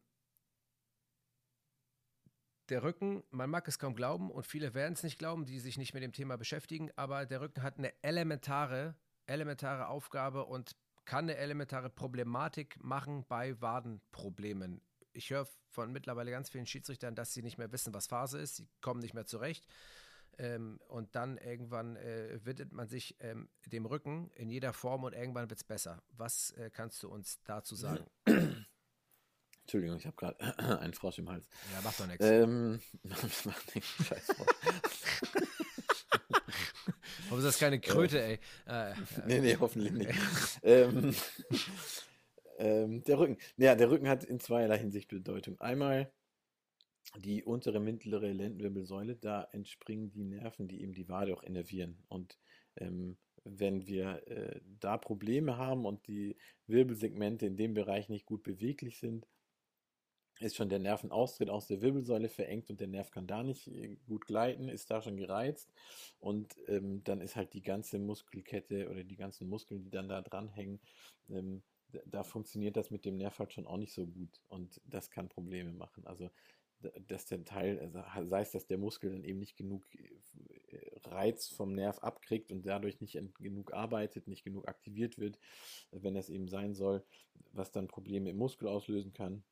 der 2.70 2.82
Rücken, 2.82 3.24
man 3.30 3.52
mag 3.52 3.68
es 3.68 3.78
kaum 3.78 3.94
glauben 3.94 4.32
und 4.32 4.48
viele 4.48 4.74
werden 4.74 4.94
es 4.94 5.04
nicht 5.04 5.20
glauben, 5.20 5.46
die 5.46 5.60
sich 5.60 5.78
nicht 5.78 5.94
mit 5.94 6.02
dem 6.02 6.12
Thema 6.12 6.40
beschäftigen, 6.40 6.90
aber 6.96 7.28
der 7.28 7.42
Rücken 7.42 7.62
hat 7.62 7.78
eine 7.78 7.94
elementare, 8.02 8.96
elementare 9.28 9.90
Aufgabe 9.90 10.46
und 10.46 10.76
kann 11.06 11.26
eine 11.26 11.36
elementare 11.36 11.92
Problematik 11.92 12.84
machen 12.84 13.26
bei 13.28 13.62
Wadenproblemen. 13.62 14.82
Ich 15.14 15.30
höre 15.30 15.48
von 15.68 15.92
mittlerweile 15.92 16.32
ganz 16.32 16.50
vielen 16.50 16.66
Schiedsrichtern, 16.66 17.14
dass 17.14 17.32
sie 17.32 17.44
nicht 17.44 17.60
mehr 17.60 17.72
wissen, 17.72 17.94
was 17.94 18.08
Phase 18.08 18.40
ist, 18.40 18.56
sie 18.56 18.68
kommen 18.82 19.02
nicht 19.02 19.14
mehr 19.14 19.28
zurecht. 19.28 19.68
Ähm, 20.40 20.80
und 20.88 21.16
dann 21.16 21.38
irgendwann 21.38 21.98
äh, 21.98 22.40
widmet 22.46 22.72
man 22.72 22.88
sich 22.88 23.18
ähm, 23.20 23.50
dem 23.66 23.86
Rücken 23.86 24.32
in 24.36 24.50
jeder 24.50 24.72
Form 24.72 25.04
und 25.04 25.14
irgendwann 25.14 25.50
wird 25.50 25.60
es 25.60 25.66
besser. 25.66 26.02
Was 26.16 26.52
äh, 26.52 26.70
kannst 26.72 27.04
du 27.04 27.10
uns 27.10 27.42
dazu 27.44 27.76
sagen? 27.76 28.06
Entschuldigung, 29.64 29.98
ich 29.98 30.06
habe 30.06 30.16
gerade 30.16 30.40
einen 30.80 30.94
Frosch 30.94 31.20
im 31.20 31.30
Hals. 31.30 31.46
Ja, 31.74 31.82
macht 31.82 32.00
doch 32.00 32.08
nichts. 32.08 32.26
Ähm, 32.26 32.80
macht 33.04 33.76
nichts, 33.76 34.06
scheiß 34.06 34.26
Frosch. 34.28 34.48
Warum 37.26 37.40
ist 37.40 37.46
das 37.46 37.60
keine 37.60 37.80
Kröte, 37.80 38.22
ey? 38.22 38.40
Äh, 38.66 38.92
äh, 38.92 38.96
Nee, 39.28 39.42
nee, 39.42 39.58
hoffentlich 39.60 39.92
nicht. 39.92 40.14
ähm, 40.64 41.14
ähm, 42.58 43.04
der 43.04 43.20
Rücken. 43.20 43.38
Ja, 43.58 43.76
der 43.76 43.92
Rücken 43.92 44.08
hat 44.08 44.24
in 44.24 44.40
zweierlei 44.40 44.80
Hinsicht 44.80 45.10
Bedeutung. 45.10 45.60
Einmal 45.60 46.12
die 47.18 47.44
untere 47.44 47.80
mittlere 47.80 48.32
Lendenwirbelsäule, 48.32 49.16
da 49.16 49.44
entspringen 49.52 50.12
die 50.12 50.24
Nerven, 50.24 50.68
die 50.68 50.82
eben 50.82 50.94
die 50.94 51.10
Wade 51.10 51.34
auch 51.34 51.44
innervieren. 51.44 51.98
Und 52.08 52.38
ähm, 52.78 53.18
wenn 53.44 53.88
wir 53.88 54.28
äh, 54.28 54.62
da 54.80 54.98
Probleme 54.98 55.58
haben 55.58 55.86
und 55.86 56.08
die 56.08 56.38
Wirbelsegmente 56.68 57.46
in 57.46 57.58
dem 57.58 57.74
Bereich 57.74 58.10
nicht 58.10 58.26
gut 58.26 58.44
beweglich 58.44 59.00
sind, 59.00 59.28
ist 60.40 60.56
schon 60.56 60.70
der 60.70 60.80
Nervenaustritt 60.80 61.50
aus 61.50 61.68
der 61.68 61.82
Wirbelsäule 61.82 62.30
verengt 62.30 62.70
und 62.70 62.80
der 62.80 62.88
Nerv 62.88 63.12
kann 63.12 63.28
da 63.28 63.44
nicht 63.44 63.68
äh, 63.68 63.98
gut 64.08 64.26
gleiten, 64.26 64.70
ist 64.70 64.90
da 64.90 65.02
schon 65.02 65.18
gereizt 65.18 65.74
und 66.20 66.56
ähm, 66.68 67.04
dann 67.04 67.22
ist 67.22 67.36
halt 67.36 67.54
die 67.54 67.62
ganze 67.62 68.00
Muskelkette 68.00 68.90
oder 68.90 69.04
die 69.04 69.18
ganzen 69.18 69.50
Muskeln, 69.50 69.82
die 69.82 69.90
dann 69.90 70.08
da 70.08 70.22
dranhängen, 70.22 70.80
ähm, 71.30 71.64
da 72.06 72.24
funktioniert 72.24 72.78
das 72.78 72.92
mit 72.92 73.04
dem 73.04 73.18
Nerv 73.18 73.40
halt 73.40 73.54
schon 73.54 73.66
auch 73.66 73.78
nicht 73.78 73.94
so 73.94 74.06
gut 74.06 74.42
und 74.48 74.80
das 74.86 75.10
kann 75.10 75.28
Probleme 75.28 75.74
machen. 75.74 76.06
Also 76.06 76.30
dass 77.08 77.26
der 77.26 77.44
Teil, 77.44 77.80
also 77.80 78.30
sei 78.30 78.42
es, 78.42 78.52
dass 78.52 78.68
der 78.68 78.78
Muskel 78.78 79.12
dann 79.12 79.24
eben 79.24 79.40
nicht 79.40 79.58
genug 79.58 79.86
äh, 79.94 81.00
Reiz 81.04 81.48
vom 81.48 81.74
Nerv 81.74 82.00
abkriegt 82.00 82.52
und 82.52 82.66
dadurch 82.66 83.02
nicht 83.02 83.20
genug 83.40 83.74
arbeitet, 83.74 84.28
nicht 84.28 84.44
genug 84.44 84.68
aktiviert 84.68 85.18
wird, 85.18 85.40
wenn 85.92 86.16
es 86.16 86.30
eben 86.30 86.48
sein 86.48 86.76
soll, 86.76 87.04
was 87.52 87.72
dann 87.72 87.88
Probleme 87.88 88.30
im 88.30 88.38
Muskel 88.38 88.68
auslösen 88.68 89.14
kann. 89.14 89.44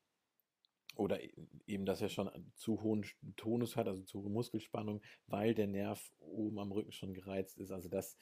Oder 0.96 1.22
e-, 1.22 1.32
eben, 1.66 1.86
dass 1.86 2.00
er 2.00 2.08
schon 2.08 2.30
zu 2.54 2.82
hohen 2.82 3.04
Tonus 3.36 3.76
hat, 3.76 3.88
also 3.88 4.02
zu 4.02 4.22
hohe 4.22 4.30
Muskelspannung, 4.30 5.00
weil 5.26 5.54
der 5.54 5.66
Nerv 5.66 6.12
oben 6.18 6.58
am 6.58 6.72
Rücken 6.72 6.92
schon 6.92 7.14
gereizt 7.14 7.58
ist. 7.58 7.70
Also 7.70 7.88
das 7.88 8.16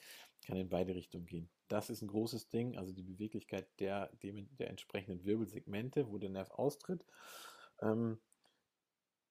kann 0.45 0.57
in 0.57 0.69
beide 0.69 0.95
Richtungen 0.95 1.27
gehen. 1.27 1.49
Das 1.69 1.91
ist 1.91 2.03
ein 2.03 2.09
großes 2.09 2.49
Ding, 2.49 2.77
also 2.77 2.93
die 2.93 3.03
Beweglichkeit 3.03 3.69
der, 3.81 4.11
der 4.23 4.69
entsprechenden 4.69 5.25
Wirbelsegmente, 5.25 6.09
wo 6.09 6.19
der 6.19 6.31
Nerv 6.31 6.51
austritt. 6.51 7.05
Ähm, 7.81 8.19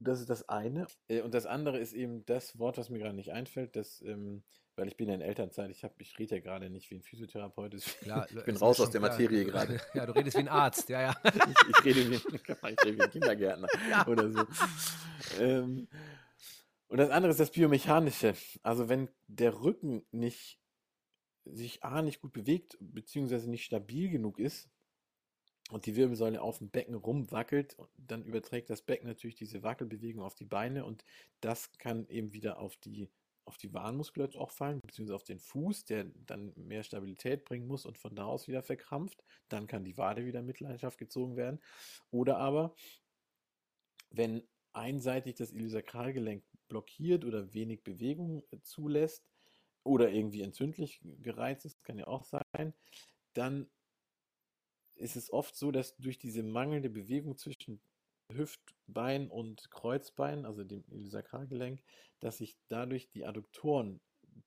das 0.07 0.19
ist 0.19 0.29
das 0.29 0.47
eine. 0.49 0.87
Äh, 1.07 1.21
und 1.21 1.33
das 1.33 1.45
andere 1.45 1.79
ist 1.79 1.93
eben 1.93 2.25
das 2.25 2.57
Wort, 2.57 2.77
was 2.77 2.89
mir 2.89 2.99
gerade 2.99 3.15
nicht 3.15 3.31
einfällt, 3.31 3.75
das, 3.75 4.01
ähm, 4.01 4.43
weil 4.75 4.87
ich 4.87 4.97
bin 4.97 5.09
ja 5.09 5.15
in 5.15 5.21
Elternzeit, 5.21 5.69
ich, 5.71 5.85
ich 5.97 6.19
rede 6.19 6.35
ja 6.35 6.41
gerade 6.41 6.69
nicht 6.69 6.89
wie 6.91 6.95
ein 6.95 7.01
Physiotherapeut, 7.01 7.75
klar, 8.01 8.27
ich 8.35 8.43
bin 8.43 8.57
raus 8.57 8.79
aus 8.79 8.91
der 8.91 9.01
klar. 9.01 9.11
Materie 9.11 9.45
gerade. 9.45 9.79
Ja, 9.93 10.05
du 10.05 10.13
redest 10.13 10.37
wie 10.37 10.41
ein 10.41 10.47
Arzt, 10.47 10.89
ja, 10.89 11.01
ja. 11.01 11.15
ich, 11.23 11.69
ich, 11.69 11.85
rede, 11.85 12.09
wie, 12.09 12.15
ich 12.15 12.49
rede 12.49 12.97
wie 12.97 13.01
ein 13.01 13.11
Kindergärtner 13.11 13.67
ja. 13.89 14.07
oder 14.07 14.31
so. 14.31 14.45
Ähm, 15.39 15.87
und 16.87 16.97
das 16.97 17.09
andere 17.09 17.31
ist 17.31 17.39
das 17.39 17.51
Biomechanische. 17.51 18.35
Also 18.63 18.89
wenn 18.89 19.09
der 19.27 19.61
Rücken 19.61 20.05
nicht 20.11 20.59
sich 21.45 21.83
A 21.83 22.01
nicht 22.01 22.21
gut 22.21 22.33
bewegt, 22.33 22.77
beziehungsweise 22.79 23.49
nicht 23.49 23.65
stabil 23.65 24.09
genug 24.09 24.39
ist, 24.39 24.69
und 25.71 25.85
die 25.85 25.95
Wirbelsäule 25.95 26.41
auf 26.41 26.59
dem 26.59 26.69
Becken 26.69 26.95
rumwackelt, 26.95 27.75
dann 27.97 28.23
überträgt 28.23 28.69
das 28.69 28.81
Becken 28.81 29.07
natürlich 29.07 29.35
diese 29.35 29.63
Wackelbewegung 29.63 30.23
auf 30.23 30.35
die 30.35 30.45
Beine 30.45 30.85
und 30.85 31.03
das 31.41 31.71
kann 31.77 32.07
eben 32.07 32.33
wieder 32.33 32.59
auf 32.59 32.77
die, 32.77 33.09
auf 33.45 33.57
die 33.57 33.73
Warnmuskulatur 33.73 34.41
auch 34.41 34.51
fallen, 34.51 34.79
beziehungsweise 34.81 35.15
auf 35.15 35.23
den 35.23 35.39
Fuß, 35.39 35.85
der 35.85 36.05
dann 36.25 36.53
mehr 36.55 36.83
Stabilität 36.83 37.45
bringen 37.45 37.67
muss 37.67 37.85
und 37.85 37.97
von 37.97 38.15
da 38.15 38.25
aus 38.25 38.47
wieder 38.47 38.61
verkrampft. 38.61 39.23
Dann 39.49 39.67
kann 39.67 39.83
die 39.83 39.97
Wade 39.97 40.25
wieder 40.25 40.41
mit 40.41 40.59
Leidenschaft 40.59 40.97
gezogen 40.97 41.35
werden. 41.35 41.59
Oder 42.11 42.37
aber, 42.37 42.75
wenn 44.11 44.43
einseitig 44.73 45.35
das 45.35 45.51
Iliosakralgelenk 45.51 46.43
blockiert 46.67 47.25
oder 47.25 47.53
wenig 47.53 47.83
Bewegung 47.83 48.43
zulässt 48.61 49.27
oder 49.83 50.11
irgendwie 50.11 50.41
entzündlich 50.41 51.01
gereizt 51.21 51.65
ist, 51.65 51.83
kann 51.83 51.97
ja 51.97 52.07
auch 52.07 52.23
sein, 52.23 52.73
dann 53.33 53.67
ist 54.95 55.15
es 55.15 55.31
oft 55.31 55.55
so, 55.55 55.71
dass 55.71 55.95
durch 55.97 56.17
diese 56.17 56.43
mangelnde 56.43 56.89
Bewegung 56.89 57.37
zwischen 57.37 57.79
Hüftbein 58.31 59.29
und 59.29 59.69
Kreuzbein, 59.71 60.45
also 60.45 60.63
dem 60.63 60.83
Iliosakralgelenk, 60.89 61.81
dass 62.19 62.37
sich 62.37 62.57
dadurch 62.67 63.09
die 63.09 63.25
Adduktoren 63.25 63.99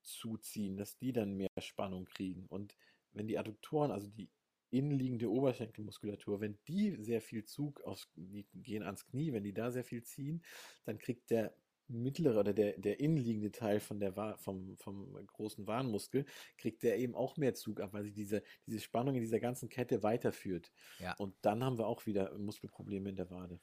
zuziehen, 0.03 0.76
dass 0.76 0.96
die 0.99 1.12
dann 1.12 1.36
mehr 1.36 1.49
Spannung 1.61 2.05
kriegen. 2.05 2.46
Und 2.49 2.76
wenn 3.12 3.28
die 3.28 3.38
Adduktoren, 3.38 3.90
also 3.90 4.09
die 4.09 4.30
innenliegende 4.70 5.30
Oberschenkelmuskulatur, 5.30 6.40
wenn 6.40 6.59
die 6.66 6.96
sehr 6.96 7.22
viel 7.22 7.44
Zug 7.44 7.80
aus, 7.82 8.09
die 8.16 8.46
gehen 8.55 8.82
ans 8.82 9.07
Knie, 9.07 9.32
wenn 9.32 9.44
die 9.44 9.55
da 9.55 9.70
sehr 9.70 9.84
viel 9.84 10.03
ziehen, 10.03 10.42
dann 10.84 10.99
kriegt 10.99 11.30
der 11.30 11.55
mittlere 11.89 12.39
oder 12.39 12.53
der, 12.53 12.78
der 12.78 13.01
innenliegende 13.01 13.51
Teil 13.51 13.80
von 13.80 14.01
der, 14.01 14.36
vom, 14.39 14.76
vom 14.76 15.26
großen 15.26 15.66
Warnmuskel, 15.66 16.24
kriegt 16.57 16.82
der 16.82 16.99
eben 16.99 17.14
auch 17.14 17.36
mehr 17.36 17.55
Zug 17.55 17.80
ab, 17.80 17.93
weil 17.93 18.05
sich 18.05 18.14
diese, 18.14 18.43
diese 18.66 18.80
Spannung 18.80 19.14
in 19.14 19.22
dieser 19.22 19.41
ganzen 19.41 19.68
Kette 19.68 20.03
weiterführt. 20.03 20.70
Ja. 20.99 21.14
Und 21.16 21.34
dann 21.43 21.64
haben 21.64 21.78
wir 21.78 21.86
auch 21.86 22.07
wieder 22.07 22.36
Muskelprobleme 22.39 23.11
in 23.11 23.16
der 23.16 23.30
Wade. 23.30 23.61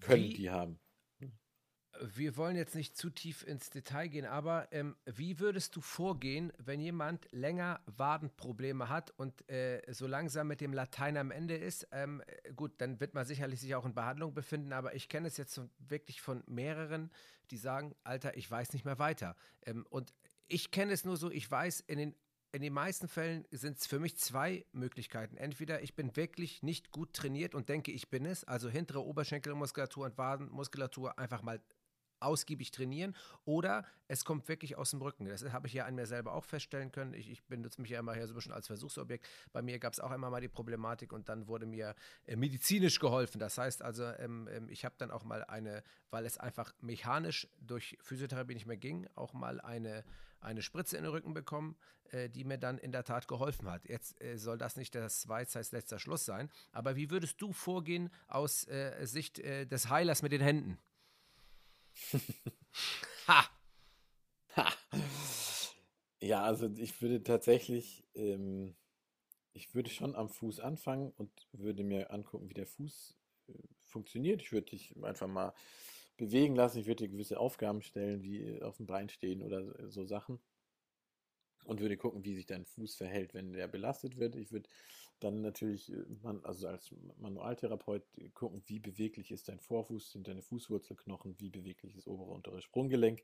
Können 0.00 0.24
Wie, 0.24 0.34
die 0.34 0.50
haben 0.50 0.80
wir 2.00 2.36
wollen 2.36 2.56
jetzt 2.56 2.74
nicht 2.74 2.96
zu 2.96 3.10
tief 3.10 3.46
ins 3.46 3.70
Detail 3.70 4.08
gehen, 4.08 4.26
aber 4.26 4.68
ähm, 4.72 4.96
wie 5.04 5.38
würdest 5.38 5.76
du 5.76 5.80
vorgehen, 5.80 6.52
wenn 6.58 6.80
jemand 6.80 7.28
länger 7.30 7.80
Wadenprobleme 7.86 8.88
hat 8.88 9.12
und 9.16 9.48
äh, 9.50 9.82
so 9.92 10.06
langsam 10.06 10.48
mit 10.48 10.60
dem 10.60 10.72
Latein 10.72 11.16
am 11.16 11.30
Ende 11.30 11.56
ist? 11.56 11.86
Ähm, 11.92 12.22
gut, 12.56 12.72
dann 12.78 13.00
wird 13.00 13.14
man 13.14 13.24
sicherlich 13.24 13.60
sich 13.60 13.74
auch 13.74 13.84
in 13.84 13.94
Behandlung 13.94 14.34
befinden, 14.34 14.72
aber 14.72 14.94
ich 14.94 15.08
kenne 15.08 15.28
es 15.28 15.36
jetzt 15.36 15.60
wirklich 15.78 16.20
von 16.20 16.42
mehreren, 16.46 17.10
die 17.50 17.56
sagen, 17.56 17.94
Alter, 18.04 18.36
ich 18.36 18.50
weiß 18.50 18.72
nicht 18.72 18.84
mehr 18.84 18.98
weiter. 18.98 19.36
Ähm, 19.64 19.86
und 19.90 20.12
ich 20.48 20.70
kenne 20.70 20.92
es 20.92 21.04
nur 21.04 21.16
so, 21.16 21.30
ich 21.30 21.50
weiß, 21.50 21.80
in 21.80 21.98
den 21.98 22.14
in 22.54 22.62
den 22.62 22.72
meisten 22.72 23.08
Fällen 23.08 23.44
sind 23.50 23.78
es 23.78 23.88
für 23.88 23.98
mich 23.98 24.16
zwei 24.16 24.64
Möglichkeiten. 24.70 25.36
Entweder 25.36 25.82
ich 25.82 25.96
bin 25.96 26.14
wirklich 26.14 26.62
nicht 26.62 26.92
gut 26.92 27.12
trainiert 27.12 27.52
und 27.52 27.68
denke, 27.68 27.90
ich 27.90 28.10
bin 28.10 28.24
es, 28.24 28.44
also 28.44 28.70
hintere 28.70 29.04
Oberschenkelmuskulatur 29.04 30.04
und 30.04 30.16
Wadenmuskulatur 30.16 31.18
einfach 31.18 31.42
mal 31.42 31.60
ausgiebig 32.24 32.70
trainieren 32.70 33.14
oder 33.44 33.84
es 34.08 34.24
kommt 34.24 34.48
wirklich 34.48 34.76
aus 34.76 34.90
dem 34.90 35.02
Rücken. 35.02 35.26
Das 35.26 35.44
habe 35.52 35.66
ich 35.66 35.72
ja 35.72 35.86
an 35.86 35.94
mir 35.94 36.06
selber 36.06 36.32
auch 36.32 36.44
feststellen 36.44 36.92
können. 36.92 37.14
Ich, 37.14 37.30
ich 37.30 37.44
benutze 37.44 37.80
mich 37.80 37.90
ja 37.90 37.98
immer 37.98 38.14
hier 38.14 38.26
so 38.26 38.32
ein 38.32 38.36
bisschen 38.36 38.52
als 38.52 38.66
Versuchsobjekt. 38.66 39.26
Bei 39.52 39.62
mir 39.62 39.78
gab 39.78 39.92
es 39.92 40.00
auch 40.00 40.12
immer 40.12 40.30
mal 40.30 40.40
die 40.40 40.48
Problematik 40.48 41.12
und 41.12 41.28
dann 41.28 41.48
wurde 41.48 41.66
mir 41.66 41.94
äh, 42.26 42.36
medizinisch 42.36 42.98
geholfen. 42.98 43.38
Das 43.38 43.58
heißt 43.58 43.82
also, 43.82 44.04
ähm, 44.04 44.48
ähm, 44.50 44.68
ich 44.68 44.84
habe 44.84 44.94
dann 44.98 45.10
auch 45.10 45.24
mal 45.24 45.44
eine, 45.44 45.82
weil 46.10 46.26
es 46.26 46.38
einfach 46.38 46.74
mechanisch 46.80 47.48
durch 47.60 47.96
Physiotherapie 48.00 48.54
nicht 48.54 48.66
mehr 48.66 48.76
ging, 48.76 49.06
auch 49.14 49.32
mal 49.32 49.60
eine 49.60 50.04
eine 50.44 50.62
Spritze 50.62 50.96
in 50.96 51.04
den 51.04 51.12
Rücken 51.12 51.34
bekommen, 51.34 51.76
äh, 52.10 52.28
die 52.28 52.44
mir 52.44 52.58
dann 52.58 52.78
in 52.78 52.92
der 52.92 53.04
Tat 53.04 53.26
geholfen 53.26 53.70
hat. 53.70 53.88
Jetzt 53.88 54.20
äh, 54.22 54.36
soll 54.36 54.58
das 54.58 54.76
nicht 54.76 54.94
das 54.94 55.26
Weisheits 55.28 55.72
letzter 55.72 55.98
Schluss 55.98 56.24
sein, 56.24 56.50
aber 56.72 56.96
wie 56.96 57.10
würdest 57.10 57.40
du 57.40 57.52
vorgehen 57.52 58.10
aus 58.28 58.68
äh, 58.68 59.04
Sicht 59.06 59.38
äh, 59.38 59.66
des 59.66 59.88
Heilers 59.88 60.22
mit 60.22 60.32
den 60.32 60.42
Händen? 60.42 60.78
ha! 63.28 63.44
Ha! 64.56 64.72
Ja, 66.20 66.42
also 66.42 66.70
ich 66.76 67.00
würde 67.02 67.22
tatsächlich, 67.22 68.04
ähm, 68.14 68.74
ich 69.52 69.74
würde 69.74 69.90
schon 69.90 70.14
am 70.14 70.28
Fuß 70.28 70.60
anfangen 70.60 71.12
und 71.16 71.30
würde 71.52 71.84
mir 71.84 72.10
angucken, 72.10 72.48
wie 72.48 72.54
der 72.54 72.66
Fuß 72.66 73.16
äh, 73.48 73.52
funktioniert. 73.84 74.42
Ich 74.42 74.52
würde 74.52 74.70
dich 74.70 74.94
einfach 75.02 75.28
mal 75.28 75.52
bewegen 76.16 76.56
lassen. 76.56 76.78
Ich 76.78 76.86
würde 76.86 77.04
dir 77.04 77.10
gewisse 77.10 77.38
Aufgaben 77.38 77.82
stellen, 77.82 78.22
wie 78.22 78.62
auf 78.62 78.78
dem 78.78 78.86
Bein 78.86 79.08
stehen 79.08 79.42
oder 79.42 79.90
so 79.90 80.04
Sachen. 80.04 80.40
Und 81.64 81.80
würde 81.80 81.96
gucken, 81.96 82.24
wie 82.24 82.34
sich 82.34 82.46
dein 82.46 82.66
Fuß 82.66 82.96
verhält, 82.96 83.32
wenn 83.34 83.52
der 83.52 83.68
belastet 83.68 84.18
wird. 84.18 84.36
Ich 84.36 84.52
würde 84.52 84.68
dann 85.24 85.40
natürlich, 85.40 85.92
äh, 85.92 86.04
man, 86.22 86.44
also 86.44 86.68
als 86.68 86.94
Manualtherapeut 87.18 88.04
gucken, 88.34 88.62
wie 88.66 88.78
beweglich 88.78 89.30
ist 89.30 89.48
dein 89.48 89.60
Vorfuß, 89.60 90.12
sind 90.12 90.28
deine 90.28 90.42
Fußwurzelknochen, 90.42 91.38
wie 91.38 91.50
beweglich 91.50 91.96
ist 91.96 92.06
obere 92.06 92.30
und 92.30 92.36
untere 92.36 92.62
Sprunggelenk. 92.62 93.22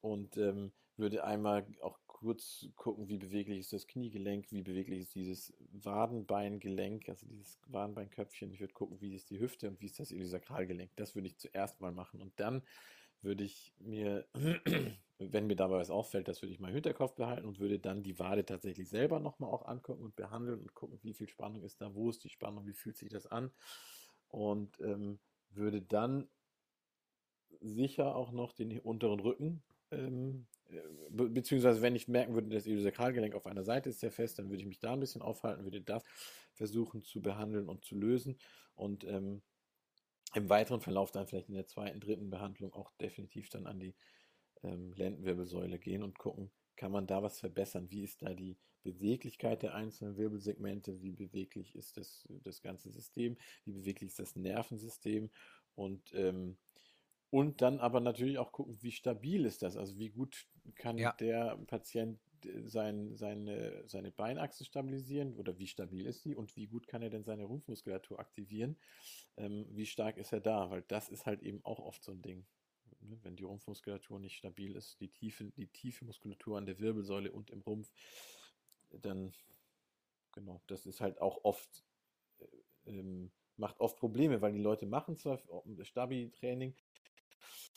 Und 0.00 0.36
ähm, 0.38 0.72
würde 0.96 1.24
einmal 1.24 1.66
auch 1.82 1.98
kurz 2.06 2.66
gucken, 2.76 3.08
wie 3.08 3.18
beweglich 3.18 3.60
ist 3.60 3.72
das 3.72 3.86
Kniegelenk, 3.86 4.50
wie 4.50 4.62
beweglich 4.62 5.00
ist 5.00 5.14
dieses 5.14 5.54
Wadenbeingelenk, 5.72 7.08
also 7.08 7.26
dieses 7.26 7.58
Wadenbeinköpfchen. 7.66 8.52
Ich 8.52 8.60
würde 8.60 8.74
gucken, 8.74 9.00
wie 9.00 9.14
ist 9.14 9.30
die 9.30 9.40
Hüfte 9.40 9.68
und 9.68 9.80
wie 9.80 9.86
ist 9.86 9.98
das 9.98 10.10
Iliosakralgelenk. 10.10 10.90
Das 10.96 11.14
würde 11.14 11.28
ich 11.28 11.38
zuerst 11.38 11.80
mal 11.80 11.92
machen. 11.92 12.20
Und 12.20 12.38
dann 12.38 12.62
würde 13.22 13.44
ich 13.44 13.74
mir, 13.78 14.26
wenn 15.20 15.46
mir 15.46 15.56
dabei 15.56 15.76
was 15.76 15.90
auffällt, 15.90 16.28
das 16.28 16.40
würde 16.42 16.52
ich 16.52 16.60
mal 16.60 16.68
im 16.68 16.74
Hinterkopf 16.74 17.14
behalten 17.14 17.46
und 17.46 17.58
würde 17.60 17.78
dann 17.78 18.02
die 18.02 18.18
Wade 18.18 18.44
tatsächlich 18.44 18.88
selber 18.88 19.20
nochmal 19.20 19.50
auch 19.50 19.66
angucken 19.66 20.04
und 20.04 20.16
behandeln 20.16 20.60
und 20.60 20.74
gucken, 20.74 20.98
wie 21.02 21.14
viel 21.14 21.28
Spannung 21.28 21.62
ist 21.62 21.80
da, 21.80 21.94
wo 21.94 22.08
ist 22.08 22.24
die 22.24 22.30
Spannung, 22.30 22.66
wie 22.66 22.72
fühlt 22.72 22.96
sich 22.96 23.10
das 23.10 23.26
an? 23.26 23.50
Und 24.28 24.80
ähm, 24.80 25.18
würde 25.50 25.82
dann 25.82 26.28
sicher 27.60 28.16
auch 28.16 28.32
noch 28.32 28.52
den 28.52 28.78
unteren 28.80 29.20
Rücken, 29.20 29.62
ähm, 29.90 30.46
be 31.10 31.28
beziehungsweise 31.28 31.82
wenn 31.82 31.96
ich 31.96 32.08
merken 32.08 32.34
würde, 32.34 32.48
das 32.48 32.66
Iliosakralgelenk 32.66 33.34
auf 33.34 33.46
einer 33.46 33.64
Seite 33.64 33.90
ist 33.90 34.00
sehr 34.00 34.12
fest, 34.12 34.38
dann 34.38 34.48
würde 34.48 34.62
ich 34.62 34.68
mich 34.68 34.78
da 34.78 34.92
ein 34.92 35.00
bisschen 35.00 35.22
aufhalten, 35.22 35.64
würde 35.64 35.80
das 35.80 36.04
versuchen 36.54 37.02
zu 37.02 37.20
behandeln 37.20 37.68
und 37.68 37.84
zu 37.84 37.96
lösen 37.96 38.38
und 38.74 39.04
ähm, 39.04 39.42
im 40.34 40.48
weiteren 40.48 40.80
Verlauf 40.80 41.10
dann 41.10 41.26
vielleicht 41.26 41.48
in 41.48 41.54
der 41.54 41.66
zweiten, 41.66 41.98
dritten 41.98 42.30
Behandlung 42.30 42.72
auch 42.72 42.92
definitiv 43.00 43.48
dann 43.48 43.66
an 43.66 43.80
die 43.80 43.94
ähm, 44.62 44.92
Lendenwirbelsäule 44.92 45.78
gehen 45.78 46.02
und 46.02 46.18
gucken, 46.18 46.52
kann 46.76 46.92
man 46.92 47.06
da 47.06 47.22
was 47.22 47.40
verbessern? 47.40 47.90
Wie 47.90 48.02
ist 48.02 48.22
da 48.22 48.34
die 48.34 48.58
Beweglichkeit 48.82 49.62
der 49.62 49.74
einzelnen 49.74 50.16
Wirbelsegmente? 50.16 51.02
Wie 51.02 51.12
beweglich 51.12 51.74
ist 51.76 51.96
das, 51.96 52.26
das 52.42 52.62
ganze 52.62 52.90
System? 52.90 53.36
Wie 53.64 53.72
beweglich 53.72 54.08
ist 54.08 54.18
das 54.18 54.36
Nervensystem? 54.36 55.30
Und, 55.74 56.12
ähm, 56.14 56.58
und 57.30 57.62
dann 57.62 57.78
aber 57.78 58.00
natürlich 58.00 58.38
auch 58.38 58.50
gucken, 58.52 58.82
wie 58.82 58.90
stabil 58.90 59.44
ist 59.44 59.62
das? 59.62 59.76
Also 59.76 59.98
wie 59.98 60.10
gut 60.10 60.48
kann 60.74 60.96
ja. 60.98 61.16
der 61.20 61.56
Patient 61.66 62.20
d- 62.44 62.66
sein, 62.66 63.16
seine, 63.16 63.86
seine 63.86 64.10
Beinachse 64.10 64.64
stabilisieren 64.64 65.36
oder 65.36 65.56
wie 65.58 65.68
stabil 65.68 66.06
ist 66.06 66.24
die 66.24 66.34
und 66.34 66.56
wie 66.56 66.66
gut 66.66 66.88
kann 66.88 67.02
er 67.02 67.10
denn 67.10 67.22
seine 67.24 67.44
Rumpfmuskulatur 67.44 68.18
aktivieren? 68.18 68.80
Ähm, 69.36 69.66
wie 69.70 69.86
stark 69.86 70.16
ist 70.18 70.32
er 70.32 70.40
da? 70.40 70.70
Weil 70.70 70.82
das 70.82 71.08
ist 71.08 71.26
halt 71.26 71.42
eben 71.42 71.64
auch 71.64 71.78
oft 71.80 72.02
so 72.02 72.12
ein 72.12 72.22
Ding. 72.22 72.46
Ne? 73.02 73.18
Wenn 73.22 73.36
die 73.36 73.44
Rumpfmuskulatur 73.44 74.18
nicht 74.18 74.36
stabil 74.36 74.76
ist, 74.76 75.00
die 75.00 75.08
tiefe, 75.08 75.44
die 75.56 75.66
tiefe 75.68 76.04
Muskulatur 76.04 76.58
an 76.58 76.66
der 76.66 76.78
Wirbelsäule 76.78 77.32
und 77.32 77.50
im 77.50 77.60
Rumpf, 77.60 77.90
dann, 78.90 79.32
genau, 80.32 80.60
das 80.66 80.86
ist 80.86 81.00
halt 81.00 81.20
auch 81.20 81.44
oft, 81.44 81.84
äh, 82.40 82.90
ähm, 82.90 83.30
macht 83.56 83.80
oft 83.80 83.98
Probleme, 83.98 84.40
weil 84.40 84.52
die 84.52 84.58
Leute 84.62 84.86
machen 84.86 85.16
zwar 85.16 85.40
Stabi-Training, 85.82 86.74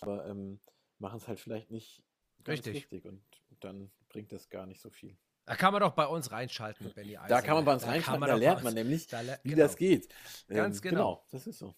aber 0.02 0.28
ähm, 0.28 0.60
machen 1.00 1.18
es 1.18 1.28
halt 1.28 1.40
vielleicht 1.40 1.72
nicht 1.72 2.04
Richtig. 2.48 2.76
richtig 2.76 3.06
und 3.06 3.24
dann 3.62 3.92
bringt 4.10 4.32
das 4.32 4.50
gar 4.50 4.66
nicht 4.66 4.82
so 4.82 4.90
viel. 4.90 5.16
Da 5.46 5.56
kann 5.56 5.74
man 5.74 5.82
doch 5.82 5.94
bei 5.94 6.08
uns 6.08 6.32
reinschalten, 6.32 6.94
Benny 6.94 7.18
Da 7.28 7.42
kann 7.42 7.56
man 7.56 7.66
bei 7.66 7.74
uns 7.74 7.84
Da 7.84 7.88
reinschauen, 7.88 8.22
kann 8.22 8.30
da 8.30 8.36
lernt 8.36 8.64
man 8.64 8.74
nämlich, 8.74 9.08
da 9.08 9.22
le- 9.22 9.40
wie 9.44 9.50
genau. 9.50 9.58
das 9.58 9.78
geht. 9.78 10.08
Ganz 10.50 10.82
genau. 10.82 11.26
das 11.32 11.48
ist 11.48 11.60
so. 11.60 11.74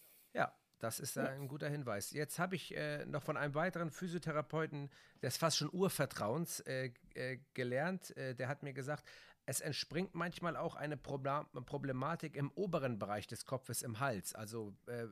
Das 0.78 1.00
ist 1.00 1.16
äh, 1.16 1.28
ein 1.28 1.48
guter 1.48 1.68
Hinweis. 1.68 2.10
Jetzt 2.10 2.38
habe 2.38 2.54
ich 2.54 2.76
äh, 2.76 3.06
noch 3.06 3.22
von 3.22 3.36
einem 3.36 3.54
weiteren 3.54 3.90
Physiotherapeuten 3.90 4.90
des 5.22 5.36
fast 5.36 5.56
schon 5.56 5.72
Urvertrauens 5.72 6.60
äh, 6.60 6.92
äh, 7.14 7.38
gelernt. 7.54 8.16
Äh, 8.16 8.34
der 8.34 8.48
hat 8.48 8.62
mir 8.62 8.72
gesagt, 8.74 9.04
es 9.46 9.60
entspringt 9.60 10.14
manchmal 10.14 10.56
auch 10.56 10.74
eine 10.74 10.96
Probla- 10.96 11.46
Problematik 11.64 12.36
im 12.36 12.50
oberen 12.52 12.98
Bereich 12.98 13.26
des 13.26 13.46
Kopfes 13.46 13.82
im 13.82 14.00
Hals. 14.00 14.34
Also 14.34 14.74
äh, 14.86 15.06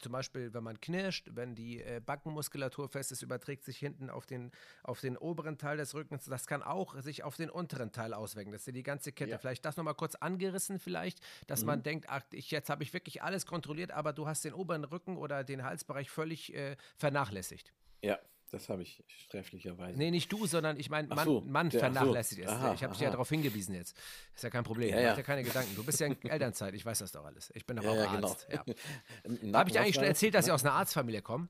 zum 0.00 0.12
Beispiel, 0.12 0.52
wenn 0.54 0.62
man 0.62 0.80
knirscht, 0.80 1.30
wenn 1.32 1.54
die 1.54 1.82
äh, 1.82 2.00
Backenmuskulatur 2.04 2.88
fest 2.88 3.12
ist, 3.12 3.22
überträgt 3.22 3.64
sich 3.64 3.78
hinten 3.78 4.10
auf 4.10 4.26
den, 4.26 4.50
auf 4.82 5.00
den 5.00 5.16
oberen 5.16 5.58
Teil 5.58 5.76
des 5.76 5.94
Rückens. 5.94 6.24
Das 6.24 6.46
kann 6.46 6.62
auch 6.62 7.00
sich 7.00 7.24
auf 7.24 7.36
den 7.36 7.50
unteren 7.50 7.92
Teil 7.92 8.14
auswirken. 8.14 8.52
Das 8.52 8.62
ist 8.62 8.66
ja 8.66 8.72
die 8.72 8.82
ganze 8.82 9.12
Kette. 9.12 9.32
Ja. 9.32 9.38
Vielleicht 9.38 9.64
das 9.64 9.76
nochmal 9.76 9.94
kurz 9.94 10.14
angerissen, 10.14 10.78
vielleicht, 10.78 11.20
dass 11.46 11.64
man 11.64 11.82
denkt, 11.82 12.06
ach, 12.08 12.22
ich, 12.32 12.50
jetzt 12.50 12.70
habe 12.70 12.82
ich 12.82 12.92
wirklich 12.92 13.22
alles 13.22 13.46
kontrolliert, 13.46 13.90
aber 13.90 14.12
du 14.12 14.26
hast 14.26 14.44
den 14.44 14.54
oberen 14.54 14.84
Rücken 14.84 15.16
oder 15.16 15.44
den 15.44 15.64
Halsbereich 15.64 16.10
völlig 16.10 16.54
äh, 16.54 16.76
vernachlässigt. 16.96 17.72
Ja, 18.02 18.18
das 18.50 18.68
habe 18.68 18.82
ich 18.82 19.04
sträflicherweise. 19.08 19.98
Nee, 19.98 20.10
nicht 20.10 20.30
du, 20.32 20.46
sondern 20.46 20.78
ich 20.78 20.88
meine, 20.90 21.08
Mann, 21.08 21.24
so, 21.24 21.40
Mann 21.42 21.70
der- 21.70 21.82
ach 21.82 21.86
so. 21.88 21.92
vernachlässigt 21.94 22.40
es. 22.42 22.48
Aha, 22.48 22.74
ich 22.74 22.82
habe 22.82 22.92
dich 22.92 23.02
ja 23.02 23.10
darauf 23.10 23.28
hingewiesen 23.28 23.74
jetzt. 23.74 23.96
Ist 24.34 24.42
ja 24.44 24.50
kein 24.50 24.64
Problem. 24.64 24.90
Ja, 24.90 24.96
Mach 24.96 25.02
ja. 25.02 25.14
dir 25.16 25.22
keine 25.22 25.42
Gedanken. 25.44 25.74
Du 25.74 25.84
bist 25.84 26.00
ja 26.00 26.06
in 26.06 26.20
Elternzeit. 26.22 26.74
Ich 26.74 26.84
weiß 26.84 26.98
das 26.98 27.12
doch 27.12 27.24
alles. 27.24 27.50
Ich 27.54 27.66
bin 27.66 27.76
doch 27.76 27.84
ja, 27.84 27.90
auch 27.90 27.96
ja, 27.96 28.14
genau. 28.14 28.28
Arzt. 28.30 28.46
Ja. 28.50 28.64
Im 29.24 29.54
Habe 29.54 29.70
ich 29.70 29.78
eigentlich 29.78 29.94
schon 29.94 30.04
erzählt, 30.04 30.34
dass 30.34 30.46
ich 30.46 30.52
aus 30.52 30.64
einer 30.64 30.72
Arztfamilie 30.74 31.22
komme? 31.22 31.48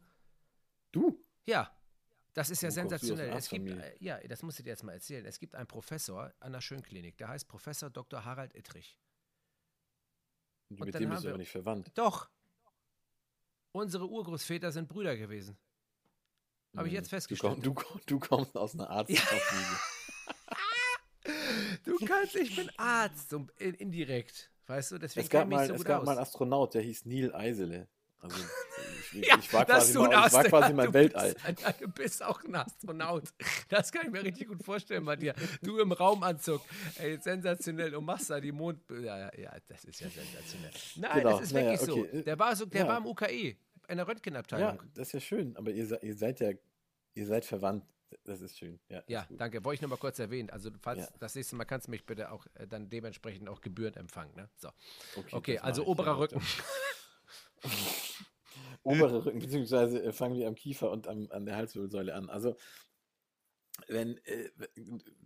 Du? 0.92 1.24
Ja. 1.46 1.70
Das 2.34 2.50
ist 2.50 2.62
ja 2.62 2.68
kommst 2.68 2.76
du 2.76 2.80
sensationell. 2.98 3.36
Es 3.36 3.48
gibt, 3.48 3.68
äh, 3.70 3.96
ja, 4.00 4.18
das 4.28 4.42
musst 4.42 4.58
du 4.58 4.62
dir 4.62 4.70
jetzt 4.70 4.84
mal 4.84 4.92
erzählen. 4.92 5.24
Es 5.26 5.38
gibt 5.40 5.54
einen 5.56 5.66
Professor 5.66 6.32
an 6.40 6.52
der 6.52 6.60
Schönklinik, 6.60 7.16
der 7.18 7.28
heißt 7.28 7.48
Professor 7.48 7.90
Dr. 7.90 8.24
Harald 8.24 8.54
Ittrich. 8.54 8.96
Und 10.68 10.80
Und 10.80 10.86
mit 10.86 10.94
dem 10.94 11.08
bist 11.10 11.22
du 11.22 11.26
wir- 11.26 11.30
aber 11.30 11.38
nicht 11.38 11.50
verwandt. 11.50 11.90
Doch. 11.94 12.28
Unsere 13.72 14.08
Urgroßväter 14.08 14.70
sind 14.72 14.88
Brüder 14.88 15.16
gewesen. 15.16 15.56
Habe 16.76 16.86
ich 16.88 16.92
Hm. 16.92 16.96
jetzt 16.98 17.06
Du, 17.06 17.16
festgestellt. 17.16 17.58
du, 17.66 17.74
komm- 17.74 18.00
du 18.06 18.18
kommst 18.18 18.56
aus 18.56 18.74
einer 18.74 18.88
Arztfamilie. 18.90 19.78
Du 21.84 21.96
kannst, 22.06 22.36
ich 22.36 22.54
bin 22.56 22.70
Arzt, 22.76 23.30
so 23.30 23.46
in, 23.58 23.74
indirekt. 23.74 24.50
Weißt 24.66 24.92
du, 24.92 24.98
deswegen 24.98 25.24
Es 25.26 25.30
gab, 25.30 25.48
mal, 25.48 25.66
so 25.66 25.74
es 25.74 25.84
gab 25.84 26.04
mal 26.04 26.12
einen 26.12 26.20
Astronaut, 26.20 26.74
der 26.74 26.82
hieß 26.82 27.04
Neil 27.06 27.34
Eisele. 27.34 27.88
Also, 28.20 28.36
ich, 29.12 29.22
Ja, 29.28 29.38
ich 29.38 29.52
war 29.52 29.64
quasi 29.64 29.92
du 29.94 30.02
mal, 30.04 30.26
ich 30.26 30.32
war 30.32 30.44
quasi 30.44 30.72
mein 30.74 30.86
du 30.86 30.92
Weltall. 30.94 31.34
Bist, 31.34 31.46
ein- 31.66 31.74
du 31.80 31.88
bist 31.88 32.22
auch 32.22 32.42
ein 32.44 32.54
Astronaut. 32.54 33.24
Das 33.68 33.90
kann 33.92 34.06
ich 34.06 34.12
mir 34.12 34.22
richtig 34.22 34.48
gut 34.48 34.62
vorstellen 34.62 35.04
bei 35.04 35.16
dir. 35.16 35.34
Du 35.62 35.78
im 35.78 35.92
Raumanzug. 35.92 36.60
Ey, 36.96 37.18
sensationell. 37.18 37.94
Und 37.94 38.04
machst 38.04 38.28
da 38.30 38.40
die 38.40 38.52
Mond. 38.52 38.80
Ja, 38.90 39.18
ja, 39.18 39.30
ja, 39.38 39.52
das 39.68 39.84
ist 39.84 40.00
ja 40.00 40.08
sensationell. 40.10 40.72
Nein, 40.96 41.10
Genau, 41.18 41.30
das 41.30 41.40
ist 41.42 41.52
naja, 41.52 41.70
wirklich 41.72 41.90
okay. 41.90 42.16
so. 42.18 42.22
Der 42.22 42.38
war 42.38 42.56
so, 42.56 42.66
der 42.66 42.80
Ja. 42.82 42.88
war 42.88 42.98
im 42.98 43.06
UKE, 43.06 43.56
in 43.88 43.96
der 43.96 44.06
Ja, 44.06 44.12
Röntgenabteilung. 44.12 44.82
das 44.94 45.08
ist 45.08 45.12
ja 45.14 45.20
schön, 45.20 45.56
aber 45.56 45.70
ihr, 45.70 46.02
ihr 46.02 46.16
seid 46.16 46.40
ja, 46.40 46.50
ihr 47.14 47.26
seid 47.26 47.44
verwandt. 47.44 47.84
Das 48.24 48.40
ist 48.40 48.56
schön. 48.56 48.80
Ja, 48.88 49.02
Ja, 49.06 49.22
ist 49.22 49.38
danke. 49.38 49.62
Wollte 49.64 49.74
ich 49.76 49.80
nur 49.82 49.90
mal 49.90 49.98
kurz 49.98 50.18
erwähnen. 50.18 50.48
Also, 50.48 50.70
falls 50.80 51.00
Ja. 51.00 51.08
das 51.18 51.34
nächste 51.34 51.56
Mal 51.56 51.66
kannst 51.66 51.88
du 51.88 51.90
mich 51.90 52.06
bitte 52.06 52.30
auch 52.32 52.46
äh, 52.54 52.66
dann 52.66 52.88
dementsprechend 52.88 53.48
auch 53.50 53.60
gebührend 53.60 53.98
empfangen. 53.98 54.34
Ne? 54.34 54.48
So. 54.56 54.68
Okay, 55.16 55.36
Okay, 55.36 55.58
also 55.58 55.82
mach 55.82 55.86
ich, 55.86 55.90
oberer 55.92 56.06
ja, 56.12 56.14
Rücken. 56.14 56.42
obere 58.82 59.26
Rücken, 59.26 59.40
beziehungsweise 59.40 60.02
äh, 60.02 60.12
fangen 60.12 60.36
wir 60.36 60.48
am 60.48 60.54
Kiefer 60.54 60.90
und 60.90 61.06
am, 61.06 61.28
an 61.30 61.44
der 61.44 61.56
Halswirbelsäule 61.56 62.14
an. 62.14 62.30
Also, 62.30 62.56
wenn 63.86 64.18
äh, 64.24 64.50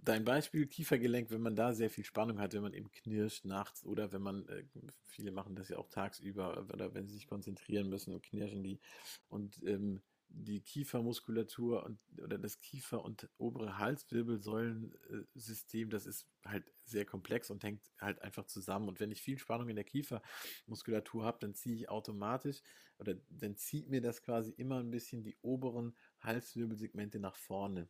dein 0.02 0.24
Beispiel 0.24 0.66
Kiefergelenk, 0.66 1.30
wenn 1.30 1.40
man 1.40 1.56
da 1.56 1.72
sehr 1.72 1.90
viel 1.90 2.04
Spannung 2.04 2.38
hat, 2.38 2.52
wenn 2.52 2.62
man 2.62 2.74
eben 2.74 2.90
knirscht 2.90 3.44
nachts 3.44 3.84
oder 3.84 4.12
wenn 4.12 4.22
man, 4.22 4.46
äh, 4.48 4.64
viele 5.04 5.32
machen 5.32 5.56
das 5.56 5.68
ja 5.68 5.78
auch 5.78 5.88
tagsüber 5.88 6.66
oder 6.72 6.94
wenn 6.94 7.08
sie 7.08 7.14
sich 7.14 7.26
konzentrieren 7.26 7.88
müssen 7.88 8.12
und 8.12 8.22
knirschen 8.22 8.62
die 8.62 8.80
und 9.28 9.62
ähm, 9.64 10.02
die 10.34 10.60
Kiefermuskulatur 10.60 11.84
und 11.84 11.98
oder 12.22 12.38
das 12.38 12.60
Kiefer- 12.60 13.04
und 13.04 13.28
obere 13.36 13.78
Halswirbelsäulensystem, 13.78 15.90
das 15.90 16.06
ist 16.06 16.26
halt 16.44 16.64
sehr 16.84 17.04
komplex 17.04 17.50
und 17.50 17.62
hängt 17.62 17.82
halt 18.00 18.22
einfach 18.22 18.46
zusammen. 18.46 18.88
Und 18.88 18.98
wenn 19.00 19.10
ich 19.10 19.20
viel 19.20 19.38
Spannung 19.38 19.68
in 19.68 19.76
der 19.76 19.84
Kiefermuskulatur 19.84 21.24
habe, 21.24 21.38
dann 21.40 21.54
ziehe 21.54 21.76
ich 21.76 21.90
automatisch 21.90 22.62
oder 22.98 23.14
dann 23.28 23.56
zieht 23.56 23.88
mir 23.88 24.00
das 24.00 24.22
quasi 24.22 24.52
immer 24.52 24.80
ein 24.80 24.90
bisschen 24.90 25.22
die 25.22 25.36
oberen 25.42 25.94
Halswirbelsegmente 26.20 27.18
nach 27.18 27.36
vorne. 27.36 27.88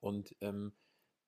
Und 0.00 0.36
ähm, 0.40 0.72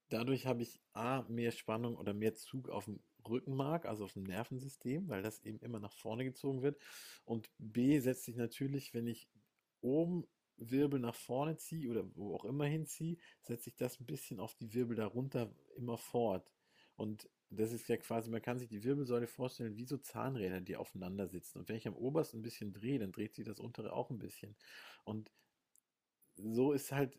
dadurch 0.08 0.46
habe 0.46 0.62
ich 0.62 0.80
A, 0.92 1.22
mehr 1.28 1.50
Spannung 1.50 1.96
oder 1.96 2.14
mehr 2.14 2.34
Zug 2.34 2.68
auf 2.68 2.84
dem 2.86 3.00
Rückenmark, 3.28 3.86
also 3.86 4.04
auf 4.04 4.12
dem 4.12 4.24
Nervensystem, 4.24 5.08
weil 5.08 5.22
das 5.22 5.42
eben 5.42 5.58
immer 5.60 5.80
nach 5.80 5.92
vorne 5.92 6.24
gezogen 6.24 6.62
wird. 6.62 6.80
Und 7.24 7.50
B 7.58 7.98
setzt 8.00 8.24
sich 8.24 8.36
natürlich, 8.36 8.94
wenn 8.94 9.06
ich 9.06 9.28
oben 9.80 10.26
Wirbel 10.56 11.00
nach 11.00 11.14
vorne 11.14 11.56
ziehe 11.56 11.88
oder 11.88 12.04
wo 12.14 12.34
auch 12.34 12.44
immer 12.44 12.66
hinziehe, 12.66 13.16
setzt 13.42 13.64
sich 13.64 13.76
das 13.76 13.98
ein 13.98 14.06
bisschen 14.06 14.40
auf 14.40 14.54
die 14.54 14.74
Wirbel 14.74 14.96
darunter 14.96 15.54
immer 15.76 15.96
fort. 15.96 16.50
Und 16.96 17.28
das 17.48 17.72
ist 17.72 17.88
ja 17.88 17.96
quasi, 17.96 18.30
man 18.30 18.42
kann 18.42 18.58
sich 18.58 18.68
die 18.68 18.84
Wirbelsäule 18.84 19.26
vorstellen 19.26 19.76
wie 19.76 19.84
so 19.84 19.96
Zahnräder, 19.96 20.60
die 20.60 20.76
aufeinander 20.76 21.26
sitzen. 21.26 21.58
Und 21.58 21.68
wenn 21.68 21.76
ich 21.76 21.88
am 21.88 21.96
obersten 21.96 22.38
ein 22.38 22.42
bisschen 22.42 22.72
drehe, 22.72 22.98
dann 22.98 23.12
dreht 23.12 23.34
sich 23.34 23.44
das 23.44 23.58
untere 23.58 23.92
auch 23.92 24.10
ein 24.10 24.18
bisschen. 24.18 24.54
Und 25.04 25.32
so 26.36 26.72
ist 26.72 26.92
halt, 26.92 27.18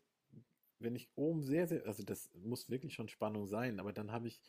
wenn 0.82 0.96
ich 0.96 1.10
oben 1.14 1.42
sehr, 1.42 1.66
sehr, 1.66 1.86
also 1.86 2.02
das 2.02 2.30
muss 2.34 2.70
wirklich 2.70 2.94
schon 2.94 3.08
Spannung 3.08 3.46
sein, 3.46 3.80
aber 3.80 3.92
dann 3.92 4.12
habe 4.12 4.28
ich 4.28 4.40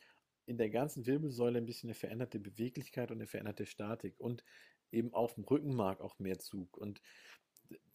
in 0.46 0.58
der 0.58 0.70
ganzen 0.70 1.06
Wirbelsäule 1.06 1.58
ein 1.58 1.66
bisschen 1.66 1.88
eine 1.88 1.94
veränderte 1.94 2.38
Beweglichkeit 2.38 3.10
und 3.10 3.18
eine 3.18 3.26
veränderte 3.26 3.66
Statik 3.66 4.18
und 4.20 4.44
eben 4.92 5.12
auf 5.14 5.34
dem 5.34 5.44
Rückenmark 5.44 6.00
auch 6.00 6.18
mehr 6.18 6.38
Zug. 6.38 6.76
Und 6.76 7.00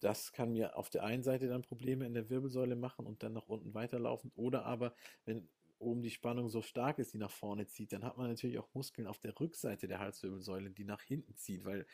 das 0.00 0.32
kann 0.32 0.52
mir 0.52 0.76
auf 0.76 0.90
der 0.90 1.04
einen 1.04 1.22
Seite 1.22 1.48
dann 1.48 1.62
Probleme 1.62 2.06
in 2.06 2.14
der 2.14 2.28
Wirbelsäule 2.28 2.76
machen 2.76 3.06
und 3.06 3.22
dann 3.22 3.32
nach 3.32 3.48
unten 3.48 3.74
weiterlaufen. 3.74 4.32
Oder 4.34 4.64
aber, 4.66 4.94
wenn 5.24 5.48
oben 5.78 6.02
die 6.02 6.10
Spannung 6.10 6.48
so 6.48 6.60
stark 6.60 6.98
ist, 6.98 7.14
die 7.14 7.18
nach 7.18 7.30
vorne 7.30 7.66
zieht, 7.66 7.92
dann 7.92 8.04
hat 8.04 8.18
man 8.18 8.28
natürlich 8.28 8.58
auch 8.58 8.68
Muskeln 8.74 9.06
auf 9.06 9.18
der 9.18 9.38
Rückseite 9.38 9.88
der 9.88 10.00
Halswirbelsäule, 10.00 10.70
die 10.70 10.84
nach 10.84 11.02
hinten 11.02 11.36
zieht, 11.36 11.64
weil 11.64 11.86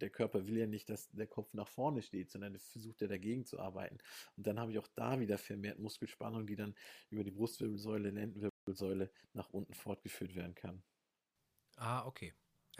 der 0.00 0.10
Körper 0.10 0.46
will 0.46 0.58
ja 0.58 0.66
nicht, 0.66 0.88
dass 0.88 1.10
der 1.10 1.26
Kopf 1.26 1.52
nach 1.54 1.68
vorne 1.68 2.02
steht, 2.02 2.30
sondern 2.30 2.54
er 2.54 2.60
versucht 2.60 3.00
ja 3.00 3.08
dagegen 3.08 3.44
zu 3.44 3.58
arbeiten. 3.58 3.98
Und 4.36 4.46
dann 4.46 4.58
habe 4.60 4.72
ich 4.72 4.78
auch 4.78 4.88
da 4.94 5.18
wieder 5.20 5.38
vermehrt 5.38 5.78
Muskelspannung, 5.78 6.46
die 6.46 6.56
dann 6.56 6.74
über 7.10 7.24
die 7.24 7.30
Brustwirbelsäule, 7.30 8.10
Lendenwirbelsäule 8.10 9.10
nach 9.32 9.50
unten 9.50 9.74
fortgeführt 9.74 10.34
werden 10.34 10.54
kann. 10.54 10.82
Ah, 11.76 12.06
okay. 12.06 12.34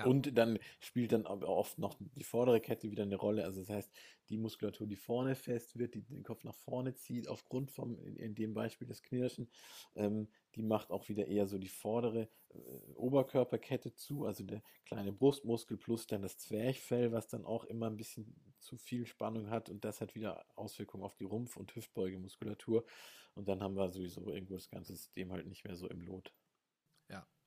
Und 0.05 0.37
dann 0.37 0.59
spielt 0.81 1.13
dann 1.13 1.27
aber 1.27 1.49
oft 1.49 1.79
noch 1.79 1.97
die 1.99 2.25
vordere 2.25 2.61
Kette 2.61 2.91
wieder 2.91 3.05
eine 3.05 3.17
Rolle. 3.17 3.45
Also 3.45 3.61
das 3.61 3.71
heißt, 3.71 3.91
die 4.29 4.37
Muskulatur, 4.37 4.87
die 4.87 4.97
vorne 4.97 5.35
fest 5.35 5.79
wird, 5.79 5.95
die 5.95 6.03
den 6.03 6.23
Kopf 6.23 6.45
nach 6.45 6.55
vorne 6.55 6.95
zieht, 6.95 7.29
aufgrund 7.29 7.71
vom, 7.71 7.99
in, 8.01 8.17
in 8.17 8.35
dem 8.35 8.55
Beispiel 8.55 8.87
des 8.87 9.03
Knirschen, 9.03 9.49
ähm, 9.95 10.29
die 10.55 10.63
macht 10.63 10.91
auch 10.91 11.09
wieder 11.09 11.27
eher 11.27 11.47
so 11.47 11.59
die 11.59 11.69
vordere 11.69 12.29
äh, 12.51 12.59
Oberkörperkette 12.95 13.95
zu, 13.95 14.27
also 14.27 14.45
der 14.45 14.63
kleine 14.85 15.13
Brustmuskel 15.13 15.77
plus 15.77 16.07
dann 16.07 16.23
das 16.23 16.39
Zwerchfell, 16.39 17.13
was 17.13 17.29
dann 17.29 17.45
auch 17.45 17.65
immer 17.65 17.87
ein 17.87 17.97
bisschen 17.97 18.35
zu 18.59 18.77
viel 18.77 19.07
Spannung 19.07 19.51
hat 19.51 19.69
und 19.69 19.85
das 19.85 20.01
hat 20.01 20.15
wieder 20.15 20.45
Auswirkungen 20.57 21.05
auf 21.05 21.15
die 21.15 21.25
Rumpf- 21.25 21.57
und 21.57 21.75
Hüftbeugemuskulatur. 21.75 22.85
Und 23.35 23.49
dann 23.49 23.63
haben 23.63 23.77
wir 23.77 23.91
sowieso 23.91 24.31
irgendwo 24.31 24.55
das 24.55 24.71
ganze 24.71 24.95
System 24.95 25.31
halt 25.31 25.47
nicht 25.47 25.65
mehr 25.65 25.77
so 25.77 25.89
im 25.89 26.01
Lot. 26.01 26.33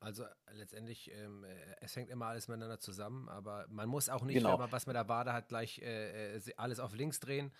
Ja, 0.01 0.05
also 0.05 0.23
letztendlich, 0.53 1.11
ähm, 1.13 1.43
äh, 1.43 1.55
es 1.81 1.95
hängt 1.95 2.09
immer 2.09 2.27
alles 2.27 2.47
miteinander 2.47 2.79
zusammen, 2.79 3.29
aber 3.29 3.65
man 3.69 3.87
muss 3.89 4.09
auch 4.09 4.23
nicht, 4.23 4.35
Genau. 4.35 4.53
wenn 4.53 4.59
man 4.59 4.71
was 4.71 4.87
mit 4.87 4.95
der 4.95 5.07
Wade 5.07 5.33
hat, 5.33 5.47
gleich 5.49 5.79
äh, 5.79 6.35
äh, 6.37 6.41
alles 6.57 6.79
auf 6.79 6.93
links 6.95 7.19
drehen. 7.19 7.51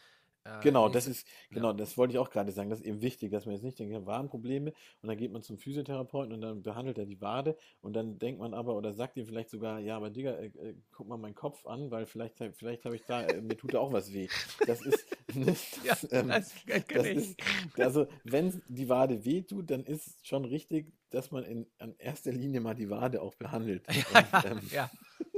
Äh, 0.46 0.62
Genau, 0.62 0.88
das 0.88 1.06
ist, 1.06 1.28
genau, 1.50 1.74
das 1.74 1.98
wollte 1.98 2.14
ich 2.14 2.18
auch 2.20 2.30
gerade 2.30 2.52
sagen. 2.54 2.70
Das 2.70 2.80
ist 2.80 2.86
eben 2.86 3.02
wichtig, 3.02 3.30
dass 3.32 3.46
man 3.46 3.56
jetzt 3.56 3.64
nicht 3.64 3.78
denkt, 3.78 3.92
ja, 3.92 4.06
Wadenprobleme 4.06 4.72
und 5.02 5.08
dann 5.10 5.18
geht 5.18 5.32
man 5.34 5.42
zum 5.44 5.58
Physiotherapeuten 5.58 6.34
und 6.34 6.42
dann 6.42 6.64
behandelt 6.64 6.98
er 6.98 7.06
die 7.06 7.20
Wade 7.20 7.58
und 7.82 7.94
dann 7.94 8.18
denkt 8.20 8.40
man 8.40 8.54
aber 8.54 8.76
oder 8.76 8.94
sagt 8.94 9.18
ihm 9.18 9.26
vielleicht 9.26 9.50
sogar, 9.50 9.80
ja, 9.80 9.98
aber 9.98 10.10
Digga, 10.10 10.32
äh, 10.36 10.46
äh, 10.46 10.76
guck 10.92 11.08
mal 11.08 11.18
meinen 11.18 11.36
Kopf 11.36 11.66
an, 11.66 11.92
weil 11.92 12.06
vielleicht, 12.06 12.38
vielleicht 12.54 12.86
habe 12.86 12.96
ich 12.96 13.04
da, 13.04 13.24
äh, 13.24 13.42
mir 13.42 13.58
tut 13.58 13.74
da 13.74 13.80
auch 13.80 13.92
was 13.92 14.14
weh. 14.14 14.30
Das 14.66 14.82
ist, 14.82 15.06
Ja, 15.84 15.98
ähm, 16.12 16.28
das 16.30 16.54
das 16.88 17.08
ist, 17.08 17.40
also 17.78 18.08
wenn 18.24 18.62
die 18.68 18.90
Wade 18.90 19.24
weh 19.26 19.42
tut, 19.42 19.70
dann 19.72 19.84
ist 19.84 20.26
schon 20.28 20.46
richtig, 20.46 20.92
dass 21.10 21.32
man 21.32 21.44
in 21.44 21.68
an 21.78 21.96
erster 21.98 22.32
Linie 22.32 22.62
mal 22.62 22.76
die 22.76 22.90
Wade 22.90 23.22
auch 23.22 23.36
behandelt. 23.36 23.88
Und, 23.88 24.46
ähm, 24.46 24.62
ja, 24.72 24.90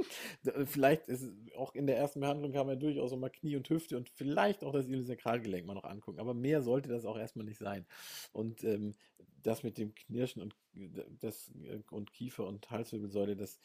Vielleicht 0.66 1.08
ist 1.08 1.22
es 1.22 1.32
auch 1.56 1.74
in 1.74 1.86
der 1.86 1.96
ersten 1.96 2.20
Behandlung 2.20 2.52
kann 2.52 2.66
man 2.66 2.78
durchaus 2.78 3.12
auch 3.12 3.18
mal 3.18 3.30
Knie 3.30 3.56
und 3.56 3.68
Hüfte 3.68 3.96
und 3.96 4.08
vielleicht 4.08 4.64
auch 4.64 4.72
das 4.72 4.86
Iliosakralgelenk 4.86 5.66
mal 5.66 5.74
noch 5.74 5.84
angucken. 5.84 6.20
Aber 6.20 6.34
mehr 6.34 6.62
sollte 6.62 6.88
das 6.88 7.04
auch 7.04 7.18
erstmal 7.18 7.46
nicht 7.46 7.58
sein. 7.58 7.86
Und 8.32 8.64
ähm, 8.64 8.94
das 9.42 9.62
mit 9.62 9.78
dem 9.78 9.94
Knirschen 9.94 10.42
und, 10.42 10.54
das, 11.20 11.52
äh, 11.64 11.80
und 11.90 12.12
Kiefer 12.12 12.46
und 12.46 12.70
Halswirbelsäule, 12.70 13.36
das 13.36 13.58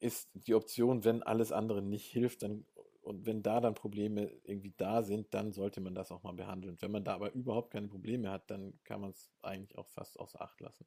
ist 0.00 0.30
die 0.34 0.54
Option, 0.54 1.04
wenn 1.04 1.22
alles 1.22 1.52
andere 1.52 1.82
nicht 1.82 2.06
hilft, 2.06 2.42
dann 2.42 2.64
und 3.04 3.26
wenn 3.26 3.42
da 3.42 3.60
dann 3.60 3.74
Probleme 3.74 4.30
irgendwie 4.44 4.74
da 4.76 5.02
sind, 5.02 5.32
dann 5.34 5.52
sollte 5.52 5.80
man 5.80 5.94
das 5.94 6.10
auch 6.10 6.22
mal 6.22 6.32
behandeln. 6.32 6.76
Wenn 6.80 6.90
man 6.90 7.04
da 7.04 7.14
aber 7.14 7.32
überhaupt 7.32 7.70
keine 7.70 7.88
Probleme 7.88 8.30
hat, 8.30 8.50
dann 8.50 8.78
kann 8.82 9.00
man 9.00 9.10
es 9.10 9.30
eigentlich 9.42 9.76
auch 9.76 9.88
fast 9.88 10.18
außer 10.18 10.40
Acht 10.40 10.60
lassen. 10.60 10.86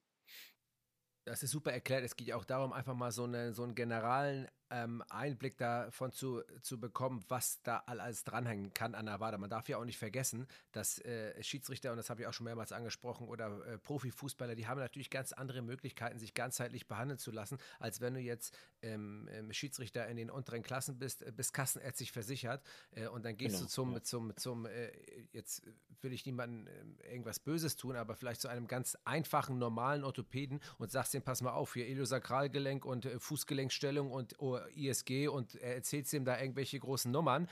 Das 1.25 1.43
ist 1.43 1.51
super 1.51 1.71
erklärt. 1.71 2.03
Es 2.03 2.15
geht 2.15 2.27
ja 2.27 2.35
auch 2.37 2.45
darum, 2.45 2.73
einfach 2.73 2.95
mal 2.95 3.11
so, 3.11 3.25
eine, 3.25 3.53
so 3.53 3.63
einen 3.63 3.75
generalen 3.75 4.47
ähm, 4.69 5.03
Einblick 5.09 5.57
davon 5.57 6.11
zu, 6.11 6.41
zu 6.61 6.79
bekommen, 6.79 7.23
was 7.27 7.61
da 7.63 7.83
alles 7.85 8.23
dranhängen 8.23 8.73
kann 8.73 8.95
an 8.95 9.05
der 9.05 9.19
Wade. 9.19 9.37
Man 9.37 9.49
darf 9.49 9.69
ja 9.69 9.77
auch 9.77 9.85
nicht 9.85 9.97
vergessen, 9.97 10.47
dass 10.71 10.99
äh, 10.99 11.41
Schiedsrichter, 11.43 11.91
und 11.91 11.97
das 11.97 12.09
habe 12.09 12.21
ich 12.21 12.27
auch 12.27 12.33
schon 12.33 12.45
mehrmals 12.45 12.71
angesprochen, 12.71 13.27
oder 13.27 13.65
äh, 13.65 13.77
Profifußballer, 13.77 14.55
die 14.55 14.67
haben 14.67 14.79
natürlich 14.79 15.09
ganz 15.09 15.31
andere 15.31 15.61
Möglichkeiten, 15.61 16.19
sich 16.19 16.33
ganzheitlich 16.33 16.87
behandeln 16.87 17.17
zu 17.17 17.31
lassen, 17.31 17.57
als 17.79 18.01
wenn 18.01 18.13
du 18.13 18.19
jetzt 18.19 18.55
ähm, 18.81 19.27
ähm, 19.31 19.51
Schiedsrichter 19.53 20.07
in 20.07 20.17
den 20.17 20.29
unteren 20.29 20.63
Klassen 20.63 20.99
bist, 20.99 21.21
äh, 21.23 21.31
bist 21.31 21.53
kassenärztlich 21.53 22.11
versichert 22.11 22.63
äh, 22.91 23.07
und 23.07 23.25
dann 23.25 23.37
gehst 23.37 23.55
Genau, 23.55 23.65
du 23.65 23.69
zum, 23.69 23.93
ja. 23.93 24.03
zum, 24.03 24.37
zum 24.37 24.65
äh, 24.65 24.91
jetzt 25.31 25.63
will 26.01 26.13
ich 26.13 26.25
niemandem 26.25 26.67
äh, 26.67 27.11
irgendwas 27.11 27.39
Böses 27.39 27.75
tun, 27.75 27.95
aber 27.95 28.15
vielleicht 28.15 28.41
zu 28.41 28.47
einem 28.47 28.67
ganz 28.67 28.97
einfachen, 29.05 29.57
normalen 29.57 30.03
Orthopäden 30.03 30.59
und 30.77 30.91
sagst 30.91 31.13
dem, 31.13 31.23
pass 31.23 31.41
mal 31.41 31.51
auf, 31.51 31.73
hier 31.73 31.87
Iliosakralgelenk 31.87 32.85
und 32.85 33.07
Fußgelenkstellung 33.17 34.11
und 34.11 34.35
oh, 34.39 34.56
ISG 34.75 35.27
und 35.27 35.55
er 35.55 35.75
erzählst 35.75 36.13
ihm 36.13 36.25
da 36.25 36.39
irgendwelche 36.39 36.79
großen 36.79 37.11
Nummern 37.11 37.47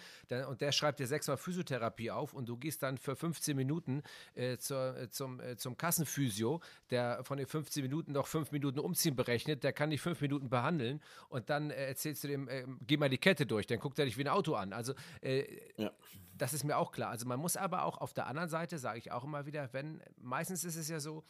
und 0.47 0.61
der 0.61 0.71
schreibt 0.71 0.99
dir 0.99 1.07
sechsmal 1.07 1.37
Physiotherapie 1.37 2.11
auf 2.11 2.33
und 2.33 2.47
du 2.49 2.57
gehst 2.57 2.83
dann 2.83 2.97
für 2.97 3.15
15 3.15 3.55
Minuten 3.55 4.03
äh, 4.33 4.57
zur, 4.57 4.97
äh, 4.97 5.09
zum, 5.09 5.39
äh, 5.39 5.55
zum 5.57 5.77
Kassenphysio, 5.77 6.61
der 6.89 7.23
von 7.23 7.37
den 7.37 7.47
15 7.47 7.83
Minuten 7.83 8.11
noch 8.11 8.27
fünf 8.27 8.51
Minuten 8.51 8.79
umziehen 8.79 9.15
berechnet, 9.15 9.63
der 9.63 9.73
kann 9.73 9.89
dich 9.89 10.01
fünf 10.01 10.21
Minuten 10.21 10.49
behandeln 10.49 11.01
und 11.29 11.49
dann 11.49 11.71
äh, 11.71 11.87
erzählst 11.87 12.23
du 12.23 12.27
dem, 12.27 12.47
äh, 12.47 12.65
geh 12.85 12.97
mal 12.97 13.09
die 13.09 13.17
Kette 13.17 13.45
durch, 13.45 13.67
dann 13.67 13.79
guckt 13.79 13.99
er 13.99 14.05
dich 14.05 14.17
wie 14.17 14.21
ein 14.23 14.27
Auto 14.29 14.55
an. 14.55 14.73
Also 14.73 14.93
äh, 15.21 15.45
Ja. 15.77 15.91
das 16.37 16.53
ist 16.53 16.63
mir 16.63 16.77
auch 16.77 16.91
klar. 16.91 17.09
Also 17.11 17.25
man 17.27 17.39
muss 17.39 17.57
aber 17.57 17.83
auch 17.83 17.99
auf 17.99 18.13
der 18.13 18.27
anderen 18.27 18.49
Seite, 18.49 18.77
sage 18.77 18.99
ich 18.99 19.11
auch 19.11 19.23
immer 19.23 19.45
wieder, 19.45 19.69
wenn, 19.73 20.01
meistens 20.21 20.63
ist 20.63 20.75
es 20.75 20.89
ja 20.89 20.99
so, 20.99 21.23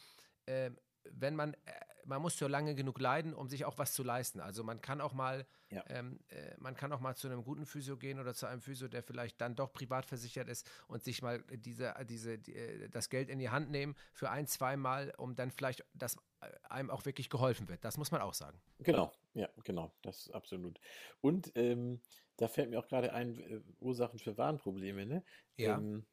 wenn 1.12 1.34
man, 1.36 1.54
äh, 1.54 1.58
man 2.04 2.22
muss 2.22 2.38
ja 2.38 2.46
lange 2.46 2.74
genug 2.74 3.00
leiden, 3.00 3.34
um 3.34 3.48
sich 3.48 3.64
auch 3.64 3.78
was 3.78 3.92
zu 3.92 4.02
leisten. 4.04 4.40
Also 4.40 4.62
man 4.62 4.80
kann 4.80 5.00
auch 5.00 5.12
mal, 5.12 5.46
Ja. 5.70 5.82
ähm, 5.88 6.20
äh, 6.28 6.54
man 6.58 6.76
kann 6.76 6.92
auch 6.92 7.00
mal 7.00 7.16
zu 7.16 7.26
einem 7.26 7.42
guten 7.42 7.66
Physio 7.66 7.96
gehen 7.96 8.20
oder 8.20 8.32
zu 8.32 8.46
einem 8.46 8.60
Physio, 8.60 8.86
der 8.86 9.02
vielleicht 9.02 9.40
dann 9.40 9.56
doch 9.56 9.72
privat 9.72 10.06
versichert 10.06 10.48
ist 10.48 10.70
und 10.86 11.02
sich 11.02 11.20
mal 11.22 11.42
diese, 11.50 11.94
diese, 12.08 12.38
die, 12.38 12.54
äh, 12.54 12.88
das 12.88 13.08
Geld 13.10 13.28
in 13.28 13.38
die 13.40 13.50
Hand 13.50 13.70
nehmen 13.70 13.96
für 14.12 14.30
ein, 14.30 14.46
zwei 14.46 14.76
Mal, 14.76 15.12
um 15.16 15.34
dann 15.34 15.50
vielleicht, 15.50 15.84
dass 15.94 16.16
äh, 16.40 16.48
einem 16.68 16.90
auch 16.90 17.04
wirklich 17.06 17.28
geholfen 17.28 17.68
wird. 17.68 17.84
Das 17.84 17.96
muss 17.96 18.12
man 18.12 18.20
auch 18.20 18.34
sagen. 18.34 18.60
Genau, 18.78 19.12
ja, 19.34 19.48
genau, 19.64 19.92
das 20.02 20.26
ist 20.26 20.30
absolut. 20.30 20.78
Und 21.20 21.50
ähm, 21.56 22.00
da 22.36 22.46
fällt 22.46 22.70
mir 22.70 22.78
auch 22.78 22.86
gerade 22.86 23.12
ein, 23.12 23.40
äh, 23.40 23.60
Ursachen 23.80 24.20
für 24.20 24.38
Wadenprobleme, 24.38 25.06
ne? 25.06 25.24
Ja. 25.56 25.76
Ähm, 25.76 26.06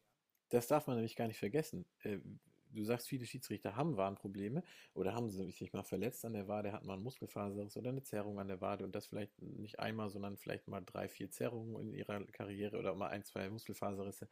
das 0.50 0.68
darf 0.68 0.88
man 0.88 0.96
nämlich 0.98 1.16
gar 1.16 1.28
nicht 1.28 1.40
vergessen. 1.40 1.86
Äh, 2.04 2.20
du 2.74 2.84
sagst, 2.84 3.08
viele 3.08 3.26
Schiedsrichter 3.26 3.76
haben 3.76 3.98
Wadenprobleme 3.98 4.64
oder 4.94 5.14
haben 5.14 5.30
sie 5.30 5.52
sich 5.52 5.74
mal 5.74 5.84
verletzt 5.84 6.26
an 6.26 6.34
der 6.34 6.48
Wade, 6.48 6.72
hat 6.72 6.86
man 6.86 6.96
einen 6.96 7.04
Muskelfaserriss 7.04 7.78
oder 7.78 7.90
eine 7.90 8.04
Zerrung 8.04 8.40
an 8.40 8.48
der 8.48 8.62
Wade 8.62 8.84
und 8.84 8.96
das 8.96 9.08
vielleicht 9.08 9.42
nicht 9.42 9.80
einmal, 9.80 10.10
sondern 10.10 10.38
vielleicht 10.38 10.68
mal 10.68 10.82
drei, 10.82 11.08
vier 11.08 11.30
Zerrungen 11.30 11.80
in 11.80 11.94
ihrer 11.94 12.24
Karriere 12.26 12.78
oder 12.78 12.96
mal 12.96 13.10
ein, 13.10 13.24
zwei 13.24 13.50
Muskelfaserrisse. 13.50 14.28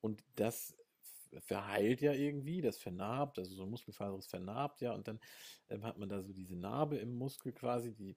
Und 0.00 0.22
das 0.36 0.76
verheilt 1.40 2.00
ja 2.00 2.12
irgendwie, 2.12 2.60
das 2.60 2.78
vernarbt, 2.78 3.38
also 3.38 3.54
so 3.54 3.64
ein 3.64 3.70
Muskelfaserriss 3.70 4.26
vernarbt 4.26 4.80
ja 4.80 4.92
und 4.92 5.08
dann 5.08 5.20
ähm, 5.68 5.84
hat 5.84 5.98
man 5.98 6.08
da 6.08 6.22
so 6.22 6.32
diese 6.32 6.56
Narbe 6.56 6.96
im 6.96 7.16
Muskel 7.16 7.52
quasi, 7.52 7.92
die, 7.92 8.16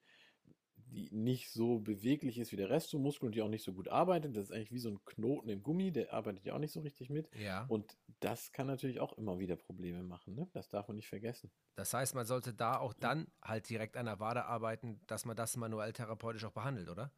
die 0.90 1.08
nicht 1.12 1.50
so 1.50 1.78
beweglich 1.78 2.38
ist 2.38 2.52
wie 2.52 2.56
der 2.56 2.70
Rest 2.70 2.90
vom 2.90 3.02
Muskel 3.02 3.26
und 3.26 3.34
die 3.34 3.42
auch 3.42 3.48
nicht 3.48 3.64
so 3.64 3.72
gut 3.72 3.88
arbeitet. 3.88 4.36
Das 4.36 4.44
ist 4.44 4.52
eigentlich 4.52 4.72
wie 4.72 4.78
so 4.78 4.90
ein 4.90 5.04
Knoten 5.04 5.48
im 5.48 5.62
Gummi, 5.62 5.92
der 5.92 6.12
arbeitet 6.12 6.44
ja 6.44 6.54
auch 6.54 6.58
nicht 6.58 6.72
so 6.72 6.80
richtig 6.80 7.10
mit. 7.10 7.28
Ja. 7.36 7.66
Und 7.68 7.96
das 8.20 8.52
kann 8.52 8.66
natürlich 8.66 9.00
auch 9.00 9.12
immer 9.18 9.38
wieder 9.38 9.56
Probleme 9.56 10.02
machen, 10.02 10.34
ne? 10.34 10.48
Das 10.52 10.68
darf 10.68 10.88
man 10.88 10.96
nicht 10.96 11.08
vergessen. 11.08 11.50
Das 11.76 11.94
heißt, 11.94 12.14
man 12.14 12.26
sollte 12.26 12.54
da 12.54 12.78
auch 12.78 12.94
dann 12.94 13.28
halt 13.42 13.68
direkt 13.68 13.96
an 13.96 14.06
der 14.06 14.20
Wade 14.20 14.44
arbeiten, 14.44 15.00
dass 15.06 15.24
man 15.24 15.36
das 15.36 15.56
manuell 15.56 15.92
therapeutisch 15.92 16.44
auch 16.44 16.52
behandelt, 16.52 16.88
oder? 16.88 17.12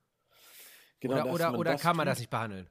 Genau, 1.01 1.15
oder 1.15 1.33
oder, 1.33 1.51
man 1.51 1.61
oder 1.61 1.77
kann 1.77 1.97
man 1.97 2.07
das 2.07 2.19
nicht 2.19 2.31
behandeln? 2.31 2.69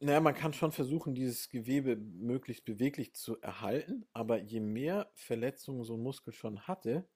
Naja, 0.00 0.20
man 0.20 0.34
kann 0.34 0.52
schon 0.52 0.70
versuchen, 0.70 1.14
dieses 1.14 1.48
Gewebe 1.48 1.96
möglichst 1.96 2.64
beweglich 2.64 3.14
zu 3.14 3.40
erhalten, 3.40 4.06
aber 4.12 4.40
je 4.40 4.60
mehr 4.60 5.10
Verletzungen 5.14 5.82
so 5.82 5.94
ein 5.94 6.02
Muskel 6.02 6.32
schon 6.32 6.60
hatte, 6.68 7.08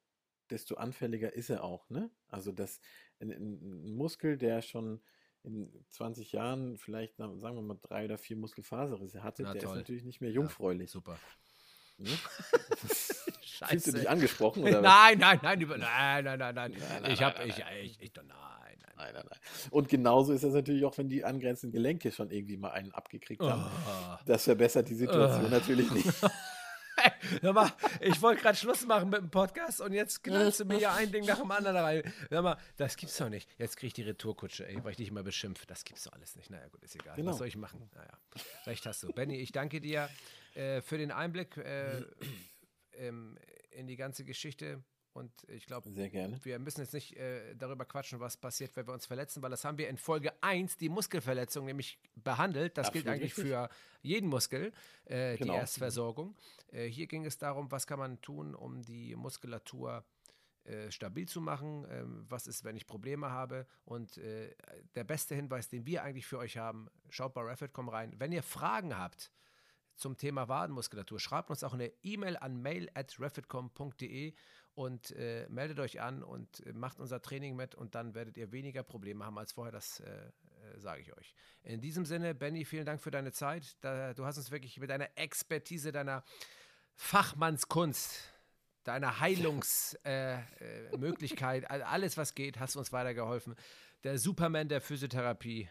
desto 0.51 0.77
anfälliger 0.77 1.33
ist 1.33 1.51
er 1.51 1.65
auch, 1.65 1.89
ne? 1.91 2.11
Also 2.29 2.53
das, 2.53 2.81
ein, 3.21 3.31
ein 3.31 3.95
Muskel, 3.95 4.37
der 4.37 4.63
schon 4.63 5.01
in 5.45 5.73
20 5.91 6.33
Jahren 6.33 6.77
vielleicht, 6.79 7.17
sagen 7.17 7.41
wir 7.41 7.63
mal, 7.63 7.79
drei 7.83 8.05
oder 8.05 8.19
vier 8.19 8.37
Muskelfaserrisse 8.37 9.23
hatte, 9.23 9.43
Na 9.43 9.53
der 9.53 9.63
toll. 9.63 9.73
ist 9.73 9.77
natürlich 9.79 10.05
nicht 10.05 10.21
mehr 10.21 10.31
jungfräulich. 10.31 10.91
Super. 10.91 11.19
Ne? 11.99 12.09
Fühlst 13.67 13.87
du 13.87 13.93
dich 13.93 14.01
Scheiße. 14.03 14.11
angesprochen? 14.11 14.63
Oder? 14.63 14.81
Nein, 14.81 15.19
nein, 15.19 15.41
nein, 15.43 15.61
über, 15.61 15.77
nein, 15.79 16.25
nein, 16.25 16.39
nein, 16.39 16.55
nein. 16.55 16.73
Nein, 16.79 17.03
nein, 17.03 17.13
Ich 17.13 17.23
habe, 17.23 17.45
ich, 17.45 17.57
ich, 17.83 18.01
ich, 18.03 18.13
nein, 18.15 18.27
nein. 18.29 18.37
Nein, 18.97 19.15
nein, 19.15 19.25
nein. 19.29 19.39
Und 19.71 19.89
genauso 19.89 20.33
ist 20.33 20.45
das 20.45 20.53
natürlich 20.55 20.85
auch, 20.85 20.97
wenn 20.99 21.09
die 21.09 21.25
angrenzenden 21.25 21.73
Gelenke 21.73 22.13
schon 22.13 22.31
irgendwie 22.31 22.57
mal 22.57 22.71
einen 22.71 22.93
abgekriegt 22.93 23.43
haben. 23.43 23.65
Oh. 23.65 24.19
Das 24.27 24.45
verbessert 24.45 24.89
die 24.89 24.95
Situation 24.95 25.47
Oh. 25.47 25.49
natürlich 25.49 25.91
nicht. 25.91 26.09
Hör 27.41 27.53
mal, 27.53 27.73
ich 28.01 28.21
wollte 28.23 28.43
gerade 28.43 28.57
Schluss 28.57 28.87
machen 28.87 29.11
mit 29.11 29.21
dem 29.21 29.31
Podcast 29.31 29.81
und 29.81 29.93
jetzt 29.93 30.23
knallst 30.23 30.61
du 30.61 30.65
mir 30.65 30.79
ja 30.79 30.95
ein 30.95 31.11
Ding 31.11 31.25
nach 31.25 31.39
dem 31.39 31.51
anderen 31.51 31.77
rein. 31.77 32.03
Hör 32.29 32.43
mal, 32.43 32.57
das 32.77 32.97
gibt's 32.97 33.17
doch 33.17 33.29
nicht. 33.29 33.49
Jetzt 33.59 33.77
krieg 33.77 33.89
ich 33.89 33.95
die 33.95 34.03
Retourkutsche, 34.03 34.67
ey, 34.67 34.83
weil 34.83 34.93
ich 34.93 34.97
dich 34.97 35.09
immer 35.09 35.23
beschimpfe. 35.23 35.67
Das 35.67 35.85
gibt's 35.85 36.05
doch 36.05 36.13
alles 36.13 36.37
nicht. 36.37 36.51
Naja, 36.51 36.67
gut, 36.69 36.83
ist 36.83 36.95
egal. 36.95 37.17
Genau. 37.17 37.31
Was 37.31 37.39
soll 37.39 37.49
ich 37.49 37.57
machen? 37.57 37.91
Naja, 37.95 38.19
recht 38.67 38.87
hast 38.87 39.03
du. 39.03 39.13
Benny, 39.13 39.37
ich 39.37 39.53
danke 39.53 39.81
dir 39.81 40.09
äh, 40.55 40.81
für 40.81 40.99
den 40.99 41.11
Einblick 41.11 41.57
äh, 41.57 42.03
ähm, 42.95 43.39
in 43.71 43.87
die 43.87 43.97
ganze 43.97 44.25
Geschichte 44.25 44.83
und 45.13 45.31
ich 45.49 45.67
glaube, 45.67 45.91
wir 45.95 46.59
müssen 46.59 46.81
jetzt 46.81 46.95
nicht 46.95 47.17
äh, 47.17 47.55
darüber 47.55 47.85
quatschen, 47.85 48.21
was 48.21 48.37
passiert, 48.37 48.75
wenn 48.77 48.87
wir 48.87 48.95
uns 48.95 49.07
verletzen, 49.07 49.43
weil 49.43 49.51
das 49.51 49.65
haben 49.65 49.77
wir 49.77 49.89
in 49.89 49.99
Folge 49.99 50.33
1, 50.43 50.79
die 50.79 50.89
Muskelverletzung, 50.89 51.67
nämlich 51.67 51.99
behandelt. 52.17 52.79
Das 52.79 52.91
gilt 52.93 53.07
Absolut 53.07 53.15
eigentlich 53.23 53.37
richtig. 53.37 53.53
für 53.53 53.69
jeden 54.01 54.29
Muskel, 54.29 54.73
äh, 55.05 55.37
Genau. 55.37 55.53
die 55.53 55.59
Erstversorgung. 55.59 56.35
Äh, 56.71 56.87
hier 56.87 57.07
ging 57.07 57.27
es 57.27 57.37
darum, 57.37 57.71
was 57.71 57.87
kann 57.87 57.99
man 57.99 58.21
tun, 58.23 58.55
um 58.55 58.83
die 58.83 59.15
Muskulatur 59.15 60.03
äh, 60.65 60.91
stabil 60.91 61.29
zu 61.29 61.41
machen, 61.41 61.87
ähm, 61.91 62.25
was 62.29 62.47
ist, 62.47 62.65
wenn 62.65 62.77
ich 62.77 62.87
Probleme 62.87 63.31
habe. 63.31 63.67
Und 63.85 64.17
äh, 64.17 64.55
der 64.95 65.05
beste 65.05 65.35
Hinweis, 65.35 65.69
den 65.69 65.85
wir 65.85 66.05
eigentlich 66.05 66.27
für 66.27 66.39
euch 66.39 66.57
haben, 66.57 66.89
schaut 67.11 67.35
bei 67.35 67.43
Rapid.com 67.43 67.89
rein. 67.91 68.15
Wenn 68.19 68.33
ihr 68.33 68.43
Fragen 68.43 68.97
habt, 68.97 69.31
zum 69.95 70.17
Thema 70.17 70.49
Wadenmuskulatur. 70.49 71.21
Schreibt 71.21 71.51
uns 71.51 71.63
auch 71.65 71.75
eine 71.75 71.93
E-Mail 72.03 72.37
an 72.37 72.61
mail 72.61 72.91
at 72.95 73.19
und 74.75 75.11
äh, 75.13 75.47
meldet 75.49 75.81
euch 75.81 76.01
an 76.01 76.23
und 76.23 76.65
äh, 76.67 76.73
macht 76.73 77.01
unser 77.01 77.21
Training 77.21 77.57
mit 77.57 77.75
und 77.75 77.95
dann 77.95 78.15
werdet 78.15 78.37
ihr 78.37 78.53
weniger 78.53 78.83
Probleme 78.83 79.25
haben 79.25 79.39
als 79.39 79.53
vorher, 79.53 79.73
das 79.73 80.01
äh, 80.01 80.11
äh, 80.11 80.79
sage 80.79 81.03
ich 81.03 81.17
euch. 81.17 81.35
In 81.65 81.81
diesem 81.81 82.05
Sinne, 82.05 82.35
Benny, 82.35 82.65
vielen 82.65 82.87
Dank 82.87 83.01
für 83.01 83.11
deine 83.11 83.33
Zeit. 83.33 83.77
Da, 83.81 84.15
du 84.15 84.25
hast 84.25 84.39
uns 84.39 84.51
wirklich 84.51 84.79
mit 84.79 84.91
deiner 84.91 85.09
Expertise, 85.17 85.93
deiner 85.93 86.25
Fachmannskunst, 86.95 88.33
deiner 88.85 89.21
Heilungsmöglichkeit, 89.21 91.65
äh, 91.71 91.83
alles 91.83 92.17
was 92.17 92.35
geht, 92.35 92.59
hast 92.59 92.75
du 92.75 92.79
uns 92.79 92.93
weitergeholfen. 92.93 93.55
Der 94.05 94.19
Superman 94.19 94.69
der 94.69 94.81
Physiotherapie, 94.81 95.69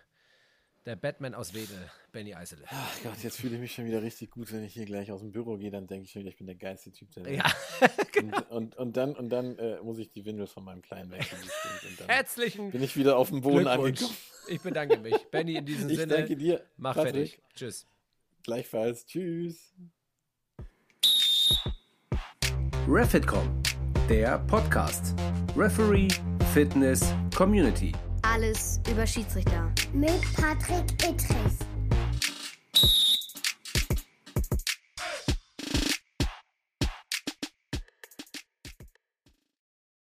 der 0.85 0.95
Batman 0.95 1.35
aus 1.35 1.53
Wedel, 1.53 1.77
Benny 2.11 2.33
Eisele. 2.33 2.63
Ach 2.67 3.03
Gott, 3.03 3.21
jetzt 3.23 3.37
fühle 3.39 3.55
ich 3.55 3.61
mich 3.61 3.73
schon 3.73 3.85
wieder 3.85 4.01
richtig 4.01 4.31
gut, 4.31 4.51
wenn 4.51 4.63
ich 4.63 4.73
hier 4.73 4.85
gleich 4.85 5.11
aus 5.11 5.21
dem 5.21 5.31
Büro 5.31 5.57
gehe, 5.57 5.69
dann 5.71 5.85
denke 5.87 6.05
ich 6.05 6.11
schon 6.11 6.21
wieder, 6.21 6.29
ich 6.31 6.37
bin 6.37 6.47
der 6.47 6.55
geilste 6.55 6.91
Typ 6.91 7.11
der 7.11 7.25
Welt. 7.25 7.37
Ja, 7.37 7.51
Und, 8.21 8.49
und, 8.51 8.75
und 8.77 8.97
dann, 8.97 9.15
und 9.15 9.29
dann 9.29 9.57
äh, 9.57 9.79
muss 9.81 9.97
ich 9.97 10.11
die 10.11 10.25
Windel 10.25 10.45
von 10.47 10.63
meinem 10.63 10.81
Kleinen 10.81 11.09
wechseln. 11.11 11.39
bestimmt. 11.41 11.91
Und 11.91 11.99
dann 12.01 12.09
herzlichen 12.09 12.71
bin 12.71 12.83
ich 12.83 12.95
wieder 12.97 13.17
auf 13.17 13.29
dem 13.29 13.41
Boden 13.41 13.63
Glückwunsch. 13.65 13.99
angekommen. 14.01 14.17
Ich 14.47 14.61
bedanke 14.61 14.97
mich. 14.99 15.15
Benny, 15.31 15.55
in 15.55 15.65
diesem 15.65 15.89
Ich 15.89 15.97
Sinne, 15.97 16.15
danke 16.15 16.35
dir. 16.35 16.63
mach 16.77 16.95
Patrick. 16.95 17.13
fertig. 17.13 17.41
Tschüss. 17.55 17.87
Gleichfalls. 18.43 19.05
Tschüss. 19.05 19.73
Refitcom, 22.87 23.61
der 24.09 24.39
Podcast. 24.39 25.15
Referee, 25.55 26.07
Fitness, 26.53 27.13
Community. 27.35 27.93
Alles 28.21 28.79
über 28.89 29.05
Schiedsrichter. 29.05 29.71
Mit 29.93 30.21
Patrick 30.35 30.91
Ittrich. 31.03 31.70